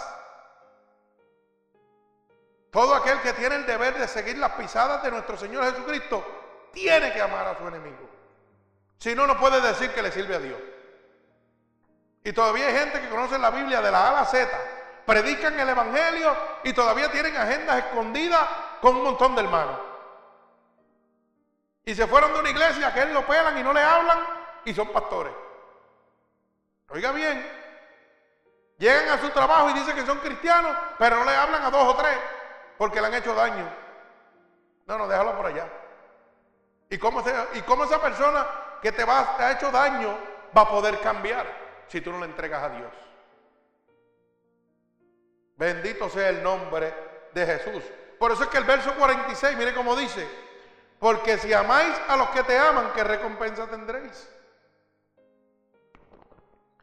Todo 2.71 2.95
aquel 2.95 3.21
que 3.21 3.33
tiene 3.33 3.57
el 3.57 3.67
deber 3.67 3.99
de 3.99 4.07
seguir 4.07 4.39
las 4.39 4.53
pisadas 4.53 5.03
de 5.03 5.11
nuestro 5.11 5.37
Señor 5.37 5.65
Jesucristo 5.65 6.25
tiene 6.73 7.13
que 7.13 7.21
amar 7.21 7.49
a 7.49 7.59
su 7.59 7.67
enemigo. 7.67 8.09
Si 8.97 9.15
no, 9.15 9.27
no 9.27 9.39
puede 9.39 9.61
decir 9.61 9.91
que 9.91 10.03
le 10.03 10.13
sirve 10.13 10.37
a 10.37 10.39
Dios. 10.39 10.59
Y 12.23 12.33
todavía 12.33 12.67
hay 12.67 12.75
gente 12.75 13.01
que 13.01 13.09
conoce 13.09 13.39
la 13.39 13.51
Biblia 13.51 13.81
de 13.81 13.91
la 13.91 14.07
A 14.07 14.09
a 14.11 14.13
la 14.13 14.25
Z, 14.27 14.49
predican 15.07 15.59
el 15.59 15.69
Evangelio 15.69 16.37
y 16.63 16.73
todavía 16.73 17.11
tienen 17.11 17.37
agendas 17.37 17.79
escondidas 17.79 18.47
con 18.81 18.97
un 18.97 19.03
montón 19.03 19.35
de 19.35 19.43
hermanos. 19.43 19.90
Y 21.85 21.95
se 21.95 22.07
fueron 22.07 22.33
de 22.33 22.41
una 22.41 22.51
iglesia 22.51 22.93
que 22.93 23.01
él 23.01 23.13
lo 23.13 23.27
pelan 23.27 23.57
y 23.59 23.63
no 23.63 23.73
le 23.73 23.83
hablan 23.83 24.19
y 24.65 24.75
son 24.75 24.89
pastores. 24.89 25.33
Oiga 26.89 27.13
bien, 27.13 27.47
llegan 28.79 29.09
a 29.09 29.21
su 29.21 29.31
trabajo 29.31 29.71
y 29.71 29.75
dicen 29.75 29.95
que 29.95 30.05
son 30.05 30.19
cristianos, 30.19 30.77
pero 30.99 31.17
no 31.17 31.25
le 31.25 31.35
hablan 31.35 31.63
a 31.63 31.71
dos 31.71 31.95
o 31.95 31.97
tres 31.97 32.19
porque 32.77 33.01
le 33.01 33.07
han 33.07 33.15
hecho 33.15 33.35
daño. 33.35 33.69
No, 34.87 34.99
no, 34.99 35.07
déjalo 35.07 35.37
por 35.37 35.47
allá. 35.47 35.69
¿Y 36.89 36.99
cómo, 36.99 37.23
y 37.55 37.63
cómo 37.63 37.85
esa 37.85 38.01
persona 38.01 38.47
que 38.83 38.91
te, 38.91 39.05
te 39.05 39.11
ha 39.11 39.53
hecho 39.53 39.71
daño 39.71 40.17
va 40.57 40.63
a 40.63 40.69
poder 40.69 41.01
cambiar 41.01 41.47
si 41.87 42.01
tú 42.01 42.11
no 42.11 42.19
le 42.19 42.25
entregas 42.25 42.63
a 42.65 42.69
Dios? 42.71 42.93
Bendito 45.57 46.09
sea 46.09 46.31
el 46.31 46.43
nombre 46.43 46.93
de 47.33 47.47
Jesús. 47.47 47.85
Por 48.19 48.33
eso 48.33 48.45
es 48.45 48.49
que 48.49 48.59
el 48.59 48.65
verso 48.65 48.95
46, 48.95 49.57
mire 49.57 49.75
cómo 49.75 49.95
dice, 49.95 50.27
porque 51.01 51.39
si 51.39 51.53
amáis 51.53 51.97
a 52.09 52.17
los 52.17 52.29
que 52.29 52.43
te 52.43 52.59
aman, 52.59 52.93
¿qué 52.95 53.03
recompensa 53.03 53.67
tendréis? 53.67 54.29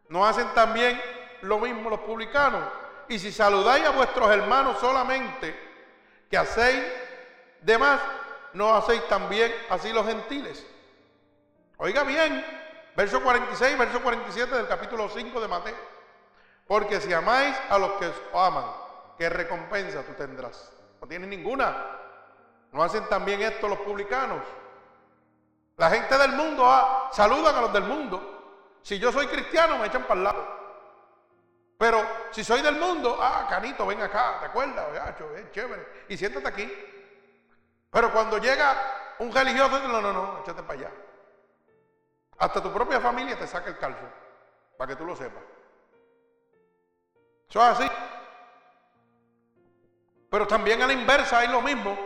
¿No 0.09 0.25
hacen 0.25 0.47
también 0.55 0.99
lo 1.41 1.59
mismo 1.59 1.91
los 1.91 1.99
publicanos? 1.99 2.63
Y 3.07 3.19
si 3.19 3.31
saludáis 3.31 3.85
a 3.85 3.91
vuestros 3.91 4.29
hermanos 4.31 4.79
solamente, 4.79 5.55
que 6.31 6.35
hacéis 6.35 6.83
de 7.61 7.77
más, 7.77 8.01
¿no 8.53 8.73
hacéis 8.73 9.07
también 9.07 9.53
así 9.69 9.93
los 9.93 10.07
gentiles? 10.07 10.65
Oiga 11.77 12.01
bien, 12.01 12.43
verso 12.95 13.21
46, 13.21 13.77
verso 13.77 14.01
47 14.01 14.55
del 14.55 14.67
capítulo 14.67 15.09
5 15.09 15.39
de 15.39 15.47
Mateo. 15.47 15.75
Porque 16.65 16.99
si 16.99 17.13
amáis 17.13 17.55
a 17.69 17.77
los 17.77 17.91
que 17.93 18.07
os 18.07 18.15
aman, 18.33 18.65
¿qué 19.15 19.29
recompensa 19.29 20.01
tú 20.01 20.13
tendrás? 20.13 20.73
No 20.99 21.07
tienes 21.07 21.29
ninguna. 21.29 22.06
¿No 22.71 22.83
hacen 22.83 23.07
también 23.07 23.41
esto 23.41 23.67
los 23.67 23.79
publicanos? 23.79 24.41
La 25.77 25.89
gente 25.89 26.17
del 26.17 26.33
mundo 26.33 26.65
ah, 26.65 27.09
saludan 27.11 27.55
a 27.55 27.61
los 27.61 27.73
del 27.73 27.83
mundo. 27.83 28.79
Si 28.81 28.97
yo 28.99 29.11
soy 29.11 29.27
cristiano, 29.27 29.77
me 29.77 29.87
echan 29.87 30.03
para 30.03 30.15
el 30.15 30.23
lado. 30.23 30.57
Pero 31.77 32.03
si 32.31 32.43
soy 32.43 32.61
del 32.61 32.77
mundo, 32.77 33.19
ah, 33.21 33.45
Canito, 33.49 33.85
ven 33.85 34.01
acá, 34.01 34.37
¿te 34.39 34.45
acuerdas? 34.47 34.87
es 35.35 35.51
chévere. 35.51 35.87
Y 36.09 36.17
siéntate 36.17 36.47
aquí. 36.47 36.71
Pero 37.91 38.11
cuando 38.11 38.37
llega 38.39 38.75
un 39.19 39.31
religioso, 39.31 39.79
no, 39.87 40.01
no, 40.01 40.11
no, 40.11 40.39
échate 40.41 40.63
para 40.63 40.79
allá. 40.79 40.91
Hasta 42.39 42.61
tu 42.61 42.71
propia 42.71 42.99
familia 42.99 43.37
te 43.37 43.47
saca 43.47 43.69
el 43.69 43.77
calzo, 43.77 44.05
para 44.77 44.89
que 44.89 44.95
tú 44.95 45.05
lo 45.05 45.15
sepas. 45.15 45.43
Eso 47.49 47.61
es 47.61 47.79
así. 47.79 47.91
Pero 50.29 50.45
también 50.45 50.81
a 50.81 50.87
la 50.87 50.93
inversa 50.93 51.39
hay 51.39 51.47
lo 51.47 51.61
mismo, 51.61 51.97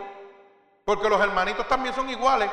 porque 0.84 1.08
los 1.08 1.20
hermanitos 1.20 1.66
también 1.68 1.94
son 1.94 2.08
iguales. 2.10 2.50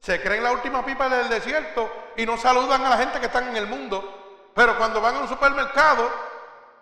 Se 0.00 0.20
creen 0.22 0.44
la 0.44 0.52
última 0.52 0.84
pipa 0.84 1.08
del 1.08 1.28
desierto 1.28 1.90
y 2.16 2.26
no 2.26 2.36
saludan 2.36 2.84
a 2.84 2.90
la 2.90 2.98
gente 2.98 3.18
que 3.18 3.26
está 3.26 3.40
en 3.40 3.56
el 3.56 3.66
mundo. 3.66 4.50
Pero 4.54 4.76
cuando 4.78 5.00
van 5.00 5.16
a 5.16 5.18
un 5.20 5.28
supermercado, 5.28 6.10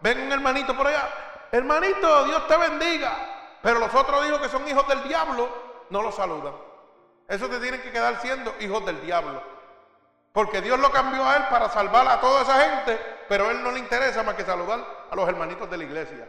ven 0.01 0.21
un 0.21 0.33
hermanito 0.33 0.77
por 0.77 0.87
allá. 0.87 1.09
Hermanito, 1.51 2.25
Dios 2.25 2.47
te 2.47 2.57
bendiga. 2.57 3.59
Pero 3.63 3.79
los 3.79 3.95
otros 3.95 4.27
hijos 4.27 4.41
que 4.41 4.49
son 4.49 4.69
hijos 4.69 4.87
del 4.89 5.03
diablo, 5.05 5.49
no 5.91 6.03
los 6.03 6.15
saludan. 6.15 6.55
Eso 7.27 7.49
te 7.49 7.59
tienen 7.59 7.81
que 7.81 7.91
quedar 7.91 8.21
siendo 8.21 8.55
hijos 8.61 8.85
del 8.85 9.01
diablo. 9.01 9.43
Porque 10.33 10.61
Dios 10.61 10.79
lo 10.81 10.91
cambió 10.91 11.25
a 11.25 11.37
él 11.37 11.45
para 11.49 11.71
salvar 11.71 12.07
a 12.09 12.21
toda 12.21 12.43
esa 12.43 12.61
gente, 12.61 12.99
pero 13.29 13.47
a 13.47 13.53
él 13.53 13.63
no 13.63 13.71
le 13.71 13.79
interesa 13.79 14.23
más 14.23 14.35
que 14.35 14.45
saludar 14.45 14.81
a 15.11 15.15
los 15.15 15.29
hermanitos 15.29 15.71
de 15.71 15.77
la 15.79 15.85
iglesia. 15.85 16.29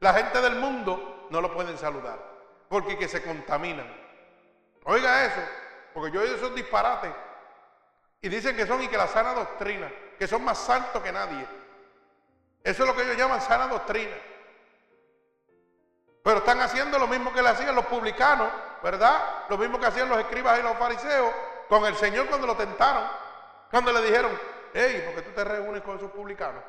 La 0.00 0.14
gente 0.14 0.40
del 0.40 0.56
mundo 0.56 1.26
no 1.30 1.40
lo 1.40 1.52
pueden 1.52 1.76
saludar, 1.76 2.18
porque 2.68 2.98
que 2.98 3.08
se 3.08 3.22
contaminan. 3.22 3.86
Oiga 4.84 5.24
eso, 5.24 5.40
porque 5.94 6.10
yo 6.10 6.20
oído 6.20 6.36
esos 6.36 6.54
disparates. 6.54 7.12
Y 8.20 8.28
dicen 8.28 8.56
que 8.56 8.66
son 8.66 8.82
y 8.82 8.88
que 8.88 8.96
la 8.96 9.06
sana 9.06 9.32
doctrina, 9.32 9.90
que 10.18 10.26
son 10.26 10.44
más 10.44 10.58
santos 10.58 11.02
que 11.02 11.12
nadie. 11.12 11.46
Eso 12.64 12.82
es 12.82 12.88
lo 12.88 12.94
que 12.94 13.02
ellos 13.02 13.16
llaman 13.16 13.40
sana 13.40 13.68
doctrina. 13.68 14.16
Pero 16.22 16.38
están 16.38 16.60
haciendo 16.60 16.98
lo 16.98 17.06
mismo 17.06 17.32
que 17.32 17.42
le 17.42 17.48
hacían 17.48 17.74
los 17.74 17.86
publicanos, 17.86 18.48
¿verdad? 18.82 19.46
Lo 19.48 19.56
mismo 19.56 19.78
que 19.78 19.86
hacían 19.86 20.08
los 20.08 20.18
escribas 20.18 20.58
y 20.58 20.62
los 20.62 20.76
fariseos 20.76 21.32
con 21.68 21.86
el 21.86 21.94
Señor 21.96 22.26
cuando 22.26 22.46
lo 22.46 22.56
tentaron. 22.56 23.04
Cuando 23.70 23.92
le 23.92 24.02
dijeron, 24.02 24.32
hey, 24.74 25.02
¿por 25.06 25.14
qué 25.14 25.22
tú 25.22 25.30
te 25.34 25.44
reúnes 25.44 25.82
con 25.82 25.96
esos 25.96 26.10
publicanos? 26.10 26.62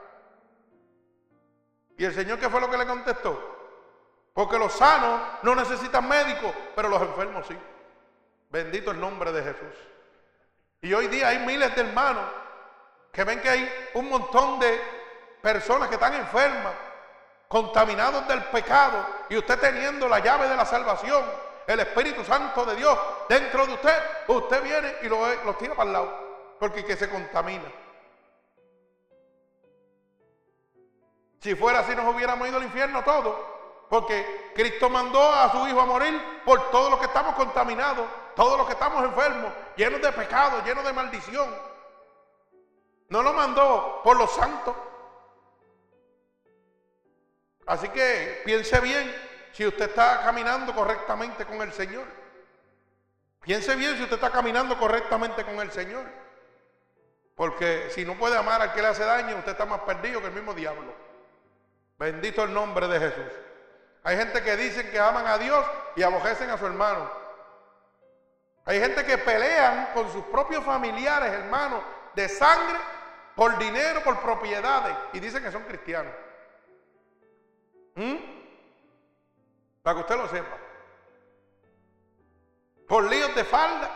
Y 1.98 2.06
el 2.06 2.14
Señor, 2.14 2.40
¿qué 2.40 2.50
fue 2.50 2.62
lo 2.62 2.70
que 2.70 2.78
le 2.78 2.86
contestó? 2.86 3.59
Porque 4.40 4.58
los 4.58 4.72
sanos 4.72 5.20
no 5.42 5.54
necesitan 5.54 6.08
médicos, 6.08 6.54
pero 6.74 6.88
los 6.88 7.02
enfermos 7.02 7.46
sí. 7.46 7.58
Bendito 8.50 8.92
el 8.92 8.98
nombre 9.02 9.34
de 9.34 9.44
Jesús. 9.44 9.76
Y 10.82 10.94
hoy 10.94 11.08
día 11.10 11.28
hay 11.28 11.40
miles 11.40 11.76
de 11.76 11.82
hermanos 11.82 12.24
que 13.12 13.26
ven 13.26 13.42
que 13.42 13.50
hay 13.50 13.70
un 13.96 14.08
montón 14.08 14.58
de 14.58 14.80
personas 15.42 15.90
que 15.90 15.96
están 15.96 16.14
enfermas, 16.14 16.72
contaminados 17.50 18.26
del 18.30 18.42
pecado, 18.46 19.06
y 19.28 19.36
usted 19.36 19.60
teniendo 19.60 20.08
la 20.08 20.20
llave 20.20 20.48
de 20.48 20.56
la 20.56 20.66
salvación, 20.66 21.22
el 21.68 21.82
Espíritu 21.82 22.24
Santo 22.24 22.64
de 22.64 22.78
Dios 22.78 22.98
dentro 23.28 23.68
de 23.68 23.74
usted, 23.74 24.04
usted 24.30 24.64
viene 24.64 24.96
y 25.02 25.10
los 25.10 25.44
lo 25.44 25.56
tira 25.56 25.76
para 25.76 25.88
el 25.88 25.94
lado, 25.94 26.56
porque 26.58 26.86
que 26.86 26.96
se 26.96 27.10
contamina. 27.10 27.70
Si 31.42 31.56
fuera 31.56 31.80
así 31.80 31.94
nos 31.94 32.16
hubiéramos 32.16 32.48
ido 32.48 32.56
al 32.56 32.64
infierno 32.64 33.04
todos, 33.04 33.59
porque 33.90 34.52
Cristo 34.56 34.90
mandó 34.90 35.34
a 35.34 35.52
su 35.52 35.68
Hijo 35.68 35.82
a 35.82 35.86
morir 35.86 36.22
por 36.46 36.70
todos 36.70 36.92
los 36.92 37.00
que 37.00 37.08
estamos 37.08 37.34
contaminados, 37.36 38.08
todos 38.36 38.58
los 38.58 38.68
que 38.68 38.74
estamos 38.74 39.04
enfermos, 39.04 39.52
llenos 39.76 40.02
de 40.02 40.12
pecado, 40.12 40.64
llenos 40.64 40.84
de 40.84 40.94
maldición. 40.94 41.50
No 43.10 43.24
lo 43.24 43.34
mandó 43.34 44.02
por 44.04 44.16
los 44.16 44.32
santos. 44.32 44.76
Así 47.66 47.90
que 47.90 48.44
piense 48.46 48.80
bien 48.80 49.14
si 49.54 49.66
usted 49.66 49.90
está 49.90 50.22
caminando 50.22 50.74
correctamente 50.74 51.46
con 51.46 51.62
el 51.62 51.74
Señor. 51.74 52.06
Piense 53.42 53.76
bien 53.76 53.98
si 53.98 54.04
usted 54.04 54.16
está 54.16 54.30
caminando 54.30 54.78
correctamente 54.78 55.44
con 55.44 55.60
el 55.60 55.72
Señor. 55.72 56.06
Porque 57.36 57.90
si 57.92 58.06
no 58.06 58.16
puede 58.16 58.38
amar 58.38 58.62
al 58.62 58.74
que 58.74 58.82
le 58.82 58.90
hace 58.90 59.04
daño, 59.04 59.38
usted 59.38 59.54
está 59.54 59.66
más 59.66 59.82
perdido 59.82 60.22
que 60.22 60.28
el 60.28 60.34
mismo 60.34 60.54
diablo. 60.54 60.94
Bendito 61.98 62.44
el 62.44 62.54
nombre 62.54 62.88
de 62.88 63.00
Jesús. 63.00 63.49
Hay 64.04 64.18
gente 64.18 64.42
que 64.42 64.56
dicen 64.56 64.90
que 64.92 65.00
aman 65.00 65.28
a 65.28 65.38
Dios 65.38 65.66
y 65.96 66.04
abojecen 66.04 66.50
a 66.50 66.58
su 66.58 66.66
hermano. 66.66 67.10
Hay 68.66 68.80
gente 68.80 69.06
que 69.06 69.18
pelean 69.18 69.90
con 69.94 70.12
sus 70.12 70.24
propios 70.26 70.64
familiares, 70.64 71.32
hermanos, 71.32 71.82
de 72.14 72.30
sangre, 72.30 72.78
por 73.36 73.58
dinero, 73.58 74.04
por 74.04 74.20
propiedades, 74.20 74.96
y 75.14 75.20
dicen 75.20 75.44
que 75.44 75.52
son 75.52 75.64
cristianos. 75.64 76.14
¿Mm? 77.96 78.16
Para 79.82 79.96
que 79.96 80.02
usted 80.02 80.18
lo 80.18 80.28
sepa. 80.28 80.58
Por 82.88 83.04
líos 83.06 83.34
de 83.36 83.44
falda, 83.44 83.90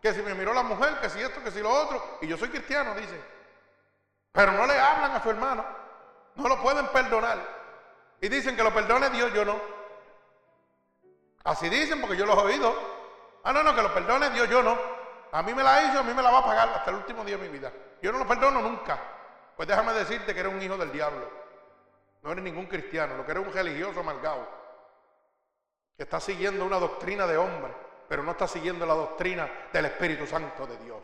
que 0.00 0.14
si 0.14 0.22
me 0.22 0.34
miró 0.34 0.54
la 0.54 0.62
mujer, 0.62 0.98
que 1.00 1.10
si 1.10 1.20
esto, 1.20 1.42
que 1.42 1.50
si 1.50 1.60
lo 1.60 1.70
otro, 1.70 2.18
y 2.20 2.26
yo 2.26 2.36
soy 2.36 2.48
cristiano, 2.48 2.94
dicen. 2.94 3.22
Pero 4.32 4.52
no 4.52 4.66
le 4.66 4.78
hablan 4.78 5.12
a 5.12 5.22
su 5.22 5.30
hermano, 5.30 5.64
no 6.36 6.48
lo 6.48 6.60
pueden 6.62 6.86
perdonar. 6.88 7.59
Y 8.20 8.28
dicen 8.28 8.56
que 8.56 8.62
lo 8.62 8.72
perdone 8.72 9.10
Dios, 9.10 9.32
yo 9.32 9.44
no. 9.44 9.60
Así 11.44 11.68
dicen 11.68 12.00
porque 12.00 12.16
yo 12.16 12.26
los 12.26 12.36
he 12.38 12.42
oído. 12.42 12.74
Ah, 13.44 13.52
no, 13.52 13.62
no, 13.62 13.74
que 13.74 13.82
lo 13.82 13.94
perdone 13.94 14.30
Dios, 14.30 14.48
yo 14.48 14.62
no. 14.62 14.78
A 15.32 15.42
mí 15.42 15.54
me 15.54 15.62
la 15.62 15.84
hizo, 15.84 16.00
a 16.00 16.02
mí 16.02 16.12
me 16.12 16.22
la 16.22 16.30
va 16.30 16.38
a 16.38 16.44
pagar 16.44 16.68
hasta 16.68 16.90
el 16.90 16.96
último 16.96 17.24
día 17.24 17.38
de 17.38 17.48
mi 17.48 17.56
vida. 17.56 17.72
Yo 18.02 18.12
no 18.12 18.18
lo 18.18 18.26
perdono 18.26 18.60
nunca. 18.60 18.98
Pues 19.56 19.68
déjame 19.68 19.92
decirte 19.92 20.34
que 20.34 20.40
eres 20.40 20.52
un 20.52 20.60
hijo 20.60 20.76
del 20.76 20.92
diablo. 20.92 21.28
No 22.22 22.32
eres 22.32 22.44
ningún 22.44 22.66
cristiano, 22.66 23.16
lo 23.16 23.24
que 23.24 23.32
eres 23.32 23.46
un 23.46 23.52
religioso 23.52 24.00
amargado. 24.00 24.46
Que 25.96 26.02
está 26.02 26.20
siguiendo 26.20 26.64
una 26.64 26.78
doctrina 26.78 27.26
de 27.26 27.36
hombre. 27.36 27.72
pero 28.08 28.24
no 28.24 28.32
estás 28.32 28.50
siguiendo 28.50 28.84
la 28.84 28.94
doctrina 28.94 29.48
del 29.72 29.84
Espíritu 29.84 30.26
Santo 30.26 30.66
de 30.66 30.76
Dios. 30.78 31.00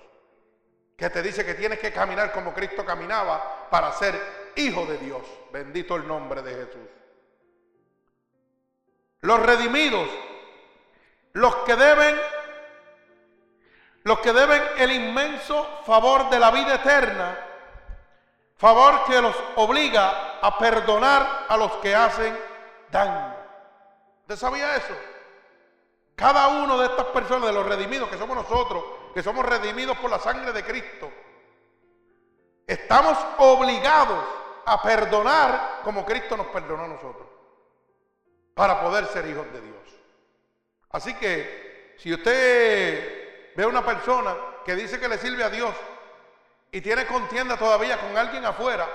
Que 0.97 1.09
te 1.09 1.23
dice 1.23 1.47
que 1.47 1.55
tienes 1.55 1.79
que 1.79 1.93
caminar 1.93 2.33
como 2.33 2.53
Cristo 2.53 2.85
caminaba 2.85 3.69
para 3.71 3.93
ser 3.93 4.53
hijo 4.57 4.85
de 4.87 4.99
Dios. 4.99 5.23
Bendito 5.53 5.95
el 5.95 6.09
nombre 6.09 6.43
de 6.43 6.67
Jesús. 6.67 6.89
Los 9.27 9.41
redimidos, 9.41 10.09
los 11.33 11.57
que 11.57 11.75
deben 11.75 12.17
los 14.05 14.21
que 14.21 14.33
deben 14.33 14.63
el 14.79 14.93
inmenso 14.93 15.81
favor 15.85 16.31
de 16.31 16.39
la 16.39 16.53
vida 16.53 16.77
eterna, 16.77 17.37
favor 18.57 19.03
que 19.05 19.21
los 19.21 19.35
obliga 19.57 20.39
a 20.41 20.57
perdonar 20.57 21.47
a 21.49 21.57
los 21.57 21.73
que 21.79 21.93
hacen 21.93 22.39
daño. 22.89 23.35
¿Usted 24.21 24.37
sabía 24.37 24.77
eso? 24.77 24.95
Cada 26.15 26.47
uno 26.47 26.79
de 26.79 26.87
estas 26.87 27.07
personas, 27.07 27.49
de 27.49 27.53
los 27.53 27.67
redimidos, 27.67 28.09
que 28.09 28.19
somos 28.19 28.37
nosotros, 28.37 28.85
que 29.13 29.25
somos 29.25 29.45
redimidos 29.45 29.99
por 29.99 30.09
la 30.09 30.21
sangre 30.21 30.53
de 30.53 30.65
Cristo, 30.65 31.11
estamos 32.65 33.19
obligados 33.39 34.25
a 34.67 34.81
perdonar 34.83 35.81
como 35.83 36.07
Cristo 36.07 36.37
nos 36.37 36.47
perdonó 36.47 36.85
a 36.85 36.89
nosotros, 36.89 37.27
para 38.57 38.81
poder 38.81 39.05
ser 39.09 39.29
hijos 39.29 39.45
de 39.53 39.61
Dios. 39.61 39.77
Así 40.89 41.13
que, 41.17 41.95
si 41.99 42.15
usted 42.15 43.53
ve 43.55 43.65
a 43.65 43.69
una 43.69 43.85
persona 43.85 44.35
que 44.65 44.75
dice 44.75 44.99
que 44.99 45.09
le 45.09 45.19
sirve 45.19 45.45
a 45.45 45.51
Dios 45.51 45.75
y 46.73 46.81
tiene 46.81 47.07
contienda 47.07 47.59
todavía 47.59 48.01
con 48.01 48.17
alguien 48.17 48.47
afuera, 48.47 48.89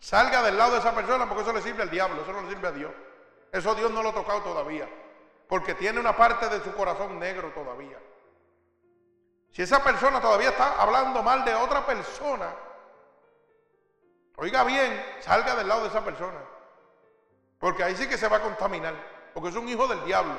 salga 0.00 0.42
del 0.42 0.58
lado 0.58 0.72
de 0.72 0.80
esa 0.80 0.92
persona 0.92 1.28
porque 1.28 1.44
eso 1.44 1.52
le 1.52 1.62
sirve 1.62 1.84
al 1.84 1.90
diablo, 1.90 2.22
eso 2.22 2.32
no 2.32 2.42
le 2.42 2.48
sirve 2.48 2.66
a 2.66 2.72
Dios. 2.72 2.90
Eso 3.52 3.76
Dios 3.76 3.92
no 3.92 4.02
lo 4.02 4.08
ha 4.08 4.14
tocado 4.14 4.42
todavía 4.42 4.88
porque 5.48 5.74
tiene 5.74 6.00
una 6.00 6.16
parte 6.16 6.48
de 6.48 6.60
su 6.64 6.74
corazón 6.74 7.20
negro 7.20 7.52
todavía. 7.54 7.98
Si 9.52 9.62
esa 9.62 9.84
persona 9.84 10.20
todavía 10.20 10.48
está 10.48 10.82
hablando 10.82 11.22
mal 11.22 11.44
de 11.44 11.54
otra 11.54 11.86
persona, 11.86 12.52
oiga 14.34 14.64
bien, 14.64 15.00
salga 15.20 15.54
del 15.54 15.68
lado 15.68 15.82
de 15.82 15.90
esa 15.90 16.04
persona. 16.04 16.40
Porque 17.58 17.82
ahí 17.82 17.96
sí 17.96 18.08
que 18.08 18.18
se 18.18 18.28
va 18.28 18.38
a 18.38 18.42
contaminar, 18.42 18.94
porque 19.32 19.48
es 19.48 19.56
un 19.56 19.68
hijo 19.68 19.86
del 19.86 20.04
diablo. 20.04 20.34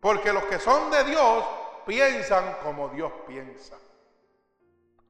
Porque 0.00 0.32
los 0.32 0.44
que 0.44 0.58
son 0.58 0.90
de 0.90 1.04
Dios 1.04 1.44
piensan 1.86 2.58
como 2.62 2.88
Dios 2.88 3.12
piensa. 3.26 3.76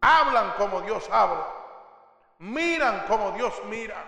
Hablan 0.01 0.53
como 0.57 0.81
Dios 0.83 1.09
habla. 1.11 1.47
Miran 2.39 3.07
como 3.07 3.33
Dios 3.33 3.55
mira. 3.67 4.05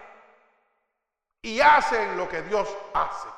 Y 1.43 1.61
hacen 1.61 2.16
lo 2.16 2.29
que 2.29 2.43
Dios 2.43 2.68
hace. 2.95 3.29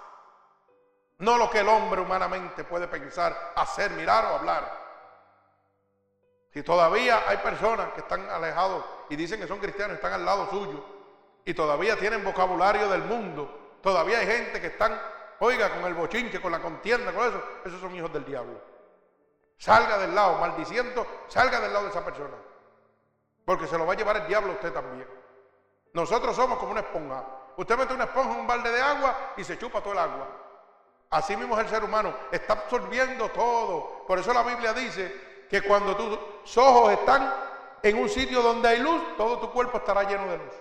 No 1.18 1.36
lo 1.36 1.50
que 1.50 1.60
el 1.60 1.68
hombre 1.68 2.00
humanamente 2.00 2.64
puede 2.64 2.88
pensar, 2.88 3.52
hacer, 3.56 3.90
mirar 3.92 4.24
o 4.26 4.36
hablar. 4.36 4.80
Si 6.52 6.62
todavía 6.62 7.28
hay 7.28 7.36
personas 7.38 7.92
que 7.92 8.00
están 8.00 8.28
alejados 8.28 8.84
y 9.08 9.16
dicen 9.16 9.38
que 9.38 9.46
son 9.46 9.58
cristianos, 9.58 9.96
están 9.96 10.14
al 10.14 10.24
lado 10.24 10.50
suyo 10.50 10.99
y 11.44 11.54
todavía 11.54 11.96
tienen 11.96 12.24
vocabulario 12.24 12.88
del 12.88 13.02
mundo, 13.02 13.78
todavía 13.82 14.18
hay 14.18 14.26
gente 14.26 14.60
que 14.60 14.68
están, 14.68 15.00
oiga, 15.40 15.70
con 15.70 15.84
el 15.84 15.94
bochinche, 15.94 16.40
con 16.40 16.52
la 16.52 16.60
contienda, 16.60 17.12
con 17.12 17.28
eso, 17.28 17.42
esos 17.64 17.80
son 17.80 17.94
hijos 17.94 18.12
del 18.12 18.24
diablo. 18.24 18.60
Salga 19.56 19.98
del 19.98 20.14
lado, 20.14 20.38
maldiciendo, 20.38 21.06
salga 21.28 21.60
del 21.60 21.72
lado 21.72 21.84
de 21.84 21.90
esa 21.90 22.04
persona. 22.04 22.36
Porque 23.44 23.66
se 23.66 23.76
lo 23.76 23.84
va 23.84 23.92
a 23.92 23.96
llevar 23.96 24.16
el 24.16 24.26
diablo 24.26 24.52
a 24.52 24.54
usted 24.54 24.72
también. 24.72 25.06
Nosotros 25.92 26.34
somos 26.36 26.58
como 26.58 26.72
una 26.72 26.80
esponja. 26.80 27.24
Usted 27.56 27.76
mete 27.76 27.92
una 27.92 28.04
esponja 28.04 28.32
en 28.32 28.40
un 28.40 28.46
balde 28.46 28.70
de 28.70 28.80
agua 28.80 29.32
y 29.36 29.44
se 29.44 29.58
chupa 29.58 29.80
todo 29.80 29.92
el 29.92 29.98
agua. 29.98 30.28
Así 31.10 31.36
mismo 31.36 31.58
es 31.58 31.64
el 31.64 31.68
ser 31.68 31.82
humano, 31.82 32.14
está 32.30 32.52
absorbiendo 32.52 33.28
todo. 33.30 34.04
Por 34.06 34.18
eso 34.18 34.32
la 34.32 34.44
Biblia 34.44 34.72
dice 34.72 35.46
que 35.50 35.60
cuando 35.62 35.96
tus 35.96 36.56
ojos 36.56 36.92
están 36.92 37.34
en 37.82 37.98
un 37.98 38.08
sitio 38.08 38.42
donde 38.42 38.68
hay 38.68 38.78
luz, 38.78 39.16
todo 39.16 39.38
tu 39.40 39.50
cuerpo 39.50 39.78
estará 39.78 40.04
lleno 40.04 40.26
de 40.28 40.38
luz. 40.38 40.54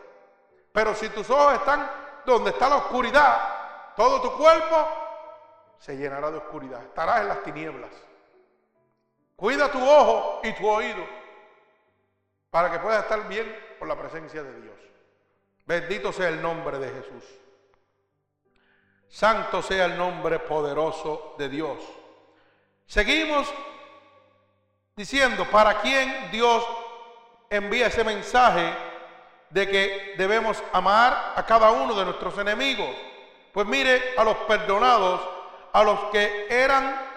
Pero 0.71 0.93
si 0.95 1.09
tus 1.09 1.29
ojos 1.29 1.53
están 1.55 1.89
donde 2.25 2.51
está 2.51 2.69
la 2.69 2.77
oscuridad, 2.77 3.93
todo 3.95 4.21
tu 4.21 4.37
cuerpo 4.37 4.87
se 5.79 5.97
llenará 5.97 6.29
de 6.31 6.37
oscuridad, 6.37 6.83
estarás 6.83 7.21
en 7.21 7.27
las 7.27 7.43
tinieblas. 7.43 7.91
Cuida 9.35 9.71
tu 9.71 9.79
ojo 9.81 10.41
y 10.43 10.53
tu 10.53 10.67
oído 10.67 11.03
para 12.49 12.71
que 12.71 12.79
puedas 12.79 13.03
estar 13.03 13.27
bien 13.27 13.57
por 13.77 13.87
la 13.87 13.97
presencia 13.97 14.43
de 14.43 14.61
Dios. 14.61 14.75
Bendito 15.65 16.11
sea 16.11 16.29
el 16.29 16.41
nombre 16.41 16.77
de 16.79 16.89
Jesús. 16.89 17.23
Santo 19.07 19.61
sea 19.61 19.85
el 19.85 19.97
nombre 19.97 20.39
poderoso 20.39 21.35
de 21.37 21.49
Dios. 21.49 21.79
Seguimos 22.85 23.51
diciendo, 24.95 25.45
¿para 25.49 25.81
quién 25.81 26.31
Dios 26.31 26.65
envía 27.49 27.87
ese 27.87 28.03
mensaje 28.03 28.88
de 29.49 29.67
que 29.67 30.15
debemos 30.17 30.61
amar 30.71 31.33
a 31.35 31.45
cada 31.45 31.71
uno 31.71 31.93
de 31.95 32.05
nuestros 32.05 32.37
enemigos? 32.37 32.95
Pues 33.53 33.65
mire 33.67 34.15
a 34.17 34.23
los 34.23 34.37
perdonados, 34.39 35.21
a 35.73 35.83
los 35.83 35.99
que 36.11 36.47
eran 36.49 37.09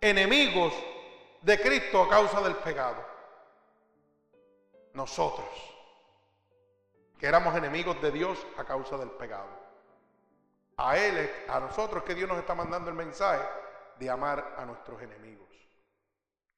enemigos 0.00 0.72
de 1.42 1.60
Cristo 1.60 2.02
a 2.02 2.08
causa 2.08 2.40
del 2.40 2.56
pecado. 2.56 3.04
Nosotros, 4.94 5.48
que 7.18 7.26
éramos 7.26 7.54
enemigos 7.54 8.00
de 8.02 8.10
Dios 8.10 8.38
a 8.56 8.64
causa 8.64 8.96
del 8.96 9.10
pecado. 9.10 9.48
A 10.76 10.96
Él, 10.96 11.30
a 11.48 11.60
nosotros 11.60 12.04
que 12.04 12.14
Dios 12.14 12.28
nos 12.28 12.38
está 12.38 12.54
mandando 12.54 12.90
el 12.90 12.96
mensaje 12.96 13.42
de 13.98 14.10
amar 14.10 14.54
a 14.56 14.64
nuestros 14.64 15.00
enemigos. 15.02 15.48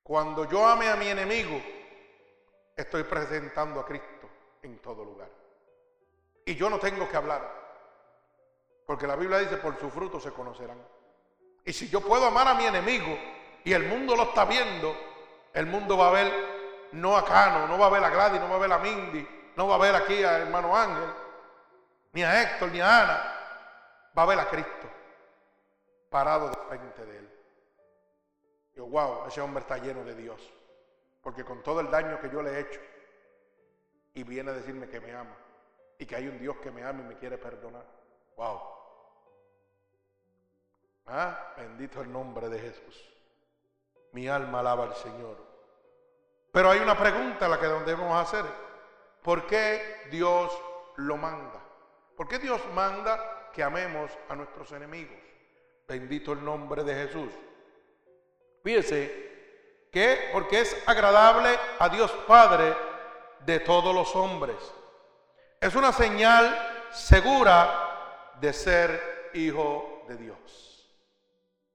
Cuando 0.03 0.49
yo 0.49 0.67
ame 0.67 0.89
a 0.89 0.97
mi 0.97 1.09
enemigo, 1.09 1.61
estoy 2.77 3.05
presentando 3.05 3.81
a 3.81 3.87
Cristo 3.87 4.20
en 4.63 4.79
todo 4.79 5.05
lugar. 5.05 5.29
Y 6.45 6.55
yo 6.55 6.69
no 6.69 6.79
tengo 6.79 7.09
que 7.09 7.17
hablar, 7.17 7.49
porque 8.87 9.07
la 9.07 9.17
Biblia 9.17 9.39
dice, 9.39 9.57
por 9.57 9.79
su 9.79 9.91
fruto 9.91 10.21
se 10.21 10.33
conocerán. 10.33 10.79
Y 11.65 11.73
si 11.73 11.89
yo 11.89 12.01
puedo 12.01 12.27
amar 12.27 12.49
a 12.49 12.55
mi 12.55 12.67
enemigo 12.67 13.17
y 13.65 13.73
el 13.73 13.87
mundo 13.87 14.17
lo 14.17 14.25
está 14.25 14.45
viendo, 14.45 14.97
el 15.53 15.67
mundo 15.67 15.97
va 15.97 16.09
a 16.09 16.13
ver 16.13 16.33
no 16.93 17.17
a 17.17 17.25
Cano, 17.25 17.69
no 17.69 17.79
va 17.79 17.87
a 17.87 17.91
ver 17.91 18.03
a 18.03 18.11
Gladys, 18.11 18.41
no 18.41 18.49
va 18.49 18.57
a 18.57 18.61
ver 18.61 18.73
a 18.73 18.79
Mindy, 18.79 19.53
no 19.57 19.69
va 19.69 19.75
a 19.77 19.79
ver 19.79 19.95
aquí 19.95 20.25
a 20.25 20.39
hermano 20.39 20.77
Ángel, 20.77 21.11
ni 22.13 22.23
a 22.23 22.43
Héctor, 22.43 22.71
ni 22.73 22.81
a 22.81 23.03
Ana, 23.03 23.35
va 24.17 24.23
a 24.23 24.27
ver 24.27 24.41
a 24.41 24.49
Cristo 24.49 24.81
parado 26.11 26.49
de 26.49 26.57
frente 26.69 27.07
de 27.07 27.19
él. 27.19 27.31
Yo, 28.75 28.87
wow, 28.87 29.27
ese 29.27 29.41
hombre 29.41 29.63
está 29.63 29.79
lleno 29.79 30.05
de 30.05 30.15
Dios. 30.15 30.53
Porque 31.23 31.45
con 31.45 31.63
todo 31.63 31.81
el 31.81 31.91
daño 31.91 32.21
que 32.21 32.31
yo 32.31 32.43
le 32.43 32.51
he 32.51 32.61
hecho, 32.61 32.81
y 34.15 34.23
viene 34.23 34.51
a 34.51 34.55
decirme 34.55 34.89
que 34.89 35.01
me 35.01 35.15
ama, 35.15 35.37
y 35.99 36.07
que 36.07 36.17
hay 36.17 36.29
un 36.29 36.39
Dios 36.39 36.57
que 36.59 36.71
me 36.71 36.83
ama 36.83 37.03
y 37.03 37.09
me 37.09 37.19
quiere 37.19 37.39
perdonar. 37.39 37.85
Wow. 38.37 38.61
Ah, 41.07 41.55
bendito 41.57 42.01
el 42.01 42.13
nombre 42.13 42.49
de 42.49 42.59
Jesús. 42.59 43.09
Mi 44.13 44.29
alma 44.29 44.61
alaba 44.61 44.85
al 44.85 44.95
Señor. 44.95 45.37
Pero 46.53 46.71
hay 46.71 46.81
una 46.81 46.99
pregunta 46.99 47.47
a 47.47 47.49
la 47.49 47.61
que 47.61 47.67
debemos 47.67 48.17
hacer. 48.17 48.45
¿Por 49.23 49.47
qué 49.47 50.09
Dios 50.11 50.53
lo 50.97 51.17
manda? 51.17 51.61
¿Por 52.17 52.27
qué 52.27 52.39
Dios 52.39 52.61
manda 52.75 53.41
que 53.53 53.63
amemos 53.63 54.11
a 54.29 54.37
nuestros 54.37 54.71
enemigos. 54.73 55.17
Bendito 55.87 56.33
el 56.33 56.45
nombre 56.45 56.85
de 56.85 56.95
Jesús. 56.95 57.31
Fíjese 58.63 59.31
que 59.91 60.31
porque 60.33 60.61
es 60.61 60.77
agradable 60.87 61.59
a 61.79 61.89
Dios 61.89 62.11
Padre 62.27 62.75
de 63.47 63.61
todos 63.61 63.95
los 63.95 64.15
hombres. 64.17 64.57
Es 65.61 65.75
una 65.75 65.93
señal 65.93 66.89
segura 66.91 68.33
de 68.41 68.53
ser 68.53 69.31
hijo 69.35 70.05
de 70.09 70.17
Dios. 70.17 70.91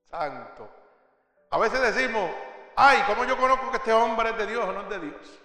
Santo. 0.03 0.69
A 1.51 1.57
veces 1.57 1.81
decimos, 1.81 2.29
ay, 2.75 3.03
¿cómo 3.07 3.25
yo 3.25 3.37
conozco 3.37 3.71
que 3.71 3.77
este 3.77 3.93
hombre 3.93 4.29
es 4.29 4.37
de 4.37 4.47
Dios 4.47 4.65
o 4.65 4.71
no 4.71 4.81
es 4.81 4.89
de 4.89 4.99
Dios? 4.99 5.39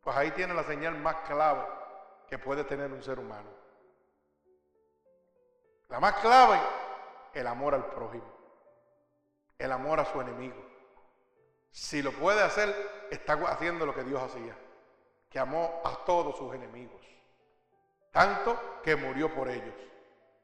Pues 0.00 0.16
ahí 0.16 0.30
tiene 0.30 0.54
la 0.54 0.64
señal 0.64 0.96
más 0.98 1.16
clave 1.26 1.64
que 2.28 2.38
puede 2.38 2.64
tener 2.64 2.90
un 2.90 3.02
ser 3.02 3.18
humano. 3.18 3.48
La 5.88 6.00
más 6.00 6.14
clave, 6.16 6.58
el 7.32 7.46
amor 7.46 7.74
al 7.74 7.86
prójimo, 7.86 8.30
el 9.58 9.72
amor 9.72 10.00
a 10.00 10.04
su 10.04 10.20
enemigo. 10.20 10.62
Si 11.70 12.02
lo 12.02 12.12
puede 12.12 12.42
hacer, 12.42 12.74
está 13.10 13.34
haciendo 13.34 13.86
lo 13.86 13.94
que 13.94 14.04
Dios 14.04 14.22
hacía, 14.22 14.56
que 15.28 15.38
amó 15.38 15.80
a 15.84 16.04
todos 16.04 16.36
sus 16.36 16.54
enemigos, 16.54 17.02
tanto 18.10 18.80
que 18.82 18.96
murió 18.96 19.32
por 19.34 19.48
ellos. 19.48 19.74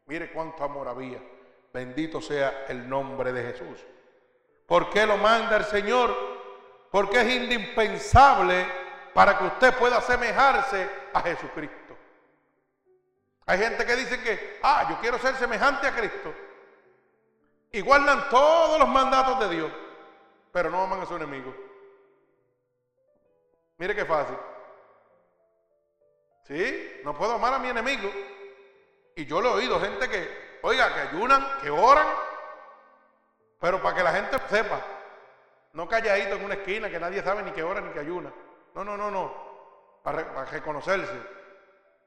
Mire 0.07 0.31
cuánto 0.33 0.65
amor 0.65 0.89
había. 0.89 1.19
Bendito 1.73 2.21
sea 2.21 2.67
el 2.69 2.89
nombre 2.89 3.33
de 3.33 3.43
Jesús. 3.43 3.85
¿Por 4.67 4.91
qué 4.91 5.07
lo 5.07 5.17
manda 5.17 5.57
el 5.57 5.65
Señor? 5.65 6.15
Porque 6.91 7.21
es 7.21 7.35
indispensable 7.35 8.67
para 9.13 9.39
que 9.39 9.45
usted 9.45 9.75
pueda 9.77 9.99
asemejarse 9.99 10.89
a 11.13 11.21
Jesucristo. 11.23 11.97
Hay 13.47 13.59
gente 13.59 13.85
que 13.85 13.97
dice 13.97 14.23
que, 14.23 14.59
ah, 14.63 14.87
yo 14.89 14.99
quiero 15.01 15.19
ser 15.19 15.35
semejante 15.37 15.87
a 15.87 15.95
Cristo. 15.95 16.35
y 17.73 17.81
guardan 17.81 18.29
todos 18.29 18.79
los 18.79 18.89
mandatos 18.89 19.41
de 19.41 19.57
Dios, 19.57 19.73
pero 20.53 20.71
no 20.71 20.81
aman 20.85 21.01
a 21.01 21.07
su 21.07 21.17
enemigo. 21.17 21.53
Mire 23.79 23.97
qué 23.97 24.05
fácil. 24.05 24.37
¿Sí? 26.47 27.01
No 27.05 27.17
puedo 27.17 27.33
amar 27.33 27.55
a 27.55 27.59
mi 27.59 27.69
enemigo. 27.69 28.11
Y 29.17 29.27
yo 29.27 29.41
lo 29.41 29.51
he 29.51 29.55
oído, 29.55 29.81
gente 29.81 30.09
que, 30.09 30.59
oiga, 30.63 30.93
que 30.93 31.01
ayunan, 31.01 31.47
que 31.63 31.71
oran, 31.71 32.07
pero 33.61 33.81
para 33.81 33.97
que 33.97 34.03
la 34.03 34.13
gente 34.13 34.39
sepa, 34.51 34.81
no 35.73 35.89
calladito 35.89 36.35
en 36.35 36.45
una 36.45 36.55
esquina 36.55 36.91
que 36.91 37.01
nadie 37.01 37.23
sabe 37.23 37.43
ni 37.43 37.53
que 37.53 37.63
ora 37.63 37.81
ni 37.81 37.93
que 37.93 38.01
ayuna. 38.01 38.33
No, 38.75 38.85
no, 38.85 38.97
no, 38.97 39.11
no. 39.11 39.33
Para, 40.03 40.45
reconocerse. 40.45 41.19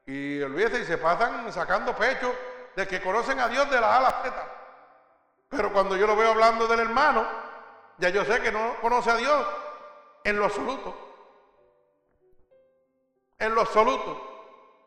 Y 0.06 0.40
olvídese, 0.40 0.80
y 0.80 0.84
se 0.84 0.98
pasan 0.98 1.52
sacando 1.52 1.96
pecho 1.96 2.34
de 2.76 2.86
que 2.86 3.02
conocen 3.02 3.40
a 3.40 3.48
Dios 3.48 3.68
de 3.70 3.80
la 3.80 3.94
A 3.94 3.96
a 3.96 4.00
la 4.00 4.10
Z. 4.22 4.52
Pero 5.48 5.72
cuando 5.72 5.96
yo 5.96 6.06
lo 6.06 6.14
veo 6.14 6.30
hablando 6.30 6.66
del 6.66 6.80
hermano, 6.80 7.26
ya 7.98 8.10
yo 8.10 8.24
sé 8.24 8.40
que 8.40 8.52
no 8.52 8.76
conoce 8.80 9.10
a 9.10 9.16
Dios 9.16 9.46
en 10.24 10.38
lo 10.38 10.44
absoluto. 10.44 10.96
En 13.38 13.54
lo 13.54 13.62
absoluto. 13.62 14.27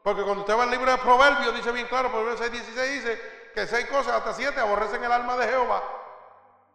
Porque 0.03 0.23
cuando 0.23 0.41
usted 0.41 0.57
va 0.57 0.63
al 0.63 0.71
libro 0.71 0.91
de 0.91 0.97
Proverbios, 0.97 1.53
dice 1.55 1.71
bien 1.71 1.87
claro, 1.87 2.09
Proverbios 2.09 2.39
6, 2.39 2.51
16 2.51 2.91
dice 2.93 3.21
que 3.53 3.67
seis 3.67 3.85
cosas 3.87 4.13
hasta 4.13 4.33
siete 4.33 4.59
aborrecen 4.59 5.03
el 5.03 5.11
alma 5.11 5.37
de 5.37 5.47
Jehová. 5.47 5.83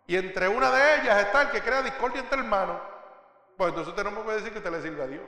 Y 0.07 0.16
entre 0.16 0.49
una 0.49 0.70
de 0.70 1.01
ellas 1.01 1.18
está 1.20 1.43
el 1.43 1.51
que 1.51 1.62
crea 1.62 1.83
discordia 1.83 2.20
entre 2.20 2.39
hermanos. 2.39 2.81
Pues 3.57 3.70
entonces 3.70 3.91
usted 3.91 4.05
no 4.05 4.22
puede 4.22 4.39
decir 4.39 4.53
que 4.53 4.59
usted 4.59 4.70
le 4.70 4.83
sirve 4.83 5.03
a 5.03 5.07
Dios. 5.07 5.24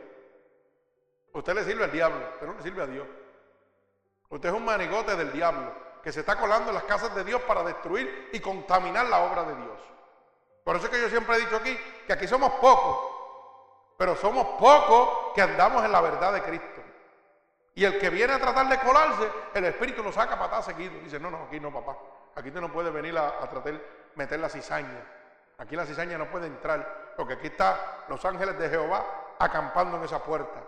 Usted 1.33 1.55
le 1.55 1.65
sirve 1.65 1.85
al 1.85 1.93
diablo, 1.93 2.21
usted 2.35 2.47
no 2.47 2.55
le 2.55 2.63
sirve 2.63 2.83
a 2.83 2.87
Dios. 2.87 3.07
Usted 4.29 4.49
es 4.49 4.55
un 4.55 4.65
manigote 4.65 5.17
del 5.17 5.33
diablo 5.33 5.73
que 6.03 6.13
se 6.13 6.21
está 6.21 6.37
colando 6.37 6.69
en 6.69 6.75
las 6.75 6.85
casas 6.85 7.15
de 7.15 7.25
Dios 7.25 7.43
para 7.43 7.65
destruir 7.65 8.31
y 8.33 8.41
contaminar 8.41 9.07
la 9.07 9.21
obra 9.21 9.45
de 9.45 9.55
Dios. 9.57 9.79
Por 10.65 10.77
eso 10.77 10.87
es 10.87 10.91
que 10.93 11.01
yo 11.01 11.09
siempre 11.09 11.37
he 11.37 11.41
dicho 11.41 11.57
aquí 11.57 11.77
que 12.07 12.13
aquí 12.13 12.29
somos 12.29 12.53
pocos, 12.55 12.99
pero 13.97 14.15
somos 14.17 14.47
pocos 14.59 15.33
que 15.35 15.43
andamos 15.43 15.85
en 15.85 15.93
la 15.93 16.01
verdad 16.01 16.33
de 16.35 16.43
Cristo. 16.43 16.78
Y 17.79 17.85
el 17.85 17.97
que 17.97 18.11
viene 18.11 18.33
a 18.33 18.41
tratar 18.41 18.69
de 18.69 18.77
colarse, 18.81 19.31
el 19.55 19.65
Espíritu 19.67 20.03
lo 20.03 20.11
saca 20.11 20.37
para 20.37 20.59
estar 20.59 20.75
seguido. 20.75 20.99
Dice, 21.01 21.21
no, 21.21 21.31
no, 21.31 21.45
aquí 21.45 21.61
no, 21.61 21.73
papá. 21.73 21.97
Aquí 22.35 22.49
usted 22.49 22.61
no 22.61 22.73
puede 22.73 22.91
venir 22.91 23.17
a, 23.17 23.29
a 23.41 23.49
tratar 23.49 23.81
meter 24.17 24.41
la 24.41 24.49
cizaña. 24.49 25.01
Aquí 25.59 25.77
la 25.77 25.87
cizaña 25.87 26.19
no 26.19 26.29
puede 26.29 26.49
entrar, 26.49 27.15
porque 27.17 27.35
aquí 27.35 27.47
están 27.47 27.77
los 28.09 28.25
ángeles 28.25 28.59
de 28.59 28.69
Jehová 28.69 29.37
acampando 29.39 29.97
en 29.97 30.03
esa 30.03 30.21
puerta. 30.25 30.61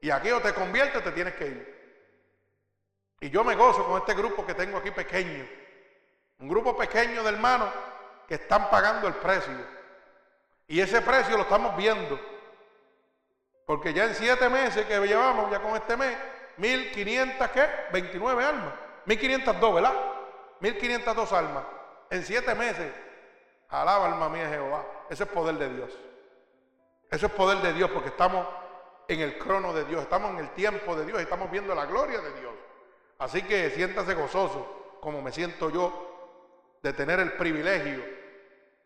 Y 0.00 0.08
aquí 0.08 0.30
o 0.30 0.40
te 0.40 0.54
conviertes 0.54 1.02
o 1.02 1.04
te 1.04 1.12
tienes 1.12 1.34
que 1.34 1.48
ir. 1.48 2.08
Y 3.20 3.28
yo 3.28 3.44
me 3.44 3.54
gozo 3.54 3.84
con 3.84 3.98
este 3.98 4.14
grupo 4.14 4.46
que 4.46 4.54
tengo 4.54 4.78
aquí 4.78 4.92
pequeño. 4.92 5.46
Un 6.38 6.48
grupo 6.48 6.74
pequeño 6.78 7.24
de 7.24 7.28
hermanos 7.28 7.68
que 8.26 8.36
están 8.36 8.70
pagando 8.70 9.06
el 9.06 9.16
precio. 9.16 9.52
Y 10.66 10.80
ese 10.80 11.02
precio 11.02 11.36
lo 11.36 11.42
estamos 11.42 11.76
viendo. 11.76 12.18
Porque 13.66 13.92
ya 13.92 14.04
en 14.04 14.14
siete 14.14 14.48
meses 14.48 14.86
que 14.86 14.98
llevamos, 15.00 15.50
ya 15.50 15.60
con 15.60 15.74
este 15.76 15.96
mes, 15.96 16.16
1500, 16.56 17.50
¿qué? 17.50 17.68
29 17.92 18.44
almas. 18.44 18.72
1502, 19.04 19.74
¿verdad? 19.74 19.94
1502 20.60 21.32
almas 21.32 21.64
en 22.10 22.22
siete 22.22 22.54
meses. 22.54 22.92
Alaba 23.68 24.06
alma 24.06 24.28
mía 24.28 24.48
Jehová. 24.48 24.84
Ese 25.10 25.24
es 25.24 25.28
poder 25.28 25.56
de 25.56 25.68
Dios. 25.68 25.90
Eso 27.10 27.26
es 27.26 27.32
poder 27.32 27.58
de 27.58 27.72
Dios 27.72 27.90
porque 27.90 28.08
estamos 28.08 28.46
en 29.08 29.20
el 29.20 29.38
crono 29.38 29.72
de 29.72 29.84
Dios, 29.84 30.02
estamos 30.02 30.32
en 30.32 30.38
el 30.38 30.50
tiempo 30.50 30.96
de 30.96 31.06
Dios, 31.06 31.20
estamos 31.20 31.50
viendo 31.50 31.74
la 31.74 31.86
gloria 31.86 32.20
de 32.20 32.40
Dios. 32.40 32.52
Así 33.18 33.42
que 33.42 33.70
siéntase 33.70 34.14
gozoso, 34.14 34.98
como 35.00 35.22
me 35.22 35.30
siento 35.30 35.70
yo, 35.70 36.78
de 36.82 36.92
tener 36.92 37.20
el 37.20 37.32
privilegio 37.32 38.04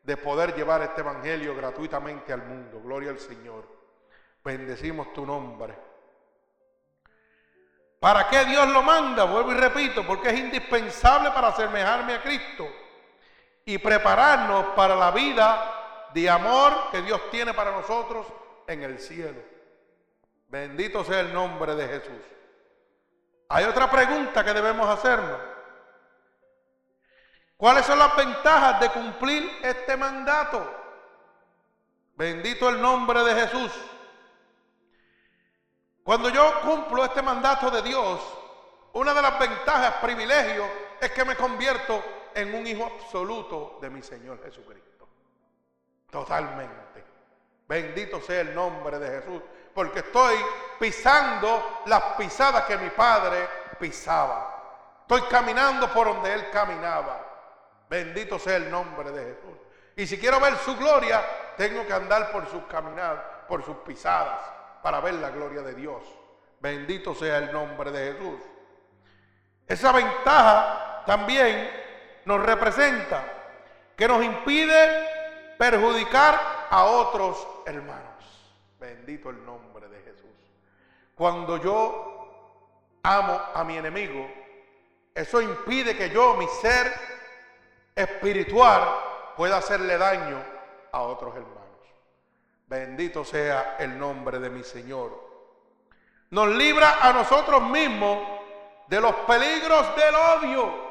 de 0.02 0.16
poder 0.16 0.54
llevar 0.54 0.82
este 0.82 1.00
evangelio 1.00 1.54
gratuitamente 1.54 2.32
al 2.32 2.42
mundo. 2.42 2.80
Gloria 2.82 3.10
al 3.10 3.18
Señor. 3.18 3.79
Bendecimos 4.44 5.12
tu 5.12 5.26
nombre. 5.26 5.76
¿Para 8.00 8.28
qué 8.28 8.46
Dios 8.46 8.66
lo 8.68 8.82
manda? 8.82 9.24
Vuelvo 9.24 9.52
y 9.52 9.56
repito, 9.56 10.06
porque 10.06 10.30
es 10.30 10.38
indispensable 10.38 11.30
para 11.32 11.48
asemejarme 11.48 12.14
a 12.14 12.22
Cristo 12.22 12.66
y 13.66 13.76
prepararnos 13.76 14.66
para 14.74 14.96
la 14.96 15.10
vida 15.10 16.08
de 16.14 16.28
amor 16.30 16.90
que 16.90 17.02
Dios 17.02 17.20
tiene 17.30 17.52
para 17.52 17.72
nosotros 17.72 18.26
en 18.66 18.82
el 18.82 18.98
cielo. 18.98 19.40
Bendito 20.48 21.04
sea 21.04 21.20
el 21.20 21.32
nombre 21.32 21.74
de 21.74 21.86
Jesús. 21.86 22.24
Hay 23.50 23.64
otra 23.64 23.90
pregunta 23.90 24.44
que 24.44 24.54
debemos 24.54 24.88
hacernos. 24.88 25.38
¿Cuáles 27.56 27.84
son 27.84 27.98
las 27.98 28.16
ventajas 28.16 28.80
de 28.80 28.88
cumplir 28.88 29.58
este 29.62 29.94
mandato? 29.96 30.66
Bendito 32.16 32.70
el 32.70 32.80
nombre 32.80 33.22
de 33.22 33.34
Jesús. 33.34 33.89
Cuando 36.04 36.28
yo 36.28 36.60
cumplo 36.62 37.04
este 37.04 37.22
mandato 37.22 37.70
de 37.70 37.82
Dios, 37.82 38.20
una 38.92 39.14
de 39.14 39.22
las 39.22 39.38
ventajas, 39.38 39.94
privilegios, 40.02 40.68
es 41.00 41.10
que 41.12 41.24
me 41.24 41.36
convierto 41.36 42.02
en 42.34 42.54
un 42.54 42.66
hijo 42.66 42.84
absoluto 42.84 43.78
de 43.80 43.90
mi 43.90 44.02
Señor 44.02 44.42
Jesucristo. 44.42 45.08
Totalmente. 46.10 47.04
Bendito 47.68 48.20
sea 48.20 48.40
el 48.40 48.54
nombre 48.54 48.98
de 48.98 49.20
Jesús, 49.20 49.42
porque 49.72 50.00
estoy 50.00 50.36
pisando 50.78 51.82
las 51.86 52.02
pisadas 52.16 52.64
que 52.64 52.76
mi 52.76 52.90
Padre 52.90 53.48
pisaba. 53.78 54.56
Estoy 55.02 55.22
caminando 55.22 55.92
por 55.92 56.08
donde 56.08 56.32
Él 56.32 56.50
caminaba. 56.50 57.26
Bendito 57.88 58.38
sea 58.38 58.56
el 58.56 58.70
nombre 58.70 59.12
de 59.12 59.34
Jesús. 59.34 59.58
Y 59.96 60.06
si 60.06 60.18
quiero 60.18 60.40
ver 60.40 60.56
su 60.56 60.76
gloria, 60.76 61.24
tengo 61.56 61.86
que 61.86 61.92
andar 61.92 62.32
por 62.32 62.48
sus 62.48 62.64
caminadas, 62.64 63.20
por 63.46 63.64
sus 63.64 63.76
pisadas, 63.78 64.40
para 64.82 65.00
ver 65.00 65.14
la 65.14 65.30
gloria 65.30 65.62
de 65.62 65.74
Dios. 65.74 66.02
Bendito 66.60 67.14
sea 67.14 67.38
el 67.38 67.52
nombre 67.52 67.90
de 67.90 68.12
Jesús. 68.12 68.40
Esa 69.66 69.92
ventaja 69.92 71.02
también 71.06 71.70
nos 72.24 72.44
representa, 72.44 73.24
que 73.96 74.06
nos 74.08 74.22
impide 74.24 75.56
perjudicar 75.58 76.66
a 76.70 76.84
otros 76.84 77.46
hermanos. 77.66 78.10
Bendito 78.78 79.30
el 79.30 79.44
nombre 79.44 79.88
de 79.88 80.00
Jesús. 80.02 80.30
Cuando 81.14 81.56
yo 81.58 82.98
amo 83.02 83.40
a 83.54 83.64
mi 83.64 83.76
enemigo, 83.76 84.28
eso 85.14 85.40
impide 85.40 85.96
que 85.96 86.10
yo, 86.10 86.34
mi 86.34 86.46
ser 86.62 86.92
espiritual, 87.94 88.82
pueda 89.36 89.58
hacerle 89.58 89.98
daño 89.98 90.42
a 90.92 91.02
otros 91.02 91.34
hermanos. 91.34 91.59
Bendito 92.70 93.24
sea 93.24 93.74
el 93.80 93.98
nombre 93.98 94.38
de 94.38 94.48
mi 94.48 94.62
Señor. 94.62 95.10
Nos 96.30 96.46
libra 96.50 96.98
a 97.00 97.12
nosotros 97.12 97.60
mismos 97.62 98.16
de 98.86 99.00
los 99.00 99.12
peligros 99.26 99.96
del 99.96 100.14
odio 100.14 100.90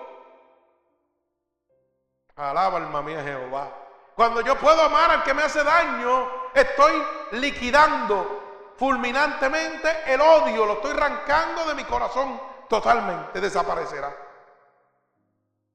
Alaba 2.35 2.79
alma 2.79 3.01
mía 3.01 3.23
Jehová. 3.23 3.69
Cuando 4.13 4.41
yo 4.41 4.57
puedo 4.57 4.81
amar 4.81 5.09
al 5.09 5.23
que 5.23 5.33
me 5.33 5.43
hace 5.43 5.63
daño, 5.63 6.29
estoy 6.53 7.01
liquidando 7.31 8.73
fulminantemente 8.75 10.13
el 10.13 10.19
odio, 10.19 10.65
lo 10.65 10.73
estoy 10.73 10.91
arrancando 10.91 11.63
de 11.65 11.75
mi 11.75 11.85
corazón 11.85 12.41
totalmente, 12.67 13.39
desaparecerá. 13.39 14.13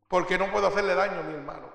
Porque 0.07 0.37
no 0.37 0.53
puedo 0.53 0.67
hacerle 0.67 0.95
daño 0.95 1.21
a 1.21 1.23
mi 1.23 1.33
hermano. 1.33 1.74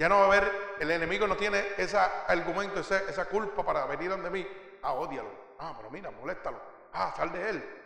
Ya 0.00 0.08
no 0.08 0.16
va 0.16 0.22
a 0.22 0.26
haber, 0.28 0.76
el 0.80 0.90
enemigo 0.92 1.26
no 1.26 1.36
tiene 1.36 1.62
ese 1.76 1.98
argumento, 1.98 2.80
esa, 2.80 3.24
culpa 3.26 3.62
para 3.62 3.84
venir 3.84 4.08
donde 4.08 4.30
mí. 4.30 4.46
Ah, 4.82 4.94
odialo. 4.94 5.28
Ah, 5.58 5.74
pero 5.76 5.90
mira, 5.90 6.10
moléstalo. 6.10 6.58
Ah, 6.94 7.12
sal 7.14 7.30
de 7.30 7.50
él. 7.50 7.80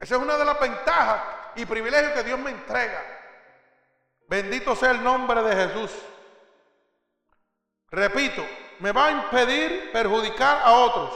Esa 0.00 0.16
es 0.16 0.20
una 0.20 0.36
de 0.36 0.44
las 0.44 0.58
ventajas 0.58 1.22
y 1.54 1.64
privilegios 1.66 2.14
que 2.14 2.24
Dios 2.24 2.36
me 2.40 2.50
entrega. 2.50 3.00
Bendito 4.26 4.74
sea 4.74 4.90
el 4.90 5.04
nombre 5.04 5.40
de 5.40 5.68
Jesús. 5.68 5.92
Repito, 7.92 8.44
me 8.80 8.90
va 8.90 9.06
a 9.06 9.12
impedir 9.12 9.92
perjudicar 9.92 10.62
a 10.64 10.72
otros. 10.72 11.12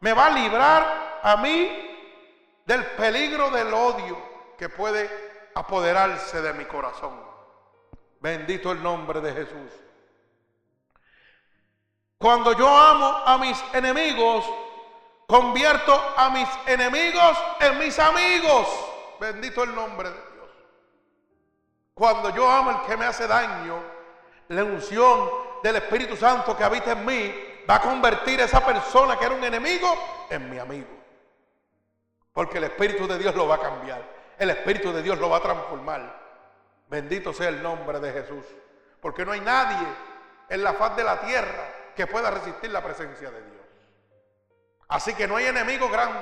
Me 0.00 0.12
va 0.12 0.26
a 0.26 0.30
librar 0.30 1.20
a 1.22 1.36
mí 1.36 2.64
del 2.66 2.84
peligro 2.84 3.48
del 3.50 3.72
odio 3.72 4.18
que 4.58 4.68
puede 4.68 5.08
apoderarse 5.54 6.42
de 6.42 6.52
mi 6.52 6.64
corazón. 6.64 7.27
Bendito 8.20 8.72
el 8.72 8.82
nombre 8.82 9.20
de 9.20 9.32
Jesús. 9.32 9.72
Cuando 12.18 12.52
yo 12.52 12.68
amo 12.68 13.06
a 13.24 13.38
mis 13.38 13.62
enemigos, 13.72 14.44
convierto 15.26 15.94
a 16.16 16.30
mis 16.30 16.48
enemigos 16.66 17.38
en 17.60 17.78
mis 17.78 17.96
amigos. 17.98 18.66
Bendito 19.20 19.62
el 19.62 19.74
nombre 19.74 20.10
de 20.10 20.16
Dios. 20.16 20.48
Cuando 21.94 22.34
yo 22.34 22.50
amo 22.50 22.70
al 22.70 22.86
que 22.86 22.96
me 22.96 23.04
hace 23.04 23.28
daño, 23.28 23.80
la 24.48 24.64
unción 24.64 25.30
del 25.62 25.76
Espíritu 25.76 26.16
Santo 26.16 26.56
que 26.56 26.64
habita 26.64 26.92
en 26.92 27.04
mí 27.04 27.34
va 27.68 27.76
a 27.76 27.82
convertir 27.82 28.40
a 28.40 28.44
esa 28.46 28.64
persona 28.64 29.16
que 29.16 29.26
era 29.26 29.34
un 29.34 29.44
enemigo 29.44 30.26
en 30.30 30.50
mi 30.50 30.58
amigo. 30.58 30.88
Porque 32.32 32.58
el 32.58 32.64
Espíritu 32.64 33.06
de 33.06 33.18
Dios 33.18 33.34
lo 33.34 33.46
va 33.46 33.56
a 33.56 33.60
cambiar. 33.60 34.18
el 34.38 34.50
Espíritu 34.50 34.92
de 34.92 35.02
Dios 35.02 35.18
lo 35.18 35.28
va 35.28 35.38
a 35.38 35.42
transformar. 35.42 36.27
Bendito 36.88 37.32
sea 37.32 37.48
el 37.48 37.62
nombre 37.62 38.00
de 38.00 38.12
Jesús. 38.12 38.44
Porque 39.00 39.24
no 39.24 39.32
hay 39.32 39.40
nadie 39.40 39.86
en 40.48 40.62
la 40.62 40.72
faz 40.74 40.96
de 40.96 41.04
la 41.04 41.20
tierra 41.20 41.92
que 41.94 42.06
pueda 42.06 42.30
resistir 42.30 42.70
la 42.70 42.82
presencia 42.82 43.30
de 43.30 43.42
Dios. 43.42 43.66
Así 44.88 45.14
que 45.14 45.28
no 45.28 45.36
hay 45.36 45.46
enemigo 45.46 45.88
grande. 45.88 46.18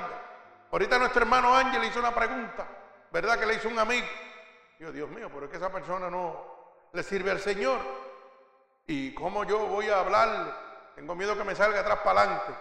Ahorita 0.71 0.97
nuestro 0.99 1.21
hermano 1.21 1.55
Ángel 1.55 1.83
hizo 1.85 1.99
una 1.99 2.13
pregunta, 2.13 2.67
¿verdad? 3.11 3.39
Que 3.39 3.45
le 3.45 3.55
hizo 3.55 3.69
un 3.69 3.79
amigo. 3.79 4.07
Yo, 4.79 4.91
Dios 4.91 5.09
mío, 5.09 5.29
pero 5.33 5.45
es 5.45 5.51
que 5.51 5.57
esa 5.57 5.71
persona 5.71 6.09
no 6.09 6.89
le 6.91 7.03
sirve 7.03 7.31
al 7.31 7.39
Señor. 7.39 7.79
¿Y 8.85 9.13
cómo 9.13 9.43
yo 9.45 9.59
voy 9.67 9.89
a 9.89 9.99
hablar? 9.99 10.91
Tengo 10.95 11.15
miedo 11.15 11.37
que 11.37 11.43
me 11.43 11.55
salga 11.55 11.79
atrás 11.79 11.99
para 12.03 12.21
adelante. 12.21 12.53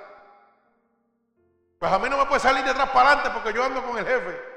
Pues 1.78 1.92
a 1.92 1.98
mí 1.98 2.09
no 2.09 2.18
me 2.18 2.26
puede 2.26 2.40
salir 2.40 2.64
de 2.64 2.70
atrás 2.70 2.90
para 2.90 3.11
adelante 3.11 3.30
porque 3.34 3.52
yo 3.52 3.64
ando 3.64 3.82
con 3.82 3.98
el 3.98 4.07
jefe. 4.07 4.55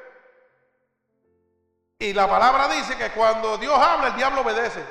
Y 2.02 2.14
la 2.14 2.30
palabra 2.30 2.70
dice 2.70 2.98
que 2.98 3.12
cuando 3.12 3.58
Dios 3.58 3.78
habla, 3.78 4.08
el 4.08 4.16
diablo 4.16 4.40
obedece. 4.42 4.82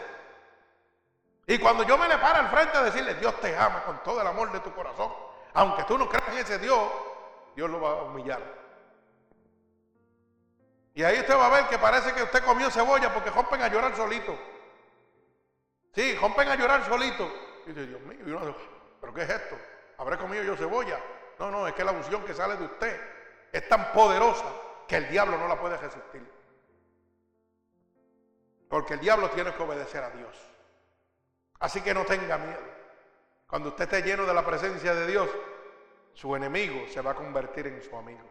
Y 1.46 1.58
cuando 1.58 1.82
yo 1.84 1.96
me 1.96 2.06
le 2.06 2.18
paro 2.18 2.40
al 2.40 2.50
frente 2.50 2.76
a 2.76 2.82
decirle, 2.82 3.14
Dios 3.14 3.40
te 3.40 3.56
ama 3.56 3.82
con 3.84 4.02
todo 4.02 4.20
el 4.20 4.26
amor 4.26 4.52
de 4.52 4.60
tu 4.60 4.74
corazón, 4.74 5.10
aunque 5.54 5.84
tú 5.84 5.96
no 5.96 6.06
creas 6.06 6.28
en 6.28 6.38
ese 6.38 6.58
Dios, 6.58 6.78
Dios 7.56 7.70
lo 7.70 7.80
va 7.80 7.90
a 7.92 8.02
humillar. 8.02 8.42
Y 10.94 11.02
ahí 11.02 11.18
usted 11.20 11.34
va 11.34 11.46
a 11.46 11.50
ver 11.50 11.66
que 11.68 11.78
parece 11.78 12.12
que 12.12 12.22
usted 12.22 12.44
comió 12.44 12.70
cebolla 12.70 13.14
porque 13.14 13.30
rompen 13.30 13.62
a 13.62 13.68
llorar 13.68 13.96
solito. 13.96 14.38
Sí, 15.94 16.14
rompen 16.16 16.48
a 16.50 16.56
llorar 16.56 16.84
solito. 16.84 17.32
Y 17.64 17.70
dice, 17.70 17.86
Dios 17.86 18.02
mío, 18.02 18.54
¿pero 19.00 19.14
qué 19.14 19.22
es 19.22 19.30
esto? 19.30 19.56
¿Habré 19.96 20.18
comido 20.18 20.44
yo 20.44 20.56
cebolla? 20.56 21.00
No, 21.38 21.50
no, 21.50 21.66
es 21.66 21.72
que 21.72 21.84
la 21.84 21.92
unción 21.92 22.22
que 22.24 22.34
sale 22.34 22.56
de 22.56 22.64
usted 22.66 23.00
es 23.50 23.66
tan 23.66 23.92
poderosa 23.92 24.44
que 24.86 24.96
el 24.96 25.08
diablo 25.08 25.38
no 25.38 25.48
la 25.48 25.58
puede 25.58 25.78
resistir. 25.78 26.37
Porque 28.68 28.94
el 28.94 29.00
diablo 29.00 29.30
tiene 29.30 29.54
que 29.54 29.62
obedecer 29.62 30.02
a 30.02 30.10
Dios. 30.10 30.36
Así 31.60 31.80
que 31.80 31.94
no 31.94 32.04
tenga 32.04 32.38
miedo. 32.38 32.60
Cuando 33.46 33.70
usted 33.70 33.84
esté 33.84 34.02
lleno 34.02 34.26
de 34.26 34.34
la 34.34 34.44
presencia 34.44 34.94
de 34.94 35.06
Dios, 35.06 35.28
su 36.12 36.34
enemigo 36.36 36.86
se 36.88 37.00
va 37.00 37.12
a 37.12 37.14
convertir 37.14 37.66
en 37.66 37.82
su 37.82 37.96
amigo. 37.96 38.28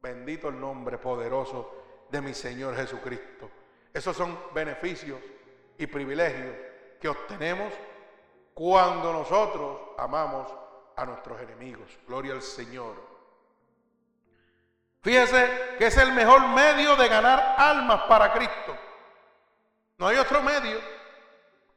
Bendito 0.00 0.48
el 0.48 0.60
nombre 0.60 0.98
poderoso 0.98 2.06
de 2.10 2.20
mi 2.20 2.34
Señor 2.34 2.76
Jesucristo. 2.76 3.50
Esos 3.92 4.16
son 4.16 4.38
beneficios 4.54 5.20
y 5.76 5.86
privilegios 5.86 6.54
que 7.00 7.08
obtenemos 7.08 7.72
cuando 8.54 9.12
nosotros 9.12 9.80
amamos 9.98 10.54
a 10.96 11.04
nuestros 11.04 11.40
enemigos. 11.40 11.98
Gloria 12.06 12.34
al 12.34 12.42
Señor. 12.42 12.94
Fíjese 15.02 15.76
que 15.78 15.86
es 15.86 15.96
el 15.96 16.12
mejor 16.12 16.46
medio 16.48 16.94
de 16.96 17.08
ganar 17.08 17.56
almas 17.58 18.02
para 18.02 18.32
Cristo. 18.32 18.71
No 20.02 20.08
hay 20.08 20.16
otro 20.16 20.42
medio. 20.42 20.80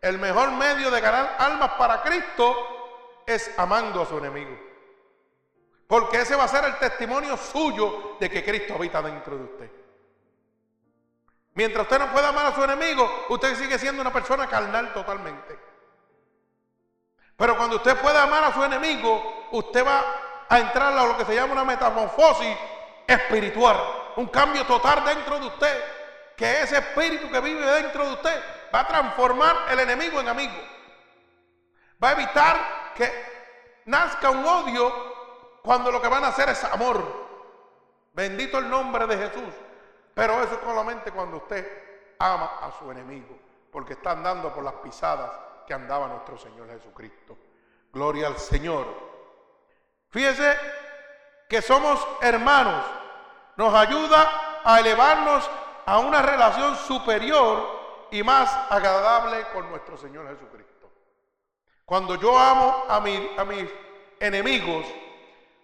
El 0.01 0.17
mejor 0.17 0.49
medio 0.53 0.89
de 0.89 0.99
ganar 0.99 1.35
almas 1.37 1.73
para 1.73 2.01
Cristo 2.01 3.21
es 3.23 3.51
amando 3.55 4.01
a 4.01 4.07
su 4.07 4.17
enemigo. 4.17 4.57
Porque 5.85 6.21
ese 6.21 6.35
va 6.35 6.45
a 6.45 6.47
ser 6.47 6.65
el 6.65 6.75
testimonio 6.79 7.37
suyo 7.37 8.17
de 8.19 8.27
que 8.27 8.43
Cristo 8.43 8.73
habita 8.73 8.99
dentro 9.03 9.37
de 9.37 9.43
usted. 9.43 9.71
Mientras 11.53 11.83
usted 11.83 11.99
no 11.99 12.11
pueda 12.11 12.29
amar 12.29 12.47
a 12.47 12.55
su 12.55 12.63
enemigo, 12.63 13.07
usted 13.29 13.55
sigue 13.57 13.77
siendo 13.77 14.01
una 14.01 14.11
persona 14.11 14.47
carnal 14.47 14.91
totalmente. 14.91 15.59
Pero 17.37 17.55
cuando 17.55 17.75
usted 17.75 17.95
pueda 18.01 18.23
amar 18.23 18.45
a 18.45 18.53
su 18.55 18.63
enemigo, 18.63 19.49
usted 19.51 19.85
va 19.85 20.03
a 20.49 20.57
entrar 20.57 20.97
a 20.97 21.05
lo 21.05 21.15
que 21.15 21.25
se 21.25 21.35
llama 21.35 21.53
una 21.53 21.63
metamorfosis 21.63 22.57
espiritual, 23.05 23.77
un 24.15 24.25
cambio 24.29 24.65
total 24.65 25.05
dentro 25.05 25.39
de 25.39 25.45
usted, 25.45 25.94
que 26.35 26.61
ese 26.61 26.77
espíritu 26.77 27.31
que 27.31 27.39
vive 27.39 27.65
dentro 27.65 28.05
de 28.05 28.13
usted 28.13 28.43
va 28.73 28.81
a 28.81 28.87
transformar 28.87 29.67
el 29.71 29.79
enemigo 29.79 30.19
en 30.19 30.27
amigo. 30.27 30.55
Va 32.03 32.09
a 32.09 32.11
evitar 32.11 32.93
que 32.93 33.11
nazca 33.85 34.29
un 34.29 34.45
odio 34.45 34.91
cuando 35.63 35.91
lo 35.91 36.01
que 36.01 36.07
van 36.07 36.23
a 36.23 36.29
hacer 36.29 36.49
es 36.49 36.63
amor. 36.65 37.25
Bendito 38.13 38.57
el 38.57 38.69
nombre 38.69 39.07
de 39.07 39.17
Jesús. 39.17 39.53
Pero 40.13 40.41
eso 40.41 40.55
es 40.55 40.61
solamente 40.61 41.11
cuando 41.11 41.37
usted 41.37 42.15
ama 42.19 42.59
a 42.61 42.71
su 42.71 42.89
enemigo, 42.89 43.37
porque 43.71 43.93
está 43.93 44.11
andando 44.11 44.53
por 44.53 44.63
las 44.63 44.75
pisadas 44.75 45.31
que 45.67 45.73
andaba 45.73 46.07
nuestro 46.07 46.37
Señor 46.37 46.69
Jesucristo. 46.69 47.37
Gloria 47.91 48.27
al 48.27 48.37
Señor. 48.37 48.85
Fíjese 50.09 50.57
que 51.49 51.61
somos 51.61 52.05
hermanos. 52.21 52.83
Nos 53.57 53.73
ayuda 53.73 54.61
a 54.63 54.79
elevarnos 54.79 55.49
a 55.85 55.99
una 55.99 56.21
relación 56.21 56.75
superior 56.75 58.07
y 58.11 58.23
más 58.23 58.49
agradable 58.69 59.45
con 59.53 59.69
nuestro 59.69 59.97
Señor 59.97 60.27
Jesucristo. 60.29 60.91
Cuando 61.85 62.15
yo 62.15 62.37
amo 62.37 62.85
a, 62.87 62.97
a 62.97 63.45
mis 63.45 63.69
enemigos, 64.19 64.85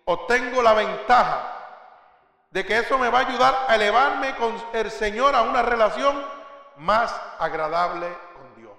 obtengo 0.05 0.61
la 0.61 0.73
ventaja 0.73 1.57
de 2.51 2.65
que 2.65 2.77
eso 2.77 2.97
me 2.97 3.09
va 3.09 3.19
a 3.19 3.27
ayudar 3.27 3.65
a 3.67 3.75
elevarme 3.75 4.35
con 4.35 4.53
el 4.73 4.91
Señor 4.91 5.35
a 5.35 5.41
una 5.41 5.61
relación 5.61 6.23
más 6.77 7.13
agradable 7.39 8.07
con 8.35 8.55
Dios. 8.55 8.77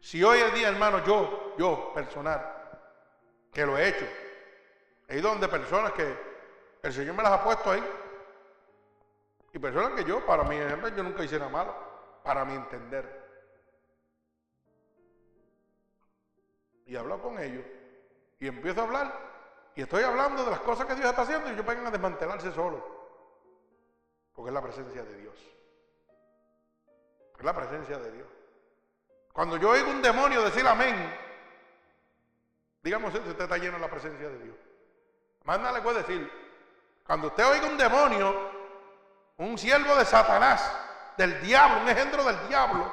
Si 0.00 0.22
hoy 0.22 0.40
en 0.40 0.54
día, 0.54 0.68
hermano, 0.68 1.02
yo, 1.04 1.54
yo 1.58 1.92
personal, 1.94 2.40
que 3.52 3.64
lo 3.64 3.78
he 3.78 3.88
hecho, 3.88 4.06
he 5.08 5.18
ido 5.18 5.30
donde 5.30 5.48
personas 5.48 5.92
que 5.92 6.28
el 6.82 6.92
Señor 6.92 7.14
me 7.14 7.22
las 7.22 7.32
ha 7.32 7.44
puesto 7.44 7.70
ahí, 7.70 7.82
y 9.58 9.60
personas 9.60 9.92
que 9.92 10.04
yo, 10.04 10.24
para 10.24 10.44
mi 10.44 10.56
ejemplo, 10.56 10.88
yo 10.88 11.02
nunca 11.02 11.24
hice 11.24 11.36
nada 11.36 11.50
malo, 11.50 11.74
para 12.22 12.44
mi 12.44 12.54
entender. 12.54 13.26
Y 16.86 16.94
hablo 16.94 17.20
con 17.20 17.38
ellos, 17.40 17.66
y 18.38 18.46
empiezo 18.46 18.80
a 18.80 18.84
hablar, 18.84 19.12
y 19.74 19.82
estoy 19.82 20.04
hablando 20.04 20.44
de 20.44 20.52
las 20.52 20.60
cosas 20.60 20.86
que 20.86 20.94
Dios 20.94 21.10
está 21.10 21.22
haciendo 21.22 21.48
y 21.48 21.52
ellos 21.54 21.66
vengan 21.66 21.88
a 21.88 21.90
desmantelarse 21.90 22.52
solos. 22.52 22.82
Porque 24.32 24.50
es 24.50 24.54
la 24.54 24.62
presencia 24.62 25.02
de 25.02 25.14
Dios. 25.16 25.34
Es 27.36 27.44
la 27.44 27.54
presencia 27.54 27.98
de 27.98 28.12
Dios. 28.12 28.28
Cuando 29.32 29.56
yo 29.56 29.70
oigo 29.70 29.90
un 29.90 30.02
demonio 30.02 30.42
decir 30.42 30.66
amén, 30.66 30.96
digamos 32.82 33.12
si 33.12 33.18
usted 33.18 33.40
está 33.40 33.58
lleno 33.58 33.74
de 33.74 33.80
la 33.80 33.90
presencia 33.90 34.28
de 34.28 34.38
Dios. 34.38 34.56
Más 35.44 35.58
nada 35.58 35.72
le 35.72 35.82
puede 35.82 35.98
decir. 35.98 36.30
Cuando 37.04 37.28
usted 37.28 37.44
oiga 37.44 37.66
un 37.66 37.76
demonio, 37.76 38.57
un 39.38 39.56
siervo 39.56 39.94
de 39.96 40.04
Satanás, 40.04 40.70
del 41.16 41.40
diablo, 41.40 41.80
un 41.82 41.88
engendro 41.88 42.24
del 42.24 42.48
diablo, 42.48 42.92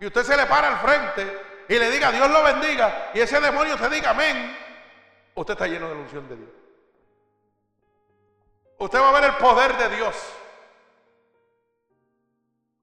y 0.00 0.06
usted 0.06 0.22
se 0.22 0.36
le 0.36 0.46
para 0.46 0.68
al 0.68 0.78
frente 0.78 1.64
y 1.68 1.78
le 1.78 1.90
diga 1.90 2.12
Dios 2.12 2.30
lo 2.30 2.42
bendiga, 2.42 3.10
y 3.14 3.20
ese 3.20 3.40
demonio 3.40 3.78
se 3.78 3.88
diga 3.88 4.10
amén, 4.10 4.56
usted 5.34 5.54
está 5.54 5.66
lleno 5.66 5.88
de 5.88 5.94
la 5.94 6.00
unción 6.00 6.28
de 6.28 6.36
Dios. 6.36 6.50
Usted 8.76 9.00
va 9.00 9.08
a 9.08 9.20
ver 9.20 9.24
el 9.24 9.36
poder 9.36 9.76
de 9.76 9.96
Dios. 9.96 10.16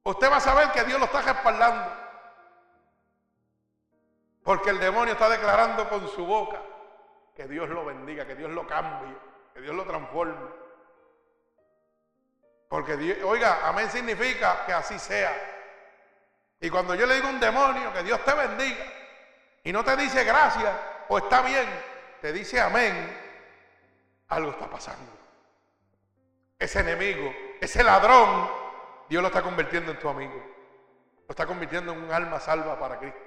Usted 0.04 0.32
va 0.32 0.38
a 0.38 0.42
saber 0.42 0.72
que 0.72 0.84
Dios 0.86 0.98
lo 1.00 1.06
está 1.06 1.22
respaldando. 1.22 1.92
Porque 4.42 4.72
el 4.72 4.80
demonio 4.80 5.14
está 5.14 5.30
declarando 5.30 5.88
con 5.90 6.08
su 6.08 6.26
boca 6.26 6.60
que 7.36 7.48
Dios 7.48 7.70
lo 7.70 7.86
bendiga, 7.86 8.26
que 8.26 8.36
Dios 8.36 8.50
lo 8.50 8.66
cambie, 8.66 9.16
que 9.54 9.62
Dios 9.62 9.76
lo 9.76 9.86
transforme. 9.86 10.61
Porque, 12.72 13.22
oiga, 13.26 13.68
amén 13.68 13.92
significa 13.92 14.66
que 14.66 14.72
así 14.72 14.98
sea. 14.98 15.30
Y 16.62 16.70
cuando 16.70 16.96
yo 16.96 17.06
le 17.06 17.16
digo 17.16 17.28
a 17.28 17.32
un 17.32 17.40
demonio 17.42 17.92
que 17.92 18.02
Dios 18.02 18.24
te 18.24 18.34
bendiga 18.34 18.86
y 19.62 19.74
no 19.74 19.84
te 19.84 19.98
dice 19.98 20.24
gracias 20.24 20.74
o 21.10 21.18
está 21.18 21.42
bien, 21.42 21.68
te 22.22 22.32
dice 22.32 22.62
amén, 22.62 23.14
algo 24.30 24.52
está 24.52 24.70
pasando. 24.70 25.12
Ese 26.58 26.80
enemigo, 26.80 27.36
ese 27.60 27.84
ladrón, 27.84 28.50
Dios 29.10 29.22
lo 29.22 29.28
está 29.28 29.42
convirtiendo 29.42 29.92
en 29.92 30.00
tu 30.00 30.08
amigo. 30.08 30.42
Lo 31.28 31.32
está 31.32 31.46
convirtiendo 31.46 31.92
en 31.92 32.02
un 32.02 32.14
alma 32.14 32.40
salva 32.40 32.80
para 32.80 33.00
Cristo. 33.00 33.20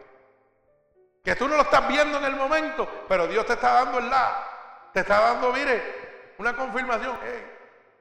Que 1.23 1.37
tú 1.37 1.49
no 1.49 1.57
lo 1.57 1.65
estás 1.65 1.87
viendo 1.87 2.17
en 2.17 2.25
el 2.25 2.37
momento, 2.37 3.05
pero 3.07 3.27
Dios 3.27 3.45
te 3.45 3.53
está 3.53 3.75
dando 3.75 3.99
el 3.99 4.09
la. 4.09 4.91
Te 4.95 5.01
está 5.01 5.21
dando, 5.21 5.53
mire, 5.53 6.33
una 6.39 6.57
confirmación. 6.57 7.19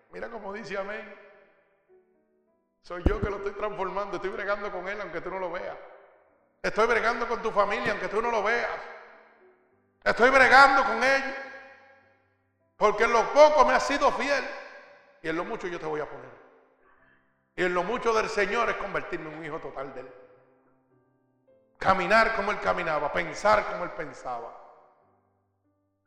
mira 0.10 0.30
como 0.30 0.54
dice 0.54 0.78
amén. 0.78 1.23
Soy 2.84 3.02
yo 3.06 3.20
que 3.22 3.30
lo 3.30 3.38
estoy 3.38 3.54
transformando. 3.54 4.18
Estoy 4.18 4.32
bregando 4.32 4.72
con 4.72 4.88
Él 4.88 5.00
aunque 5.02 5.22
tú 5.22 5.30
no 5.30 5.40
lo 5.40 5.52
veas. 5.52 5.78
Estoy 6.62 6.86
bregando 6.86 7.28
con 7.28 7.42
tu 7.42 7.50
familia 7.50 7.92
aunque 7.92 8.10
tú 8.10 8.22
no 8.22 8.30
lo 8.30 8.44
veas. 8.44 8.70
Estoy 10.04 10.30
bregando 10.30 10.84
con 10.84 11.02
ellos. 11.02 11.36
Porque 12.76 13.06
en 13.06 13.14
lo 13.14 13.32
poco 13.32 13.64
me 13.64 13.74
has 13.74 13.88
sido 13.88 14.12
fiel. 14.12 14.44
Y 15.22 15.30
en 15.30 15.38
lo 15.38 15.46
mucho 15.46 15.68
yo 15.68 15.80
te 15.80 15.86
voy 15.86 16.02
a 16.02 16.10
poner. 16.10 16.44
Y 17.56 17.64
en 17.64 17.74
lo 17.74 17.84
mucho 17.84 18.14
del 18.14 18.28
Señor 18.28 18.70
es 18.70 18.76
convertirme 18.76 19.30
en 19.32 19.38
un 19.38 19.46
hijo 19.46 19.60
total 19.60 19.94
de 19.94 20.02
Él. 20.02 20.14
Caminar 21.78 22.36
como 22.36 22.52
Él 22.52 22.60
caminaba. 22.60 23.14
Pensar 23.14 23.66
como 23.66 23.86
Él 23.86 23.92
pensaba. 23.92 24.58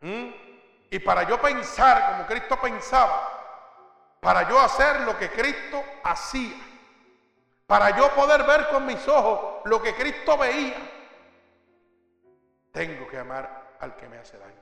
¿Mm? 0.01 0.29
Y 0.91 0.99
para 0.99 1.23
yo 1.23 1.41
pensar 1.41 2.13
como 2.13 2.27
Cristo 2.27 2.61
pensaba. 2.61 3.33
para 4.21 4.49
yo 4.49 4.59
hacer 4.61 5.01
lo 5.03 5.17
que 5.17 5.31
Cristo 5.31 5.83
hacía, 6.03 6.57
para 7.67 7.97
yo 7.97 8.15
poder 8.15 8.45
ver 8.45 8.69
con 8.69 8.87
mis 8.87 9.07
ojos 9.09 9.63
lo 9.65 9.83
que 9.83 9.95
Cristo 9.95 10.39
veía, 10.39 10.77
tengo 12.73 13.09
que 13.09 13.19
amar 13.19 13.77
al 13.81 13.97
que 13.97 14.09
me 14.09 14.19
hace 14.19 14.39
daño. 14.39 14.55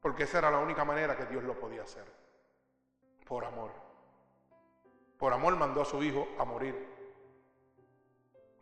Porque 0.00 0.24
esa 0.24 0.38
era 0.38 0.50
la 0.50 0.58
única 0.58 0.84
manera 0.84 1.16
que 1.16 1.26
Dios 1.26 1.44
lo 1.44 1.58
podía 1.58 1.82
hacer, 1.82 2.04
por 3.26 3.44
amor. 3.44 3.70
Por 5.18 5.32
amor 5.32 5.56
mandó 5.56 5.82
a 5.82 5.86
su 5.86 6.02
hijo 6.02 6.28
a 6.38 6.44
morir. 6.44 6.92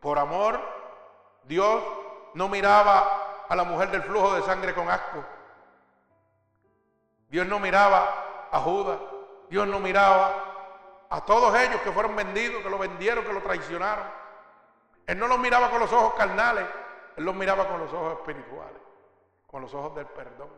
Por 0.00 0.18
amor, 0.18 0.61
Dios 1.44 1.82
no 2.34 2.48
miraba 2.48 3.46
a 3.48 3.57
la 3.57 3.64
mujer 3.64 3.90
del 3.90 4.03
flujo 4.03 4.34
de 4.34 4.42
sangre 4.42 4.74
con 4.74 4.88
asco. 4.88 5.24
Dios 7.28 7.46
no 7.46 7.59
miraba 7.59 8.48
a 8.50 8.61
Judas. 8.61 8.98
Dios 9.48 9.66
no 9.66 9.80
miraba 9.80 10.51
a 11.12 11.20
todos 11.20 11.54
ellos 11.54 11.78
que 11.82 11.92
fueron 11.92 12.16
vendidos, 12.16 12.62
que 12.62 12.70
lo 12.70 12.78
vendieron, 12.78 13.22
que 13.22 13.34
lo 13.34 13.42
traicionaron. 13.42 14.06
Él 15.06 15.18
no 15.18 15.28
los 15.28 15.38
miraba 15.38 15.68
con 15.68 15.78
los 15.78 15.92
ojos 15.92 16.14
carnales, 16.14 16.64
él 17.16 17.24
los 17.24 17.34
miraba 17.34 17.68
con 17.68 17.80
los 17.80 17.92
ojos 17.92 18.14
espirituales, 18.14 18.80
con 19.46 19.60
los 19.60 19.74
ojos 19.74 19.94
del 19.94 20.06
perdón. 20.06 20.48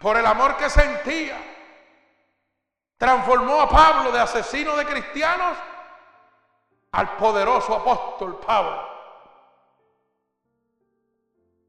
Por 0.00 0.16
el 0.16 0.26
amor 0.26 0.56
que 0.56 0.68
sentía, 0.68 1.36
transformó 2.98 3.60
a 3.60 3.68
Pablo 3.68 4.10
de 4.10 4.18
asesino 4.18 4.74
de 4.74 4.86
cristianos 4.86 5.56
al 6.90 7.16
poderoso 7.16 7.76
apóstol 7.76 8.40
Pablo. 8.40 8.88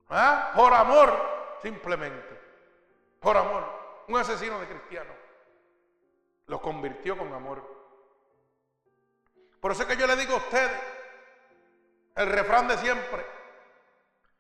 ¿Ah? 0.10 0.54
Por 0.56 0.74
amor, 0.74 1.60
simplemente. 1.62 2.42
Por 3.20 3.38
amor. 3.38 3.64
Un 4.08 4.18
asesino 4.18 4.60
de 4.60 4.68
cristianos. 4.68 5.25
Lo 6.48 6.62
convirtió 6.62 7.18
con 7.18 7.34
amor. 7.34 7.64
Por 9.60 9.72
eso 9.72 9.82
es 9.82 9.88
que 9.88 9.98
yo 9.98 10.06
le 10.06 10.16
digo 10.16 10.34
a 10.34 10.38
ustedes, 10.38 10.80
el 12.16 12.28
refrán 12.28 12.68
de 12.68 12.78
siempre, 12.78 13.26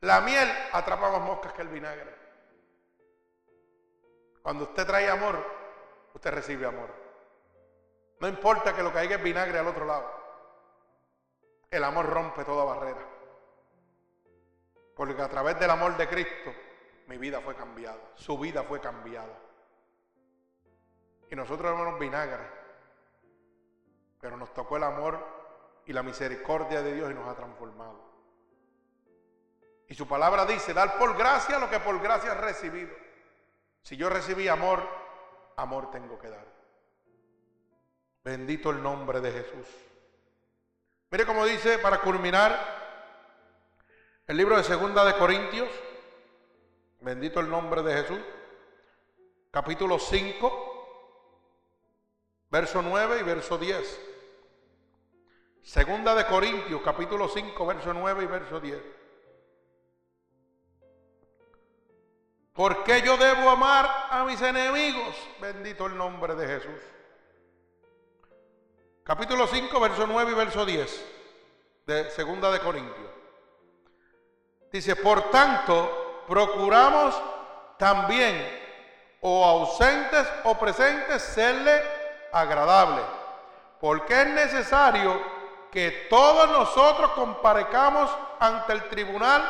la 0.01 0.22
miel 0.22 0.49
atrapa 0.72 1.12
más 1.12 1.22
moscas 1.22 1.53
que 1.53 1.62
el 1.64 1.68
vinagre. 1.68 2.16
Cuando 4.41 4.66
usted 4.66 4.86
trae 4.86 5.10
amor, 5.10 5.43
usted 6.14 6.32
recibe 6.32 6.68
amor. 6.68 6.89
No 8.20 8.28
importa 8.28 8.76
que 8.76 8.84
lo 8.84 8.93
caiga 8.93 9.16
es 9.16 9.24
vinagre 9.24 9.58
al 9.58 9.68
otro 9.68 9.86
lado. 9.86 10.10
El 11.72 11.84
amor 11.84 12.06
rompe 12.06 12.45
toda 12.45 12.64
barrera. 12.64 13.06
Porque 14.95 15.20
a 15.22 15.28
través 15.28 15.60
del 15.60 15.70
amor 15.70 15.97
de 15.97 16.08
Cristo, 16.08 16.53
mi 17.08 17.18
vida 17.18 17.41
fue 17.41 17.56
cambiada. 17.56 17.99
Su 18.16 18.38
vida 18.38 18.64
fue 18.64 18.80
cambiada. 18.80 19.45
Y 21.36 21.38
nosotros 21.38 21.70
éramos 21.70 22.00
vinagre. 22.00 22.50
Pero 24.22 24.38
nos 24.38 24.54
tocó 24.54 24.78
el 24.78 24.84
amor 24.84 25.20
y 25.86 25.92
la 25.92 26.02
misericordia 26.02 26.82
de 26.82 26.94
Dios 26.94 27.12
y 27.12 27.14
nos 27.14 27.28
ha 27.28 27.36
transformado. 27.36 28.00
Y 29.90 29.96
su 29.96 30.08
palabra 30.08 30.46
dice, 30.46 30.74
dar 30.74 30.98
por 30.98 31.18
gracia 31.18 31.60
lo 31.60 31.70
que 31.70 31.82
por 31.82 32.02
gracia 32.02 32.32
has 32.32 32.40
recibido. 32.40 32.96
Si 33.82 33.98
yo 33.98 34.10
recibí 34.10 34.48
amor, 34.48 34.82
amor 35.58 35.92
tengo 35.92 36.18
que 36.18 36.30
dar. 36.30 36.46
Bendito 38.24 38.70
el 38.70 38.82
nombre 38.82 39.20
de 39.20 39.34
Jesús. 39.34 39.68
Mire 41.12 41.26
cómo 41.26 41.44
dice, 41.44 41.80
para 41.80 42.00
culminar, 42.00 42.58
el 44.26 44.38
libro 44.38 44.56
de 44.56 44.64
Segunda 44.64 45.04
de 45.04 45.18
Corintios, 45.18 45.70
bendito 47.02 47.42
el 47.42 47.50
nombre 47.50 47.84
de 47.84 47.94
Jesús, 47.94 48.22
capítulo 49.52 50.00
5, 50.00 50.74
verso 52.56 52.82
9 52.82 53.20
y 53.20 53.24
verso 53.24 53.58
10. 53.58 54.01
Segunda 55.62 56.16
de 56.16 56.26
Corintios, 56.26 56.82
capítulo 56.82 57.28
5, 57.28 57.66
verso 57.66 57.93
9 57.93 58.24
y 58.24 58.28
verso 58.28 58.62
10. 58.62 58.80
¿Por 62.53 62.86
qué 62.86 63.01
yo 63.01 63.18
debo 63.18 63.49
amar 63.49 64.08
a 64.10 64.24
mis 64.24 64.41
enemigos? 64.41 65.18
Bendito 65.41 65.88
el 65.88 65.97
nombre 65.97 66.34
de 66.34 66.47
Jesús. 66.47 66.82
Capítulo 69.03 69.47
5, 69.47 69.78
verso 69.82 70.08
9 70.08 70.32
y 70.32 70.36
verso 70.36 70.66
10 70.66 71.06
de 71.88 72.10
Segunda 72.12 72.49
de 72.51 72.62
Corintios. 72.62 73.12
Dice, 74.72 74.95
por 74.95 75.30
tanto, 75.30 76.24
procuramos 76.26 77.22
también, 77.78 78.64
o 79.20 79.43
ausentes 79.43 80.26
o 80.45 80.58
presentes, 80.58 81.22
serle 81.22 81.95
agradable, 82.36 83.02
porque 83.80 84.22
es 84.22 84.28
necesario 84.28 85.22
que 85.72 86.08
todos 86.10 86.50
nosotros 86.52 87.12
comparezcamos 87.12 88.12
ante 88.40 88.74
el 88.74 88.90
tribunal 88.90 89.42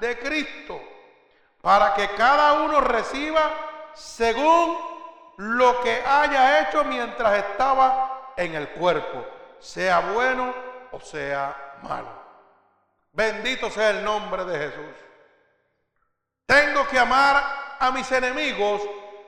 de 0.00 0.18
Cristo, 0.18 0.80
para 1.60 1.94
que 1.94 2.08
cada 2.16 2.54
uno 2.54 2.80
reciba 2.80 3.42
según 3.94 4.76
lo 5.36 5.80
que 5.82 6.02
haya 6.04 6.62
hecho 6.62 6.82
mientras 6.82 7.38
estaba 7.38 8.32
en 8.36 8.56
el 8.56 8.70
cuerpo, 8.70 9.24
sea 9.60 10.00
bueno 10.00 10.52
o 10.90 10.98
sea 10.98 11.78
malo. 11.82 12.08
Bendito 13.12 13.70
sea 13.70 13.90
el 13.90 14.04
nombre 14.04 14.44
de 14.44 14.58
Jesús. 14.58 14.96
Tengo 16.46 16.88
que 16.88 16.98
amar 16.98 17.76
a 17.78 17.90
mis 17.92 18.10
enemigos 18.10 18.82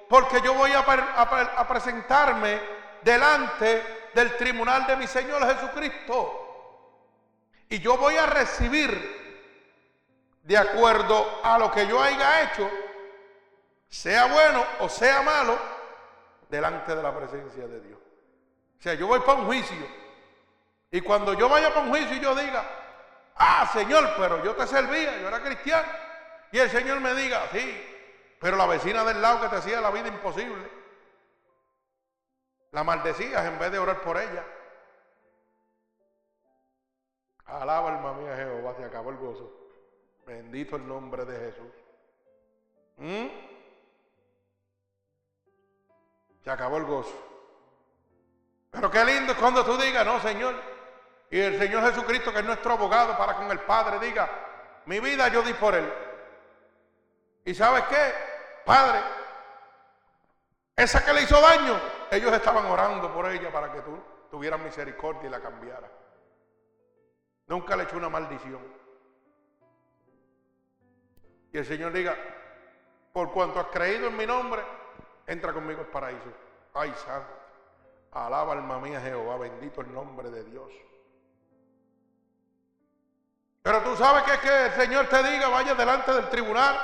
porque 0.09 0.41
yo 0.43 0.55
voy 0.55 0.73
a, 0.73 1.67
presentarme 1.67 2.74
delante 3.05 4.11
del 4.15 4.37
tribunal 4.37 4.87
de 4.87 4.97
mi 4.97 5.07
Señor 5.07 5.47
Jesucristo. 5.47 6.41
Y 7.69 7.79
yo 7.81 7.97
voy 7.97 8.17
a 8.17 8.27
recibir 8.27 9.23
de 10.43 10.59
acuerdo 10.59 11.41
a 11.43 11.59
lo 11.59 11.71
que 11.71 11.87
yo 11.87 12.03
haya 12.03 12.43
hecho, 12.43 12.71
sea 13.89 14.27
bueno 14.27 14.65
o 14.81 14.89
sea 14.89 15.23
malo, 15.23 15.59
delante 16.49 16.95
de 16.95 17.03
la 17.03 17.17
presencia 17.17 17.67
de 17.67 17.81
Dios. 17.81 17.99
O 18.79 18.83
sea, 18.83 18.95
yo 18.95 19.07
voy 19.07 19.21
para 19.21 19.35
un 19.35 19.47
juicio. 19.47 19.87
Y 20.91 21.01
cuando 21.01 21.35
yo 21.35 21.49
vaya 21.49 21.69
para 21.69 21.81
un 21.81 21.91
juicio 21.91 22.17
y 22.17 22.21
yo 22.21 22.35
diga, 22.35 22.65
Ah, 23.37 23.69
Señor, 23.73 24.15
pero 24.17 24.45
yo 24.45 24.55
te 24.55 24.67
servía, 24.67 25.19
yo 25.19 25.29
era 25.29 25.43
cristiano. 25.43 25.89
Y 26.53 26.59
el 26.59 26.71
Señor 26.71 27.01
me 27.01 27.15
diga, 27.15 27.49
sí, 27.53 27.85
pero 28.41 28.57
la 28.57 28.67
vecina 28.67 29.05
del 29.05 29.21
lado 29.21 29.41
que 29.41 29.49
te 29.49 29.57
hacía 29.57 29.81
la 29.81 29.91
vida 29.91 30.09
imposible, 30.09 30.71
la 32.75 32.83
maldecías 32.83 33.47
en 33.47 33.59
vez 33.59 33.71
de 33.71 33.79
orar 33.79 34.01
por 34.01 34.21
ella. 34.21 34.45
Alaba 37.47 37.95
alma 37.95 38.15
mía 38.15 38.35
Jehová, 38.35 38.75
se 38.77 38.85
acabó 38.85 39.11
el 39.11 39.17
gozo. 39.17 39.49
Bendito 40.27 40.75
el 40.75 40.87
nombre 40.87 41.25
de 41.25 41.39
Jesús. 41.39 41.73
¿Mm? 42.97 43.27
Se 46.43 46.51
acabó 46.51 46.79
el 46.79 46.85
gozo. 46.85 47.15
Pero 48.73 48.91
qué 48.91 49.05
lindo 49.05 49.33
es 49.33 49.39
cuando 49.39 49.65
tú 49.65 49.77
digas, 49.77 50.05
no, 50.05 50.21
Señor, 50.21 50.57
y 51.31 51.39
el 51.39 51.59
Señor 51.61 51.85
Jesucristo, 51.85 52.33
que 52.33 52.41
es 52.41 52.45
nuestro 52.45 52.73
abogado 52.73 53.17
para 53.17 53.37
con 53.37 53.53
el 53.53 53.61
Padre, 53.61 54.05
diga, 54.05 54.29
mi 54.87 54.99
vida 54.99 55.29
yo 55.29 55.43
di 55.43 55.53
por 55.55 55.77
Él. 55.77 55.93
¿Y 57.45 57.55
sabes 57.55 57.85
qué? 57.85 58.15
Padre, 58.65 59.01
esa 60.75 61.05
que 61.05 61.13
le 61.13 61.23
hizo 61.23 61.41
daño, 61.41 61.79
ellos 62.11 62.33
estaban 62.33 62.67
orando 62.67 63.13
por 63.13 63.31
ella 63.31 63.53
para 63.53 63.73
que 63.73 63.81
tú 63.81 63.99
tuvieras 64.31 64.61
misericordia 64.61 65.27
y 65.27 65.31
la 65.31 65.41
cambiara. 65.41 65.91
Nunca 67.47 67.77
le 67.77 67.85
echó 67.85 67.97
una 67.97 68.09
maldición. 68.09 68.61
Y 71.53 71.59
el 71.59 71.67
Señor 71.67 71.93
diga, 71.93 72.17
por 73.13 73.31
cuanto 73.31 73.61
has 73.61 73.67
creído 73.67 74.09
en 74.09 74.17
mi 74.17 74.27
nombre, 74.27 74.63
entra 75.27 75.53
conmigo 75.53 75.81
al 75.81 75.87
paraíso. 75.87 76.33
Ay, 76.75 76.93
santo. 77.05 77.33
Alaba 78.13 78.53
alma 78.53 78.79
mía 78.79 79.01
Jehová, 79.01 79.37
bendito 79.39 79.81
el 79.81 79.93
nombre 79.93 80.31
de 80.31 80.45
Dios. 80.45 80.73
Pero 83.63 83.83
tú 83.83 83.97
sabes 83.97 84.25
que 84.25 84.33
es 84.33 84.41
que 84.41 84.67
el 84.67 84.73
Señor 84.73 85.07
te 85.07 85.23
diga, 85.23 85.49
vaya 85.49 85.75
delante 85.75 86.13
del 86.13 86.29
tribunal. 86.29 86.77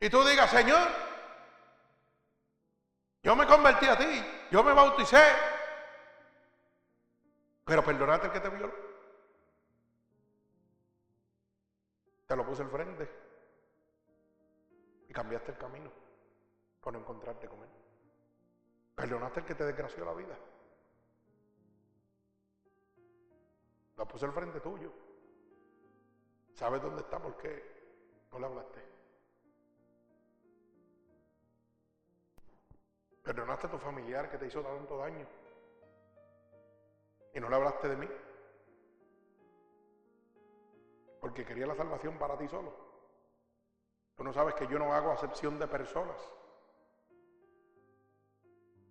Y 0.00 0.08
tú 0.08 0.24
digas, 0.24 0.50
Señor, 0.50 0.88
yo 3.22 3.36
me 3.36 3.46
convertí 3.46 3.86
a 3.86 3.96
ti, 3.96 4.24
yo 4.50 4.64
me 4.64 4.72
bauticé. 4.72 5.22
Pero 7.64 7.84
perdonaste 7.84 8.26
el 8.26 8.32
que 8.32 8.40
te 8.40 8.48
violó. 8.48 8.72
Te 12.26 12.36
lo 12.36 12.44
puse 12.44 12.62
al 12.62 12.70
frente. 12.70 13.08
Y 15.08 15.12
cambiaste 15.12 15.52
el 15.52 15.58
camino 15.58 15.90
por 16.80 16.96
encontrarte 16.96 17.48
con 17.48 17.62
él. 17.62 17.68
Perdonaste 18.94 19.40
el 19.40 19.46
que 19.46 19.54
te 19.54 19.64
desgració 19.64 20.04
la 20.04 20.14
vida. 20.14 20.38
La 23.96 24.04
puse 24.04 24.24
al 24.24 24.32
frente 24.32 24.60
tuyo. 24.60 24.92
¿Sabes 26.54 26.80
dónde 26.82 27.02
está? 27.02 27.18
¿Por 27.18 27.36
qué 27.36 28.26
no 28.32 28.38
le 28.38 28.46
hablaste? 28.46 28.89
Perdonaste 33.22 33.66
a 33.66 33.70
tu 33.70 33.78
familiar 33.78 34.30
que 34.30 34.38
te 34.38 34.46
hizo 34.46 34.62
tanto 34.62 34.96
daño. 34.96 35.26
Y 37.34 37.40
no 37.40 37.48
le 37.48 37.56
hablaste 37.56 37.88
de 37.88 37.96
mí. 37.96 38.08
Porque 41.20 41.44
quería 41.44 41.66
la 41.66 41.74
salvación 41.74 42.18
para 42.18 42.36
ti 42.38 42.48
solo. 42.48 42.72
Tú 44.16 44.24
no 44.24 44.32
sabes 44.32 44.54
que 44.54 44.66
yo 44.66 44.78
no 44.78 44.92
hago 44.92 45.12
acepción 45.12 45.58
de 45.58 45.66
personas. 45.66 46.16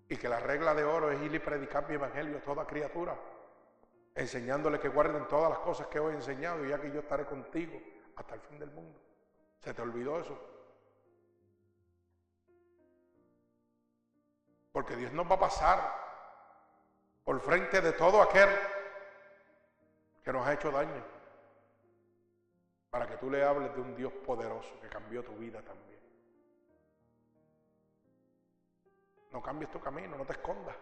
Y 0.07 0.17
que 0.17 0.29
la 0.29 0.39
regla 0.39 0.73
de 0.73 0.83
oro 0.83 1.11
es 1.11 1.21
ir 1.21 1.33
y 1.33 1.39
predicar 1.39 1.87
mi 1.87 1.95
evangelio 1.95 2.37
a 2.37 2.41
toda 2.41 2.65
criatura. 2.65 3.19
Enseñándole 4.15 4.79
que 4.79 4.89
guarden 4.89 5.27
todas 5.27 5.49
las 5.49 5.59
cosas 5.59 5.87
que 5.87 5.99
hoy 5.99 6.13
he 6.13 6.17
enseñado, 6.17 6.65
ya 6.65 6.79
que 6.79 6.91
yo 6.91 6.99
estaré 6.99 7.25
contigo 7.25 7.79
hasta 8.15 8.35
el 8.35 8.41
fin 8.41 8.59
del 8.59 8.71
mundo. 8.71 8.99
¿Se 9.59 9.73
te 9.73 9.81
olvidó 9.81 10.19
eso? 10.19 10.58
Porque 14.71 14.95
Dios 14.95 15.11
nos 15.13 15.29
va 15.29 15.35
a 15.35 15.39
pasar 15.39 16.09
por 17.23 17.39
frente 17.41 17.81
de 17.81 17.93
todo 17.93 18.21
aquel 18.21 18.49
que 20.23 20.33
nos 20.33 20.45
ha 20.47 20.53
hecho 20.53 20.71
daño. 20.71 21.03
Para 22.89 23.07
que 23.07 23.17
tú 23.17 23.29
le 23.29 23.43
hables 23.43 23.73
de 23.75 23.81
un 23.81 23.95
Dios 23.95 24.11
poderoso 24.25 24.79
que 24.81 24.89
cambió 24.89 25.23
tu 25.23 25.33
vida 25.33 25.61
también. 25.61 25.99
No 29.31 29.41
cambies 29.41 29.69
tu 29.71 29.79
camino, 29.79 30.17
no 30.17 30.25
te 30.25 30.33
escondas. 30.33 30.75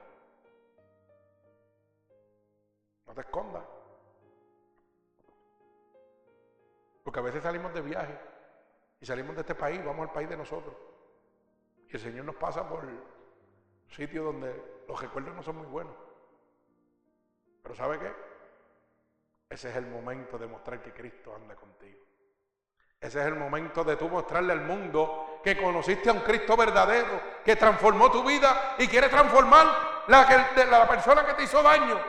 No 3.05 3.13
te 3.13 3.21
escondas. 3.21 3.63
Porque 7.03 7.19
a 7.19 7.23
veces 7.23 7.43
salimos 7.43 7.73
de 7.73 7.81
viaje 7.81 8.17
y 8.99 9.05
salimos 9.05 9.35
de 9.35 9.41
este 9.41 9.55
país, 9.55 9.83
vamos 9.83 10.07
al 10.07 10.13
país 10.13 10.29
de 10.29 10.37
nosotros. 10.37 10.75
Y 11.89 11.95
el 11.95 12.01
Señor 12.01 12.25
nos 12.25 12.35
pasa 12.35 12.67
por 12.67 12.85
sitios 13.89 14.25
donde 14.25 14.83
los 14.87 15.01
recuerdos 15.01 15.35
no 15.35 15.43
son 15.43 15.57
muy 15.57 15.67
buenos. 15.67 15.95
Pero 17.63 17.75
¿sabe 17.75 17.99
qué? 17.99 18.13
Ese 19.49 19.69
es 19.69 19.75
el 19.75 19.87
momento 19.87 20.37
de 20.37 20.47
mostrar 20.47 20.81
que 20.81 20.93
Cristo 20.93 21.33
anda 21.35 21.55
contigo. 21.55 21.99
Ese 22.99 23.21
es 23.21 23.27
el 23.27 23.35
momento 23.35 23.83
de 23.83 23.95
tú 23.95 24.09
mostrarle 24.09 24.53
al 24.53 24.61
mundo 24.61 25.39
que 25.43 25.55
conociste 25.61 26.09
a 26.09 26.13
un 26.13 26.21
Cristo 26.21 26.57
verdadero, 26.57 27.21
que 27.45 27.55
transformó 27.55 28.11
tu 28.11 28.23
vida 28.23 28.75
y 28.79 28.87
quiere 28.87 29.07
transformar 29.07 30.03
la, 30.07 30.47
la 30.69 30.87
persona 30.87 31.25
que 31.25 31.33
te 31.33 31.43
hizo 31.43 31.61
daño. 31.61 31.99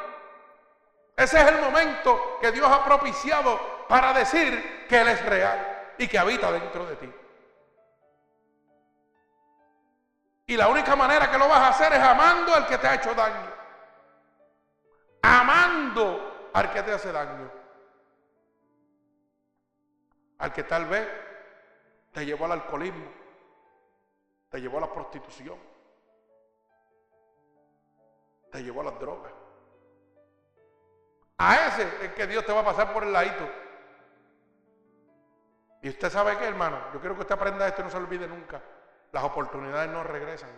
Ese 1.16 1.40
es 1.40 1.46
el 1.48 1.60
momento 1.60 2.38
que 2.40 2.52
Dios 2.52 2.70
ha 2.70 2.84
propiciado 2.84 3.86
para 3.88 4.12
decir 4.12 4.86
que 4.88 5.00
Él 5.00 5.08
es 5.08 5.24
real 5.26 5.94
y 5.98 6.08
que 6.08 6.18
habita 6.18 6.50
dentro 6.52 6.86
de 6.86 6.96
ti. 6.96 7.12
Y 10.48 10.56
la 10.56 10.68
única 10.68 10.96
manera 10.96 11.30
que 11.30 11.36
lo 11.36 11.46
vas 11.46 11.60
a 11.60 11.68
hacer 11.68 11.92
es 11.92 12.00
amando 12.00 12.54
al 12.54 12.66
que 12.66 12.78
te 12.78 12.86
ha 12.86 12.94
hecho 12.94 13.14
daño. 13.14 13.52
Amando 15.20 16.50
al 16.54 16.72
que 16.72 16.82
te 16.82 16.90
hace 16.90 17.12
daño. 17.12 17.50
Al 20.38 20.50
que 20.50 20.64
tal 20.64 20.86
vez 20.86 21.06
te 22.12 22.24
llevó 22.24 22.46
al 22.46 22.52
alcoholismo, 22.52 23.12
te 24.48 24.58
llevó 24.58 24.78
a 24.78 24.82
la 24.82 24.92
prostitución, 24.92 25.58
te 28.50 28.62
llevó 28.62 28.80
a 28.80 28.84
las 28.84 28.98
drogas. 28.98 29.32
A 31.36 31.66
ese 31.66 32.06
es 32.06 32.12
que 32.14 32.26
Dios 32.26 32.46
te 32.46 32.52
va 32.52 32.60
a 32.60 32.64
pasar 32.64 32.94
por 32.94 33.04
el 33.04 33.12
ladito. 33.12 33.46
Y 35.82 35.90
usted 35.90 36.08
sabe 36.08 36.38
qué, 36.38 36.46
hermano, 36.46 36.80
yo 36.94 37.00
quiero 37.00 37.16
que 37.16 37.20
usted 37.20 37.34
aprenda 37.34 37.68
esto 37.68 37.82
y 37.82 37.84
no 37.84 37.90
se 37.90 37.98
olvide 37.98 38.26
nunca. 38.26 38.62
Las 39.12 39.24
oportunidades 39.24 39.90
no 39.90 40.02
regresan. 40.02 40.50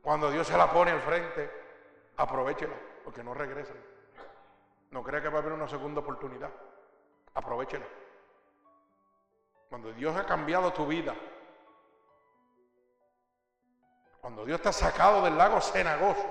Cuando 0.00 0.30
Dios 0.30 0.46
se 0.46 0.56
la 0.56 0.70
pone 0.72 0.90
al 0.90 1.00
frente, 1.00 1.50
aprovechela, 2.16 2.74
porque 3.04 3.22
no 3.22 3.34
regresan. 3.34 3.76
No 4.90 5.02
crea 5.02 5.20
que 5.20 5.28
va 5.28 5.38
a 5.38 5.42
haber 5.42 5.52
una 5.52 5.68
segunda 5.68 6.00
oportunidad. 6.00 6.50
Aprovechela. 7.34 7.86
Cuando 9.68 9.92
Dios 9.92 10.16
ha 10.16 10.26
cambiado 10.26 10.72
tu 10.72 10.86
vida, 10.86 11.14
cuando 14.20 14.44
Dios 14.44 14.60
te 14.60 14.68
ha 14.68 14.72
sacado 14.72 15.22
del 15.22 15.36
lago 15.36 15.60
cenagoso 15.60 16.26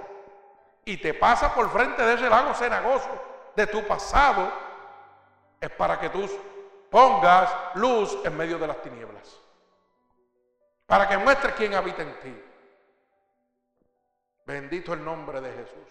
y 0.85 0.97
te 0.97 1.13
pasa 1.13 1.53
por 1.53 1.69
frente 1.69 2.03
de 2.03 2.13
ese 2.13 2.29
lago 2.29 2.53
cenagoso 2.53 3.09
de 3.55 3.67
tu 3.67 3.85
pasado, 3.87 4.51
es 5.59 5.69
para 5.71 5.99
que 5.99 6.09
tú 6.09 6.29
pongas 6.89 7.53
luz 7.75 8.17
en 8.23 8.37
medio 8.37 8.57
de 8.59 8.67
las 8.67 8.81
tinieblas 8.81 9.41
para 10.91 11.07
que 11.07 11.17
muestres 11.17 11.53
quién 11.53 11.73
habita 11.73 12.01
en 12.01 12.19
ti. 12.19 12.43
Bendito 14.45 14.91
el 14.91 15.05
nombre 15.05 15.39
de 15.39 15.49
Jesús. 15.53 15.87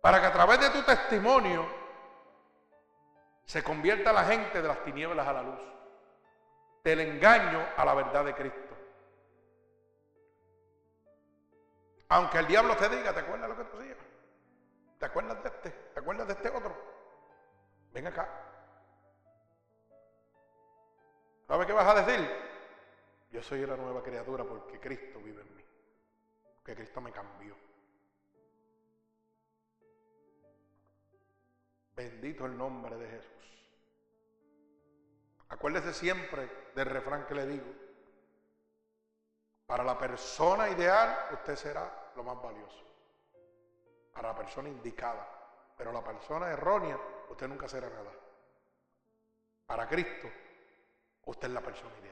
Para 0.00 0.18
que 0.18 0.28
a 0.28 0.32
través 0.32 0.60
de 0.60 0.70
tu 0.70 0.82
testimonio 0.82 1.66
se 3.44 3.62
convierta 3.62 4.10
la 4.14 4.24
gente 4.24 4.62
de 4.62 4.66
las 4.66 4.82
tinieblas 4.82 5.28
a 5.28 5.34
la 5.34 5.42
luz, 5.42 5.60
del 6.82 7.00
engaño 7.00 7.62
a 7.76 7.84
la 7.84 7.92
verdad 7.92 8.24
de 8.24 8.34
Cristo. 8.34 8.74
Aunque 12.08 12.38
el 12.38 12.46
diablo 12.46 12.74
te 12.78 12.88
diga, 12.88 13.12
¿te 13.12 13.20
acuerdas 13.20 13.50
lo 13.50 13.56
que 13.58 13.64
tú 13.64 13.76
hacías? 13.76 13.98
¿Te 15.00 15.04
acuerdas 15.04 15.42
de 15.42 15.48
este? 15.50 15.70
¿Te 15.70 16.00
acuerdas 16.00 16.26
de 16.28 16.32
este 16.32 16.48
otro? 16.48 16.74
Ven 17.92 18.06
acá. 18.06 18.26
¿Sabes 21.46 21.66
qué 21.66 21.72
vas 21.74 21.88
a 21.88 22.02
decir? 22.02 22.51
Yo 23.32 23.42
soy 23.42 23.64
una 23.64 23.76
nueva 23.76 24.02
criatura 24.02 24.44
porque 24.44 24.78
Cristo 24.78 25.18
vive 25.18 25.40
en 25.40 25.56
mí. 25.56 25.64
Porque 26.56 26.76
Cristo 26.76 27.00
me 27.00 27.10
cambió. 27.10 27.56
Bendito 31.96 32.44
el 32.44 32.56
nombre 32.56 32.96
de 32.96 33.08
Jesús. 33.08 33.32
Acuérdese 35.48 35.94
siempre 35.94 36.70
del 36.74 36.86
refrán 36.86 37.26
que 37.26 37.34
le 37.34 37.46
digo. 37.46 37.72
Para 39.66 39.82
la 39.82 39.98
persona 39.98 40.68
ideal 40.68 41.28
usted 41.32 41.56
será 41.56 42.12
lo 42.14 42.22
más 42.24 42.40
valioso. 42.42 42.84
Para 44.12 44.28
la 44.28 44.36
persona 44.36 44.68
indicada. 44.68 45.26
Pero 45.78 45.90
la 45.90 46.04
persona 46.04 46.50
errónea 46.50 46.98
usted 47.30 47.48
nunca 47.48 47.66
será 47.66 47.88
nada. 47.88 48.12
Para 49.64 49.88
Cristo 49.88 50.28
usted 51.24 51.48
es 51.48 51.54
la 51.54 51.62
persona 51.62 51.96
ideal. 51.98 52.11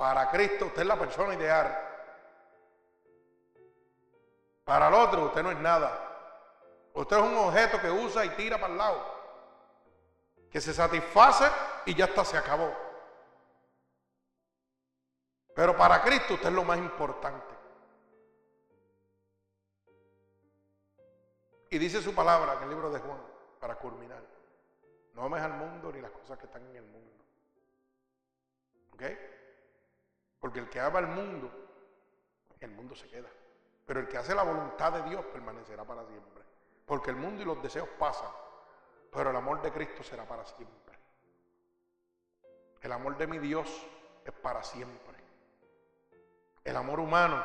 Para 0.00 0.30
Cristo 0.30 0.64
usted 0.64 0.80
es 0.80 0.88
la 0.88 0.98
persona 0.98 1.34
ideal. 1.34 1.78
Para 4.64 4.88
el 4.88 4.94
otro 4.94 5.26
usted 5.26 5.42
no 5.42 5.50
es 5.50 5.58
nada. 5.58 6.88
Usted 6.94 7.18
es 7.18 7.22
un 7.22 7.36
objeto 7.36 7.78
que 7.78 7.90
usa 7.90 8.24
y 8.24 8.30
tira 8.30 8.58
para 8.58 8.72
el 8.72 8.78
lado. 8.78 9.04
Que 10.50 10.58
se 10.58 10.72
satisface 10.72 11.44
y 11.84 11.94
ya 11.94 12.06
está, 12.06 12.24
se 12.24 12.38
acabó. 12.38 12.74
Pero 15.54 15.76
para 15.76 16.00
Cristo 16.00 16.32
usted 16.32 16.48
es 16.48 16.54
lo 16.54 16.64
más 16.64 16.78
importante. 16.78 17.54
Y 21.68 21.76
dice 21.76 22.00
su 22.00 22.14
palabra 22.14 22.54
en 22.54 22.62
el 22.62 22.68
libro 22.70 22.90
de 22.90 23.00
Juan, 23.00 23.20
para 23.60 23.74
culminar. 23.74 24.22
No 25.12 25.24
ames 25.24 25.42
al 25.42 25.52
mundo 25.52 25.92
ni 25.92 26.00
las 26.00 26.10
cosas 26.10 26.38
que 26.38 26.46
están 26.46 26.64
en 26.70 26.76
el 26.76 26.84
mundo. 26.84 27.22
¿Ok? 28.94 29.02
Porque 30.40 30.58
el 30.58 30.70
que 30.70 30.80
ama 30.80 30.98
al 30.98 31.06
mundo, 31.06 31.50
el 32.58 32.70
mundo 32.70 32.96
se 32.96 33.08
queda. 33.08 33.28
Pero 33.86 34.00
el 34.00 34.08
que 34.08 34.16
hace 34.16 34.34
la 34.34 34.42
voluntad 34.42 34.92
de 34.92 35.02
Dios 35.08 35.24
permanecerá 35.26 35.84
para 35.84 36.04
siempre. 36.06 36.42
Porque 36.86 37.10
el 37.10 37.16
mundo 37.16 37.42
y 37.42 37.44
los 37.44 37.62
deseos 37.62 37.88
pasan, 37.98 38.30
pero 39.12 39.30
el 39.30 39.36
amor 39.36 39.60
de 39.62 39.70
Cristo 39.70 40.02
será 40.02 40.26
para 40.26 40.44
siempre. 40.44 40.98
El 42.80 42.92
amor 42.92 43.16
de 43.18 43.26
mi 43.26 43.38
Dios 43.38 43.86
es 44.24 44.32
para 44.32 44.62
siempre. 44.62 45.18
El 46.64 46.76
amor 46.76 47.00
humano, 47.00 47.42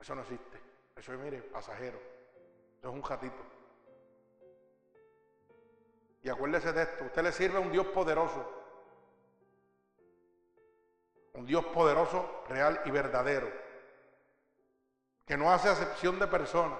eso 0.00 0.14
no 0.14 0.22
existe. 0.22 0.60
Eso 0.96 1.12
es, 1.12 1.18
mire, 1.18 1.42
pasajero. 1.42 1.98
Eso 2.78 2.88
es 2.88 2.94
un 2.94 3.02
gatito. 3.02 3.42
Y 6.22 6.28
acuérdese 6.28 6.72
de 6.72 6.82
esto, 6.82 7.04
usted 7.04 7.22
le 7.22 7.32
sirve 7.32 7.58
a 7.58 7.60
un 7.60 7.70
Dios 7.70 7.86
poderoso 7.88 8.55
un 11.36 11.46
Dios 11.46 11.64
poderoso, 11.66 12.42
real 12.48 12.80
y 12.84 12.90
verdadero, 12.90 13.50
que 15.26 15.36
no 15.36 15.52
hace 15.52 15.68
acepción 15.68 16.18
de 16.18 16.26
personas. 16.26 16.78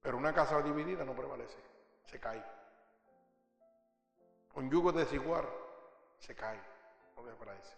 Pero 0.00 0.16
una 0.16 0.32
casa 0.32 0.60
dividida 0.62 1.04
no 1.04 1.14
prevalece, 1.14 1.58
se 2.06 2.18
cae. 2.18 2.42
Un 4.54 4.70
yugo 4.70 4.92
desigual 4.92 5.48
se 6.18 6.34
cae, 6.34 6.60
no 7.16 7.22
prevalece. 7.22 7.76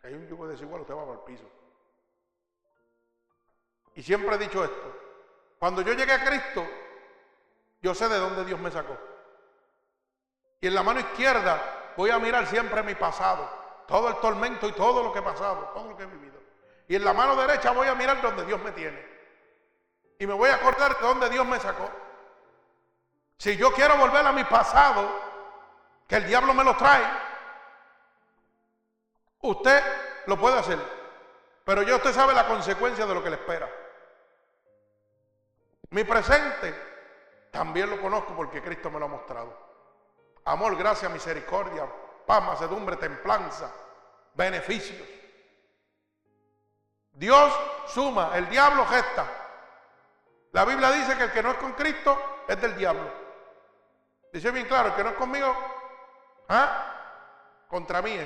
Si 0.00 0.06
hay 0.06 0.14
un 0.14 0.28
yugo 0.28 0.46
desigual, 0.46 0.82
usted 0.82 0.94
va 0.94 1.04
para 1.04 1.18
el 1.18 1.24
piso. 1.24 1.44
Y 3.94 4.02
siempre 4.02 4.34
he 4.34 4.38
dicho 4.38 4.64
esto, 4.64 4.96
cuando 5.58 5.82
yo 5.82 5.92
llegué 5.92 6.12
a 6.12 6.24
Cristo, 6.24 6.66
yo 7.82 7.94
sé 7.94 8.08
de 8.08 8.18
dónde 8.18 8.44
Dios 8.44 8.60
me 8.60 8.70
sacó. 8.70 8.96
Y 10.60 10.68
en 10.68 10.74
la 10.74 10.82
mano 10.82 11.00
izquierda 11.00 11.69
voy 11.96 12.10
a 12.10 12.18
mirar 12.18 12.46
siempre 12.46 12.82
mi 12.82 12.94
pasado. 12.94 13.58
todo 13.86 14.08
el 14.08 14.16
tormento 14.16 14.68
y 14.68 14.72
todo 14.72 15.02
lo 15.02 15.12
que 15.12 15.18
he 15.18 15.22
pasado, 15.22 15.72
todo 15.74 15.88
lo 15.88 15.96
que 15.96 16.04
he 16.04 16.06
vivido. 16.06 16.38
Y 16.86 16.94
en 16.94 17.04
la 17.04 17.12
mano 17.12 17.34
derecha 17.34 17.72
voy 17.72 17.88
a 17.88 17.94
mirar 17.96 18.22
donde 18.22 18.44
Dios 18.44 18.62
me 18.62 18.70
tiene. 18.70 19.04
Y 20.18 20.26
me 20.26 20.34
voy 20.34 20.48
a 20.48 20.56
acordar 20.56 20.96
de 20.96 21.06
donde 21.06 21.28
Dios 21.28 21.44
me 21.44 21.58
sacó. 21.58 21.90
Si 23.36 23.56
yo 23.56 23.72
quiero 23.72 23.96
volver 23.96 24.24
a 24.24 24.32
mi 24.32 24.44
pasado, 24.44 25.08
que 26.06 26.16
el 26.16 26.26
diablo 26.26 26.52
me 26.54 26.62
lo 26.62 26.76
trae, 26.76 27.02
usted 29.40 29.82
lo 30.26 30.36
puede 30.36 30.58
hacer. 30.58 30.78
Pero 31.64 31.82
ya 31.82 31.96
usted 31.96 32.12
sabe 32.12 32.34
la 32.34 32.46
consecuencia 32.46 33.06
de 33.06 33.14
lo 33.14 33.22
que 33.22 33.30
le 33.30 33.36
espera. 33.36 33.68
Mi 35.90 36.04
presente 36.04 36.74
también 37.50 37.90
lo 37.90 38.00
conozco 38.00 38.34
porque 38.36 38.62
Cristo 38.62 38.90
me 38.90 38.98
lo 38.98 39.06
ha 39.06 39.08
mostrado. 39.08 39.69
Amor, 40.50 40.74
gracia, 40.74 41.08
misericordia, 41.08 41.86
paz, 42.26 42.42
macedumbre, 42.42 42.96
templanza, 42.96 43.70
beneficios. 44.34 45.06
Dios 47.12 47.52
suma, 47.86 48.32
el 48.34 48.48
diablo 48.48 48.84
gesta. 48.86 49.26
La 50.50 50.64
Biblia 50.64 50.90
dice 50.90 51.16
que 51.16 51.22
el 51.22 51.32
que 51.32 51.42
no 51.44 51.52
es 51.52 51.56
con 51.58 51.74
Cristo 51.74 52.18
es 52.48 52.60
del 52.60 52.76
diablo. 52.76 53.08
Dice 54.32 54.50
bien 54.50 54.66
claro, 54.66 54.88
el 54.88 54.94
que 54.96 55.04
no 55.04 55.10
es 55.10 55.16
conmigo, 55.16 55.54
¿ah? 56.48 56.96
contra 57.68 58.02
mí. 58.02 58.18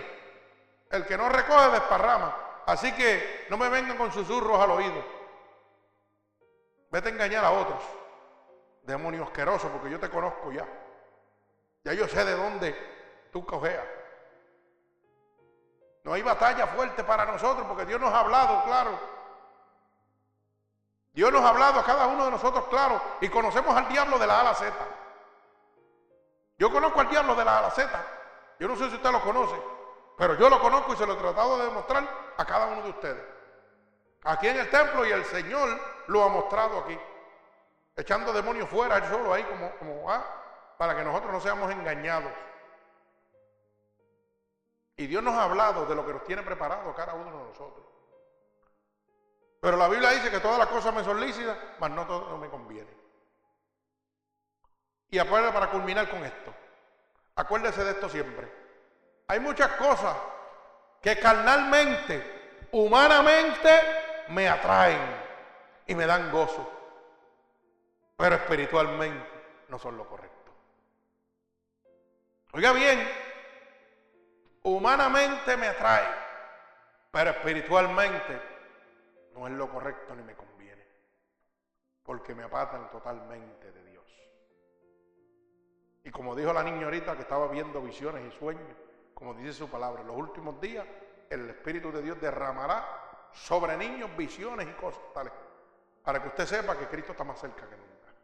El 0.91 1.05
que 1.05 1.19
no 1.19 1.29
recoge 1.29 1.73
desparrama. 1.73 2.63
Así 2.65 2.91
que 2.93 3.47
no 3.51 3.59
me 3.59 3.69
vengan 3.69 3.99
con 3.99 4.11
susurros 4.11 4.59
al 4.63 4.71
oído. 4.71 5.05
Vete 6.91 7.11
a 7.11 7.13
engañar 7.13 7.45
a 7.45 7.51
otros. 7.51 7.83
Demonio 8.81 9.25
asqueroso, 9.25 9.69
porque 9.69 9.91
yo 9.91 10.01
te 10.01 10.09
conozco 10.09 10.51
ya. 10.51 10.67
Ya 11.85 11.93
yo 11.93 12.09
sé 12.09 12.25
de 12.25 12.35
dónde 12.35 12.75
tú 13.31 13.45
cojeas. 13.45 13.85
No 16.03 16.13
hay 16.13 16.23
batalla 16.23 16.67
fuerte 16.69 17.05
para 17.05 17.27
nosotros 17.27 17.67
porque 17.67 17.85
Dios 17.85 18.01
nos 18.01 18.13
ha 18.13 18.21
hablado, 18.21 18.65
claro. 18.65 18.99
Dios 21.13 21.33
nos 21.33 21.43
ha 21.43 21.51
hablado 21.51 21.81
a 21.81 21.85
cada 21.85 22.07
uno 22.07 22.25
de 22.25 22.31
nosotros, 22.33 22.67
claro. 22.69 23.01
Y 23.21 23.29
conocemos 23.29 23.77
al 23.77 23.89
diablo 23.89 24.19
de 24.19 24.27
la 24.27 24.51
A 24.51 24.55
Z. 24.55 24.73
Yo 26.59 26.73
conozco 26.73 27.01
al 27.01 27.09
diablo 27.09 27.35
de 27.35 27.45
la 27.45 27.67
A 27.67 27.71
Z. 27.71 28.07
Yo 28.59 28.69
no 28.69 28.77
sé 28.77 28.89
si 28.89 28.97
usted 28.97 29.11
lo 29.11 29.21
conoce, 29.23 29.61
pero 30.17 30.35
yo 30.39 30.49
lo 30.49 30.61
conozco 30.61 30.93
y 30.93 30.97
se 30.97 31.07
lo 31.07 31.15
he 31.15 31.17
tratado 31.17 31.59
de 31.59 31.65
demostrar 31.65 32.09
a 32.37 32.45
cada 32.45 32.67
uno 32.67 32.83
de 32.83 32.91
ustedes. 32.91 33.25
Aquí 34.25 34.49
en 34.49 34.59
el 34.59 34.71
templo 34.71 35.05
y 35.05 35.13
el 35.13 35.25
Señor 35.27 35.69
lo 36.07 36.25
ha 36.25 36.29
mostrado 36.29 36.79
aquí. 36.81 36.99
Echando 37.97 38.33
demonios 38.33 38.69
fuera, 38.69 38.97
él 38.97 39.05
solo 39.05 39.35
ahí 39.35 39.45
como, 39.45 39.71
como 39.77 40.11
ah, 40.11 40.25
para 40.79 40.97
que 40.97 41.05
nosotros 41.05 41.33
no 41.33 41.41
seamos 41.41 41.71
engañados. 41.71 42.33
Y 44.97 45.07
Dios 45.07 45.23
nos 45.23 45.35
ha 45.35 45.45
hablado 45.45 45.87
de 45.87 45.95
lo 45.95 46.07
que 46.07 46.13
nos 46.13 46.25
tiene 46.25 46.43
preparado 46.43 46.95
cada 46.95 47.15
uno 47.15 47.31
de 47.31 47.45
nosotros. 47.49 47.85
Pero 49.61 49.77
la 49.77 49.89
Biblia 49.89 50.11
dice 50.11 50.31
que 50.31 50.41
todas 50.41 50.59
las 50.59 50.69
cosas 50.69 50.95
me 50.95 51.03
son 51.03 51.21
lícitas, 51.21 51.57
mas 51.79 51.91
no 51.91 52.07
todo 52.07 52.37
me 52.37 52.49
conviene. 52.49 52.91
Y 55.11 55.19
acuérdate 55.19 55.55
para 55.55 55.71
culminar 55.71 56.09
con 56.11 56.25
esto. 56.25 56.55
Acuérdese 57.37 57.83
de 57.83 57.93
esto 57.93 58.09
siempre. 58.09 58.53
Hay 59.29 59.41
muchas 59.41 59.69
cosas 59.73 60.17
que 61.01 61.19
carnalmente, 61.19 62.69
humanamente, 62.73 63.81
me 64.29 64.49
atraen 64.49 65.01
y 65.87 65.95
me 65.95 66.07
dan 66.07 66.31
gozo. 66.31 66.71
Pero 68.17 68.37
espiritualmente 68.37 69.27
no 69.69 69.79
son 69.79 69.97
lo 69.97 70.09
correcto. 70.09 70.34
Oiga 72.55 72.73
bien, 72.73 73.05
humanamente 74.63 75.57
me 75.57 75.67
atrae, 75.67 76.07
pero 77.11 77.31
espiritualmente 77.31 78.41
no 79.33 79.49
es 79.49 79.55
lo 79.55 79.69
correcto 79.69 80.15
ni 80.15 80.23
me 80.23 80.37
conviene, 80.37 80.87
porque 82.05 82.33
me 82.33 82.45
apartan 82.45 82.89
totalmente 82.93 83.73
de 83.73 83.85
Dios. 83.87 84.05
Y 86.05 86.13
como 86.13 86.37
dijo 86.37 86.53
la 86.53 86.63
niña 86.63 86.85
ahorita 86.85 87.17
que 87.17 87.23
estaba 87.23 87.49
viendo 87.49 87.83
visiones 87.83 88.33
y 88.33 88.39
sueños, 88.39 88.77
como 89.15 89.35
dice 89.35 89.53
su 89.53 89.69
palabra, 89.69 90.03
en 90.03 90.07
los 90.07 90.17
últimos 90.17 90.61
días 90.61 90.87
el 91.31 91.51
Espíritu 91.51 91.91
de 91.91 92.03
Dios 92.03 92.21
derramará 92.21 93.29
sobre 93.33 93.77
niños 93.77 94.17
visiones 94.17 94.69
y 94.69 94.73
cosas 94.75 95.03
tales, 95.13 95.33
para 96.05 96.23
que 96.23 96.29
usted 96.29 96.47
sepa 96.47 96.79
que 96.79 96.87
Cristo 96.87 97.11
está 97.11 97.25
más 97.25 97.41
cerca 97.41 97.69
que 97.69 97.77
nunca. 97.77 98.15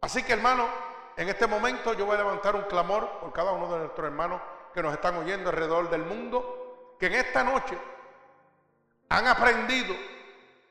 Así 0.00 0.22
que 0.22 0.32
hermano, 0.32 0.91
en 1.16 1.28
este 1.28 1.46
momento 1.46 1.92
yo 1.94 2.06
voy 2.06 2.14
a 2.14 2.18
levantar 2.18 2.56
un 2.56 2.62
clamor 2.62 3.18
por 3.20 3.32
cada 3.32 3.52
uno 3.52 3.72
de 3.72 3.78
nuestros 3.80 4.06
hermanos 4.06 4.40
que 4.72 4.82
nos 4.82 4.92
están 4.92 5.16
oyendo 5.16 5.50
alrededor 5.50 5.90
del 5.90 6.02
mundo, 6.04 6.96
que 6.98 7.06
en 7.06 7.14
esta 7.14 7.44
noche 7.44 7.78
han 9.08 9.26
aprendido 9.26 9.94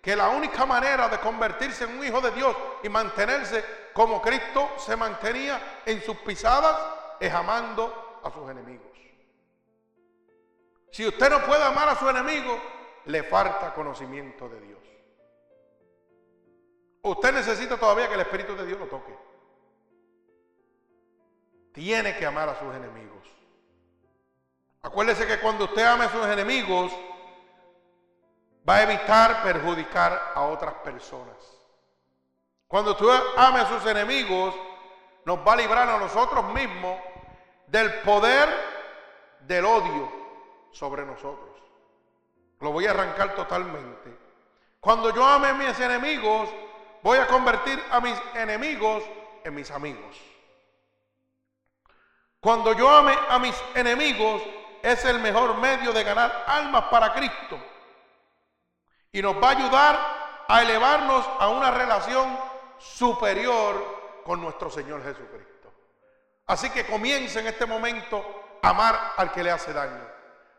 que 0.02 0.16
la 0.16 0.30
única 0.30 0.66
manera 0.66 1.08
de 1.10 1.20
convertirse 1.20 1.84
en 1.84 2.00
un 2.00 2.06
hijo 2.06 2.20
de 2.22 2.32
Dios 2.32 2.56
y 2.82 2.90
mantenerse 2.90 3.64
como 3.94 4.22
Cristo 4.22 4.72
se 4.78 4.96
mantenía 4.96 5.82
en 5.86 6.02
sus 6.02 6.18
pisadas 6.18 6.76
es 7.20 7.32
amando 7.32 8.20
a 8.24 8.32
sus 8.32 8.50
enemigos. 8.50 8.88
Si 10.92 11.08
usted 11.08 11.30
no 11.30 11.46
puede 11.46 11.64
amar 11.64 11.88
a 11.88 11.96
su 11.96 12.10
enemigo, 12.10 12.60
le 13.06 13.24
falta 13.24 13.74
conocimiento 13.74 14.50
de 14.50 14.60
Dios. 14.60 14.80
Usted 17.04 17.34
necesita 17.34 17.78
todavía 17.78 18.08
que 18.08 18.16
el 18.16 18.22
Espíritu 18.22 18.56
de 18.56 18.66
Dios 18.66 18.80
lo 18.80 18.88
toque. 18.88 19.31
Tiene 21.74 22.18
que 22.18 22.26
amar 22.26 22.50
a 22.50 22.60
sus 22.60 22.74
enemigos. 22.74 23.28
Acuérdese 24.82 25.28
que 25.28 25.40
cuando 25.40 25.66
usted 25.66 25.84
ame 25.84 26.06
a 26.06 26.10
sus 26.10 26.26
enemigos, 26.26 26.92
va 28.68 28.76
a 28.78 28.84
evitar 28.84 29.44
perjudicar 29.44 30.34
a 30.36 30.42
otras 30.42 30.74
personas. 30.76 31.38
Cuando 32.68 32.92
usted 32.92 33.08
ame 33.38 33.60
a 33.60 33.68
sus 33.68 33.86
enemigos, 33.86 34.56
nos 35.26 35.40
va 35.46 35.54
a 35.54 35.58
librar 35.58 35.88
a 35.88 35.98
nosotros 35.98 36.54
mismos 36.54 36.98
del 37.68 37.94
poder 38.02 38.50
del 39.42 39.66
odio 39.66 40.12
sobre 40.72 41.06
nosotros. 41.06 41.50
Lo 42.60 42.72
voy 42.72 42.88
a 42.88 42.92
arrancar 42.92 43.36
totalmente. 43.36 44.18
Cuando 44.80 45.14
yo 45.14 45.24
ame 45.26 45.50
a 45.50 45.54
mis 45.54 45.80
enemigos, 45.80 46.50
voy 47.04 47.18
a 47.18 47.28
convertir 47.28 47.82
a 47.92 48.00
mis 48.00 48.20
enemigos 48.36 49.04
en 49.44 49.54
mis 49.54 49.70
amigos. 49.72 50.31
Cuando 52.42 52.74
yo 52.74 52.90
ame 52.90 53.16
a 53.30 53.38
mis 53.38 53.56
enemigos, 53.76 54.42
es 54.82 55.06
el 55.06 55.20
mejor 55.20 55.58
medio 55.58 55.94
de 55.94 56.04
ganar 56.04 56.44
almas 56.48 56.86
para 56.86 57.14
Cristo. 57.14 57.60
Y 59.12 59.22
nos 59.22 59.36
va 59.36 59.50
a 59.50 59.52
ayudar 59.52 60.46
a 60.48 60.62
elevarnos 60.64 61.24
a 61.40 61.50
una 61.50 61.70
relación 61.70 62.36
superior 62.80 64.24
con 64.26 64.42
nuestro 64.42 64.72
Señor 64.72 65.04
Jesucristo. 65.04 65.72
Así 66.48 66.72
que 66.72 66.88
comience 66.88 67.40
en 67.40 67.46
este 67.46 67.68
momento 67.68 68.58
a 68.64 68.70
amar 68.70 69.14
al 69.18 69.32
que 69.32 69.44
le 69.44 69.52
hace 69.52 69.72
daño, 69.72 70.04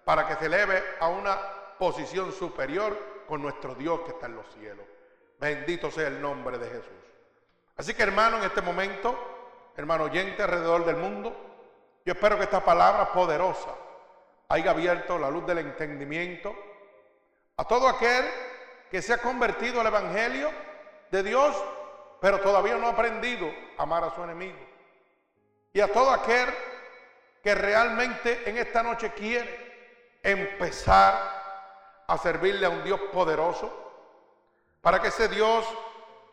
para 0.05 0.29
que 0.29 0.37
se 0.37 0.47
eleve 0.47 0.81
a 1.01 1.09
una 1.09 1.37
posición 1.79 2.33
superior 2.33 3.25
con 3.27 3.43
nuestro 3.43 3.75
Dios 3.75 4.03
que 4.03 4.13
está 4.13 4.27
en 4.27 4.37
los 4.37 4.47
cielos. 4.55 4.87
Bendito 5.41 5.91
sea 5.91 6.07
el 6.07 6.23
nombre 6.23 6.59
de 6.59 6.69
Jesús. 6.69 6.93
Así 7.77 7.93
que 7.93 8.05
hermano, 8.05 8.37
en 8.37 8.45
este 8.45 8.63
momento, 8.63 9.73
hermano 9.77 10.05
oyente 10.05 10.45
alrededor 10.45 10.85
del 10.85 10.97
mundo, 10.97 11.52
yo 12.05 12.13
espero 12.13 12.37
que 12.37 12.45
esta 12.45 12.65
palabra 12.65 13.13
poderosa 13.13 13.71
haya 14.49 14.71
abierto 14.71 15.19
la 15.19 15.31
luz 15.31 15.47
del 15.47 15.59
entendimiento 15.59 16.55
a 17.57 17.65
todo 17.65 17.89
aquel 17.89 18.25
que 18.91 19.01
se 19.01 19.15
ha 19.15 19.19
convertido 19.19 19.81
al 19.81 19.87
Evangelio 19.87 20.51
de 21.11 21.23
Dios, 21.23 21.57
pero 22.21 22.41
todavía 22.41 22.77
no 22.77 22.89
ha 22.89 22.91
aprendido 22.91 23.51
a 23.79 23.85
amar 23.85 24.05
a 24.05 24.15
su 24.15 24.23
enemigo. 24.23 24.59
Y 25.73 25.81
a 25.81 25.91
todo 25.91 26.11
aquel 26.11 26.49
que 27.43 27.55
realmente 27.55 28.49
en 28.49 28.59
esta 28.59 28.83
noche 28.83 29.13
quiere 29.13 30.19
empezar 30.23 31.43
a 32.07 32.19
servirle 32.19 32.67
a 32.67 32.71
un 32.71 32.85
Dios 32.85 33.01
poderoso, 33.13 33.73
para 34.81 35.01
que 35.01 35.09
ese 35.09 35.29
Dios 35.29 35.65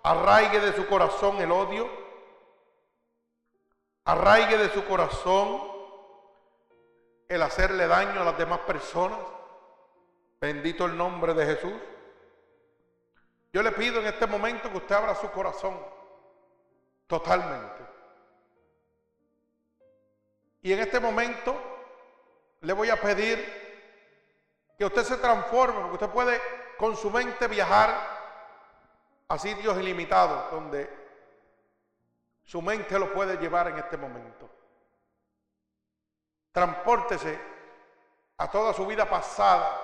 arraigue 0.03 0.59
de 0.59 0.73
su 0.73 0.87
corazón 0.87 1.37
el 1.39 1.51
odio, 1.51 1.89
arraigue 4.09 4.57
de 4.57 4.69
su 4.69 4.83
corazón 4.85 5.61
el 7.27 7.43
hacerle 7.43 7.87
daño 7.87 8.21
a 8.21 8.25
las 8.25 8.37
demás 8.37 8.59
personas. 8.61 9.19
Bendito 10.41 10.85
el 10.85 10.97
nombre 10.97 11.35
de 11.35 11.45
Jesús. 11.45 11.73
Yo 13.53 13.61
le 13.61 13.71
pido 13.71 13.99
en 13.99 14.07
este 14.07 14.25
momento 14.25 14.71
que 14.71 14.77
usted 14.77 14.95
abra 14.95 15.13
su 15.13 15.29
corazón 15.29 15.79
totalmente. 17.05 17.83
Y 20.63 20.73
en 20.73 20.79
este 20.79 20.99
momento 20.99 21.55
le 22.61 22.73
voy 22.73 22.89
a 22.89 22.99
pedir 22.99 23.59
que 24.75 24.85
usted 24.85 25.03
se 25.03 25.17
transforme, 25.17 25.81
porque 25.81 25.93
usted 25.93 26.09
puede 26.09 26.41
con 26.77 26.97
su 26.97 27.11
mente 27.11 27.47
viajar 27.47 27.93
a 29.27 29.37
sitios 29.37 29.77
ilimitados 29.77 30.49
donde 30.51 30.98
su 32.49 32.63
mente 32.63 32.97
lo 32.97 33.13
puede 33.13 33.37
llevar 33.37 33.67
en 33.67 33.77
este 33.77 33.95
momento. 33.95 34.49
Transpórtese 36.51 37.39
a 38.37 38.49
toda 38.49 38.73
su 38.73 38.87
vida 38.87 39.07
pasada, 39.07 39.79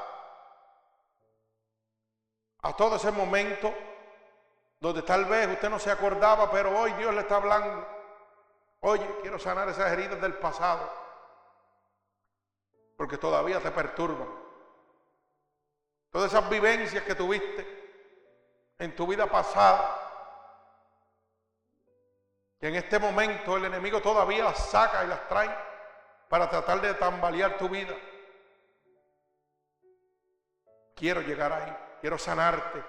a 2.63 2.75
todo 2.75 2.95
ese 2.95 3.11
momento 3.11 3.71
donde 4.79 5.03
tal 5.03 5.25
vez 5.25 5.47
usted 5.47 5.69
no 5.69 5.77
se 5.77 5.91
acordaba, 5.91 6.49
pero 6.49 6.75
hoy 6.75 6.91
Dios 6.93 7.13
le 7.13 7.21
está 7.21 7.35
hablando. 7.35 7.87
Oye, 8.79 9.07
quiero 9.21 9.37
sanar 9.37 9.69
esas 9.69 9.91
heridas 9.91 10.19
del 10.19 10.33
pasado, 10.33 10.91
porque 12.97 13.19
todavía 13.19 13.59
te 13.59 13.69
perturban. 13.69 14.27
Todas 16.09 16.33
esas 16.33 16.49
vivencias 16.49 17.03
que 17.03 17.13
tuviste 17.13 18.73
en 18.79 18.95
tu 18.95 19.05
vida 19.05 19.27
pasada, 19.27 20.04
que 22.59 22.67
en 22.67 22.75
este 22.75 22.99
momento 22.99 23.57
el 23.57 23.65
enemigo 23.65 24.01
todavía 24.01 24.43
las 24.43 24.69
saca 24.69 25.03
y 25.03 25.07
las 25.07 25.27
trae 25.27 25.53
para 26.29 26.49
tratar 26.49 26.81
de 26.81 26.93
tambalear 26.93 27.57
tu 27.57 27.69
vida. 27.69 27.93
Quiero 30.95 31.21
llegar 31.21 31.51
ahí, 31.51 31.77
quiero 31.99 32.17
sanarte, 32.17 32.81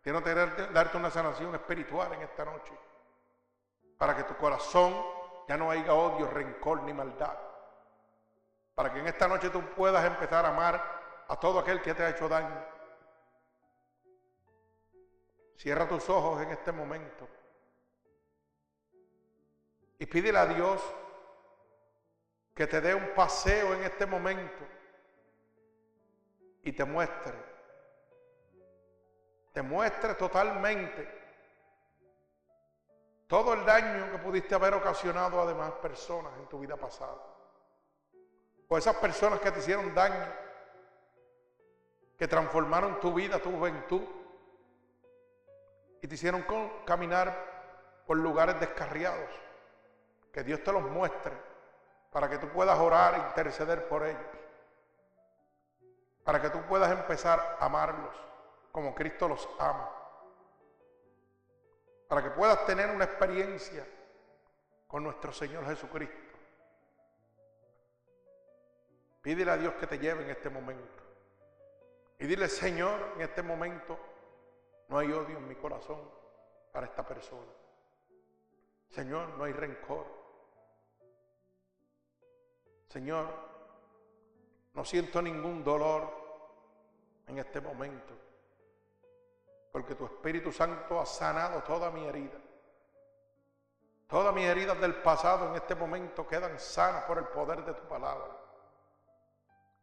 quiero 0.00 0.20
darte 0.20 0.96
una 0.96 1.10
sanación 1.10 1.54
espiritual 1.54 2.12
en 2.12 2.22
esta 2.22 2.44
noche, 2.44 2.72
para 3.98 4.16
que 4.16 4.22
tu 4.22 4.36
corazón 4.36 4.94
ya 5.48 5.56
no 5.56 5.70
haya 5.70 5.92
odio, 5.92 6.30
rencor 6.30 6.82
ni 6.82 6.92
maldad, 6.92 7.36
para 8.74 8.92
que 8.92 9.00
en 9.00 9.08
esta 9.08 9.26
noche 9.26 9.50
tú 9.50 9.60
puedas 9.74 10.04
empezar 10.04 10.44
a 10.46 10.50
amar 10.50 11.24
a 11.26 11.36
todo 11.40 11.58
aquel 11.58 11.82
que 11.82 11.94
te 11.94 12.04
ha 12.04 12.10
hecho 12.10 12.28
daño. 12.28 12.64
Cierra 15.56 15.88
tus 15.88 16.08
ojos 16.08 16.40
en 16.42 16.52
este 16.52 16.70
momento 16.70 17.35
y 19.98 20.06
pídele 20.06 20.38
a 20.38 20.46
Dios 20.46 20.82
que 22.54 22.66
te 22.66 22.80
dé 22.80 22.94
un 22.94 23.14
paseo 23.14 23.74
en 23.74 23.84
este 23.84 24.06
momento 24.06 24.64
y 26.62 26.72
te 26.72 26.84
muestre, 26.84 27.34
te 29.52 29.62
muestre 29.62 30.14
totalmente 30.14 31.16
todo 33.26 33.54
el 33.54 33.64
daño 33.64 34.10
que 34.12 34.18
pudiste 34.18 34.54
haber 34.54 34.74
ocasionado 34.74 35.40
a 35.40 35.46
demás 35.46 35.72
personas 35.82 36.32
en 36.38 36.46
tu 36.48 36.60
vida 36.60 36.76
pasada. 36.76 37.20
O 38.68 38.78
esas 38.78 38.96
personas 38.96 39.40
que 39.40 39.50
te 39.50 39.58
hicieron 39.58 39.94
daño, 39.94 40.32
que 42.16 42.28
transformaron 42.28 43.00
tu 43.00 43.12
vida, 43.12 43.38
tu 43.40 43.50
juventud, 43.50 44.02
y 46.02 46.08
te 46.08 46.14
hicieron 46.14 46.44
caminar 46.84 48.04
por 48.06 48.16
lugares 48.16 48.60
descarriados. 48.60 49.45
Que 50.36 50.44
Dios 50.44 50.62
te 50.62 50.70
los 50.70 50.82
muestre 50.82 51.32
para 52.12 52.28
que 52.28 52.36
tú 52.36 52.46
puedas 52.50 52.78
orar 52.78 53.14
e 53.14 53.18
interceder 53.20 53.88
por 53.88 54.04
ellos. 54.04 54.20
Para 56.24 56.42
que 56.42 56.50
tú 56.50 56.60
puedas 56.68 56.92
empezar 56.92 57.56
a 57.58 57.64
amarlos 57.64 58.14
como 58.70 58.94
Cristo 58.94 59.28
los 59.28 59.48
ama. 59.58 59.90
Para 62.06 62.22
que 62.22 62.30
puedas 62.32 62.66
tener 62.66 62.90
una 62.90 63.06
experiencia 63.06 63.86
con 64.86 65.04
nuestro 65.04 65.32
Señor 65.32 65.64
Jesucristo. 65.64 66.36
Pídele 69.22 69.52
a 69.52 69.56
Dios 69.56 69.72
que 69.76 69.86
te 69.86 69.98
lleve 69.98 70.22
en 70.24 70.28
este 70.32 70.50
momento. 70.50 71.02
Y 72.18 72.26
dile, 72.26 72.48
Señor, 72.48 73.12
en 73.14 73.22
este 73.22 73.40
momento 73.40 73.98
no 74.88 74.98
hay 74.98 75.10
odio 75.12 75.38
en 75.38 75.48
mi 75.48 75.54
corazón 75.54 75.98
para 76.72 76.84
esta 76.84 77.08
persona. 77.08 77.50
Señor, 78.90 79.30
no 79.30 79.44
hay 79.44 79.54
rencor. 79.54 80.25
Señor, 82.96 83.26
no 84.72 84.82
siento 84.82 85.20
ningún 85.20 85.62
dolor 85.62 86.10
en 87.26 87.36
este 87.36 87.60
momento, 87.60 88.14
porque 89.70 89.94
tu 89.94 90.06
Espíritu 90.06 90.50
Santo 90.50 90.98
ha 90.98 91.04
sanado 91.04 91.62
toda 91.62 91.90
mi 91.90 92.06
herida. 92.06 92.38
Todas 94.06 94.34
mis 94.34 94.46
heridas 94.46 94.80
del 94.80 94.94
pasado 94.94 95.50
en 95.50 95.56
este 95.56 95.74
momento 95.74 96.26
quedan 96.26 96.58
sanas 96.58 97.04
por 97.04 97.18
el 97.18 97.26
poder 97.26 97.66
de 97.66 97.74
tu 97.74 97.86
palabra. 97.86 98.34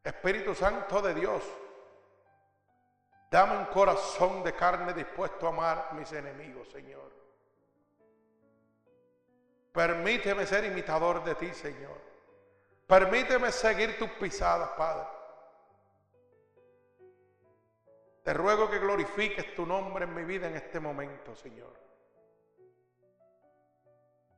Espíritu 0.03 0.55
Santo 0.55 0.99
de 0.99 1.13
Dios, 1.13 1.43
dame 3.29 3.59
un 3.59 3.65
corazón 3.65 4.41
de 4.41 4.53
carne 4.55 4.91
dispuesto 4.91 5.45
a 5.45 5.49
amar 5.49 5.87
a 5.91 5.93
mis 5.93 6.11
enemigos, 6.13 6.67
Señor. 6.69 7.11
Permíteme 9.71 10.47
ser 10.47 10.65
imitador 10.65 11.23
de 11.23 11.35
ti, 11.35 11.53
Señor. 11.53 12.12
Permíteme 12.87 13.51
seguir 13.51 13.97
tus 13.97 14.09
pisadas, 14.11 14.69
Padre. 14.71 15.07
Te 18.23 18.33
ruego 18.33 18.69
que 18.69 18.79
glorifiques 18.79 19.53
tu 19.55 19.65
nombre 19.65 20.05
en 20.05 20.13
mi 20.13 20.23
vida 20.23 20.47
en 20.47 20.55
este 20.55 20.79
momento, 20.79 21.35
Señor. 21.35 21.73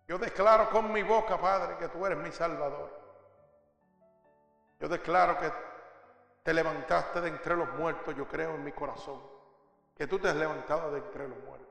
Yo 0.08 0.18
declaro 0.18 0.70
con 0.70 0.92
mi 0.92 1.02
boca, 1.02 1.40
Padre, 1.40 1.78
que 1.78 1.90
tú 1.90 2.06
eres 2.06 2.18
mi 2.18 2.32
Salvador. 2.32 2.92
Yo 4.80 4.88
declaro 4.88 5.40
que 5.40 5.52
te 6.44 6.54
levantaste 6.54 7.22
de 7.22 7.30
entre 7.30 7.56
los 7.56 7.70
muertos, 7.74 8.16
yo 8.16 8.28
creo 8.28 8.54
en 8.56 8.64
mi 8.64 8.72
corazón, 8.72 9.22
que 9.96 10.06
tú 10.06 10.20
te 10.20 10.30
has 10.30 10.36
levantado 10.36 10.92
de 10.92 11.00
entre 11.00 11.28
los 11.28 11.38
muertos. 11.40 11.68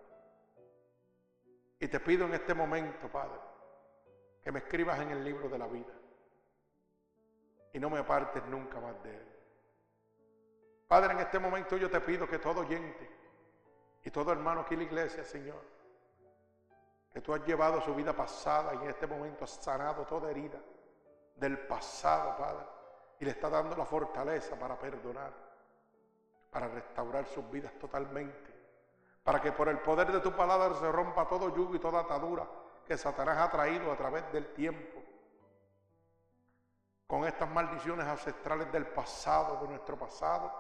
Y 1.79 1.87
te 1.87 2.01
pido 2.01 2.27
en 2.27 2.35
este 2.35 2.55
momento, 2.55 3.09
Padre, 3.09 3.39
que 4.43 4.51
me 4.51 4.61
escribas 4.61 4.99
en 5.01 5.11
el 5.11 5.25
libro 5.25 5.49
de 5.49 5.59
la 5.59 5.67
vida 5.67 5.93
y 7.75 7.81
no 7.81 7.91
me 7.91 7.99
apartes 7.99 8.43
nunca 8.47 8.81
más 8.81 9.03
de 9.03 9.15
Él. 9.15 9.29
Padre, 10.87 11.13
en 11.13 11.19
este 11.19 11.41
momento 11.41 11.77
yo 11.77 11.91
te 11.91 12.01
pido 12.01 12.27
que 12.27 12.39
todo 12.39 12.61
oyente 12.61 13.11
y 14.05 14.11
todo 14.11 14.31
hermano 14.31 14.61
aquí 14.61 14.75
en 14.75 14.81
la 14.81 14.87
iglesia, 14.87 15.25
Señor, 15.25 15.61
que 17.13 17.21
tú 17.21 17.35
has 17.35 17.45
llevado 17.45 17.81
su 17.81 17.93
vida 17.93 18.13
pasada 18.13 18.75
y 18.75 18.79
en 18.79 18.91
este 18.91 19.09
momento 19.09 19.43
has 19.45 19.51
sanado 19.51 20.05
toda 20.05 20.31
herida 20.31 20.59
del 21.35 21.59
pasado, 21.67 22.37
Padre, 22.37 22.65
y 23.19 23.25
le 23.25 23.33
está 23.33 23.51
dando 23.51 23.75
la 23.77 23.85
fortaleza 23.85 24.57
para 24.57 24.79
perdonar, 24.79 25.33
para 26.51 26.69
restaurar 26.69 27.27
sus 27.27 27.51
vidas 27.51 27.73
totalmente, 27.77 28.55
para 29.25 29.41
que 29.43 29.51
por 29.51 29.69
el 29.69 29.81
poder 29.81 30.13
de 30.13 30.21
tu 30.21 30.31
palabra 30.31 30.77
se 30.77 30.93
rompa 30.93 31.27
todo 31.27 31.53
yugo 31.53 31.75
y 31.75 31.81
toda 31.81 32.03
atadura 32.03 32.49
que 32.87 32.97
Satanás 32.97 33.39
ha 33.39 33.51
traído 33.51 33.91
a 33.91 33.97
través 33.97 34.31
del 34.33 34.53
tiempo 34.53 34.94
con 37.07 37.25
estas 37.25 37.49
maldiciones 37.51 38.07
ancestrales 38.07 38.71
del 38.73 38.87
pasado, 38.87 39.61
de 39.63 39.69
nuestro 39.69 39.99
pasado, 39.99 40.53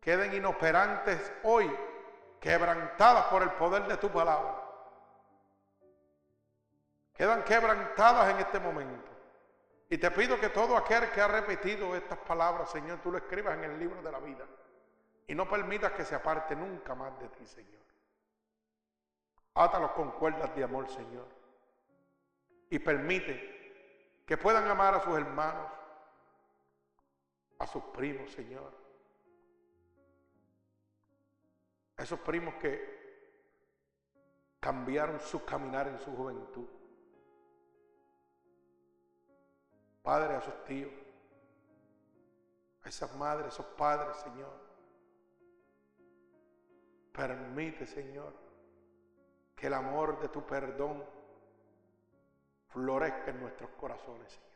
queden 0.00 0.34
inoperantes 0.34 1.32
hoy, 1.42 1.70
quebrantadas 2.40 3.26
por 3.26 3.42
el 3.42 3.50
poder 3.52 3.86
de 3.86 3.96
tu 3.96 4.10
palabra. 4.10 4.64
Quedan 7.12 7.44
quebrantadas 7.44 8.30
en 8.30 8.38
este 8.38 8.58
momento. 8.58 9.10
Y 9.90 9.98
te 9.98 10.10
pido 10.12 10.38
que 10.38 10.48
todo 10.48 10.76
aquel 10.76 11.10
que 11.10 11.20
ha 11.20 11.28
repetido 11.28 11.94
estas 11.96 12.18
palabras, 12.18 12.70
Señor, 12.70 13.00
tú 13.02 13.10
lo 13.10 13.18
escribas 13.18 13.58
en 13.58 13.64
el 13.64 13.78
libro 13.78 14.00
de 14.00 14.12
la 14.12 14.20
vida. 14.20 14.46
Y 15.26 15.34
no 15.34 15.48
permitas 15.48 15.92
que 15.92 16.04
se 16.04 16.14
aparte 16.14 16.54
nunca 16.56 16.94
más 16.94 17.18
de 17.18 17.28
ti, 17.28 17.46
Señor. 17.46 17.82
Átalos 19.54 19.90
con 19.90 20.12
cuerdas 20.12 20.54
de 20.54 20.64
amor, 20.64 20.88
Señor. 20.88 21.26
Y 22.70 22.78
permite 22.78 23.59
que 24.30 24.36
puedan 24.36 24.64
amar 24.70 24.94
a 24.94 25.00
sus 25.00 25.12
hermanos, 25.18 25.68
a 27.58 27.66
sus 27.66 27.82
primos, 27.86 28.30
Señor. 28.30 28.72
A 31.96 32.04
esos 32.04 32.20
primos 32.20 32.54
que 32.54 32.78
cambiaron 34.60 35.18
su 35.18 35.44
caminar 35.44 35.88
en 35.88 35.98
su 35.98 36.14
juventud. 36.14 36.68
Padre, 40.00 40.36
a 40.36 40.38
esos 40.38 40.62
tíos, 40.62 40.92
a 42.84 42.88
esas 42.88 43.12
madres, 43.16 43.46
a 43.46 43.48
esos 43.48 43.66
padres, 43.66 44.16
Señor. 44.18 44.60
Permite, 47.12 47.84
Señor, 47.84 48.32
que 49.56 49.66
el 49.66 49.74
amor 49.74 50.20
de 50.20 50.28
tu 50.28 50.46
perdón 50.46 51.19
florezca 52.70 53.30
en 53.30 53.40
nuestros 53.40 53.70
corazones, 53.70 54.32
Señor. 54.32 54.50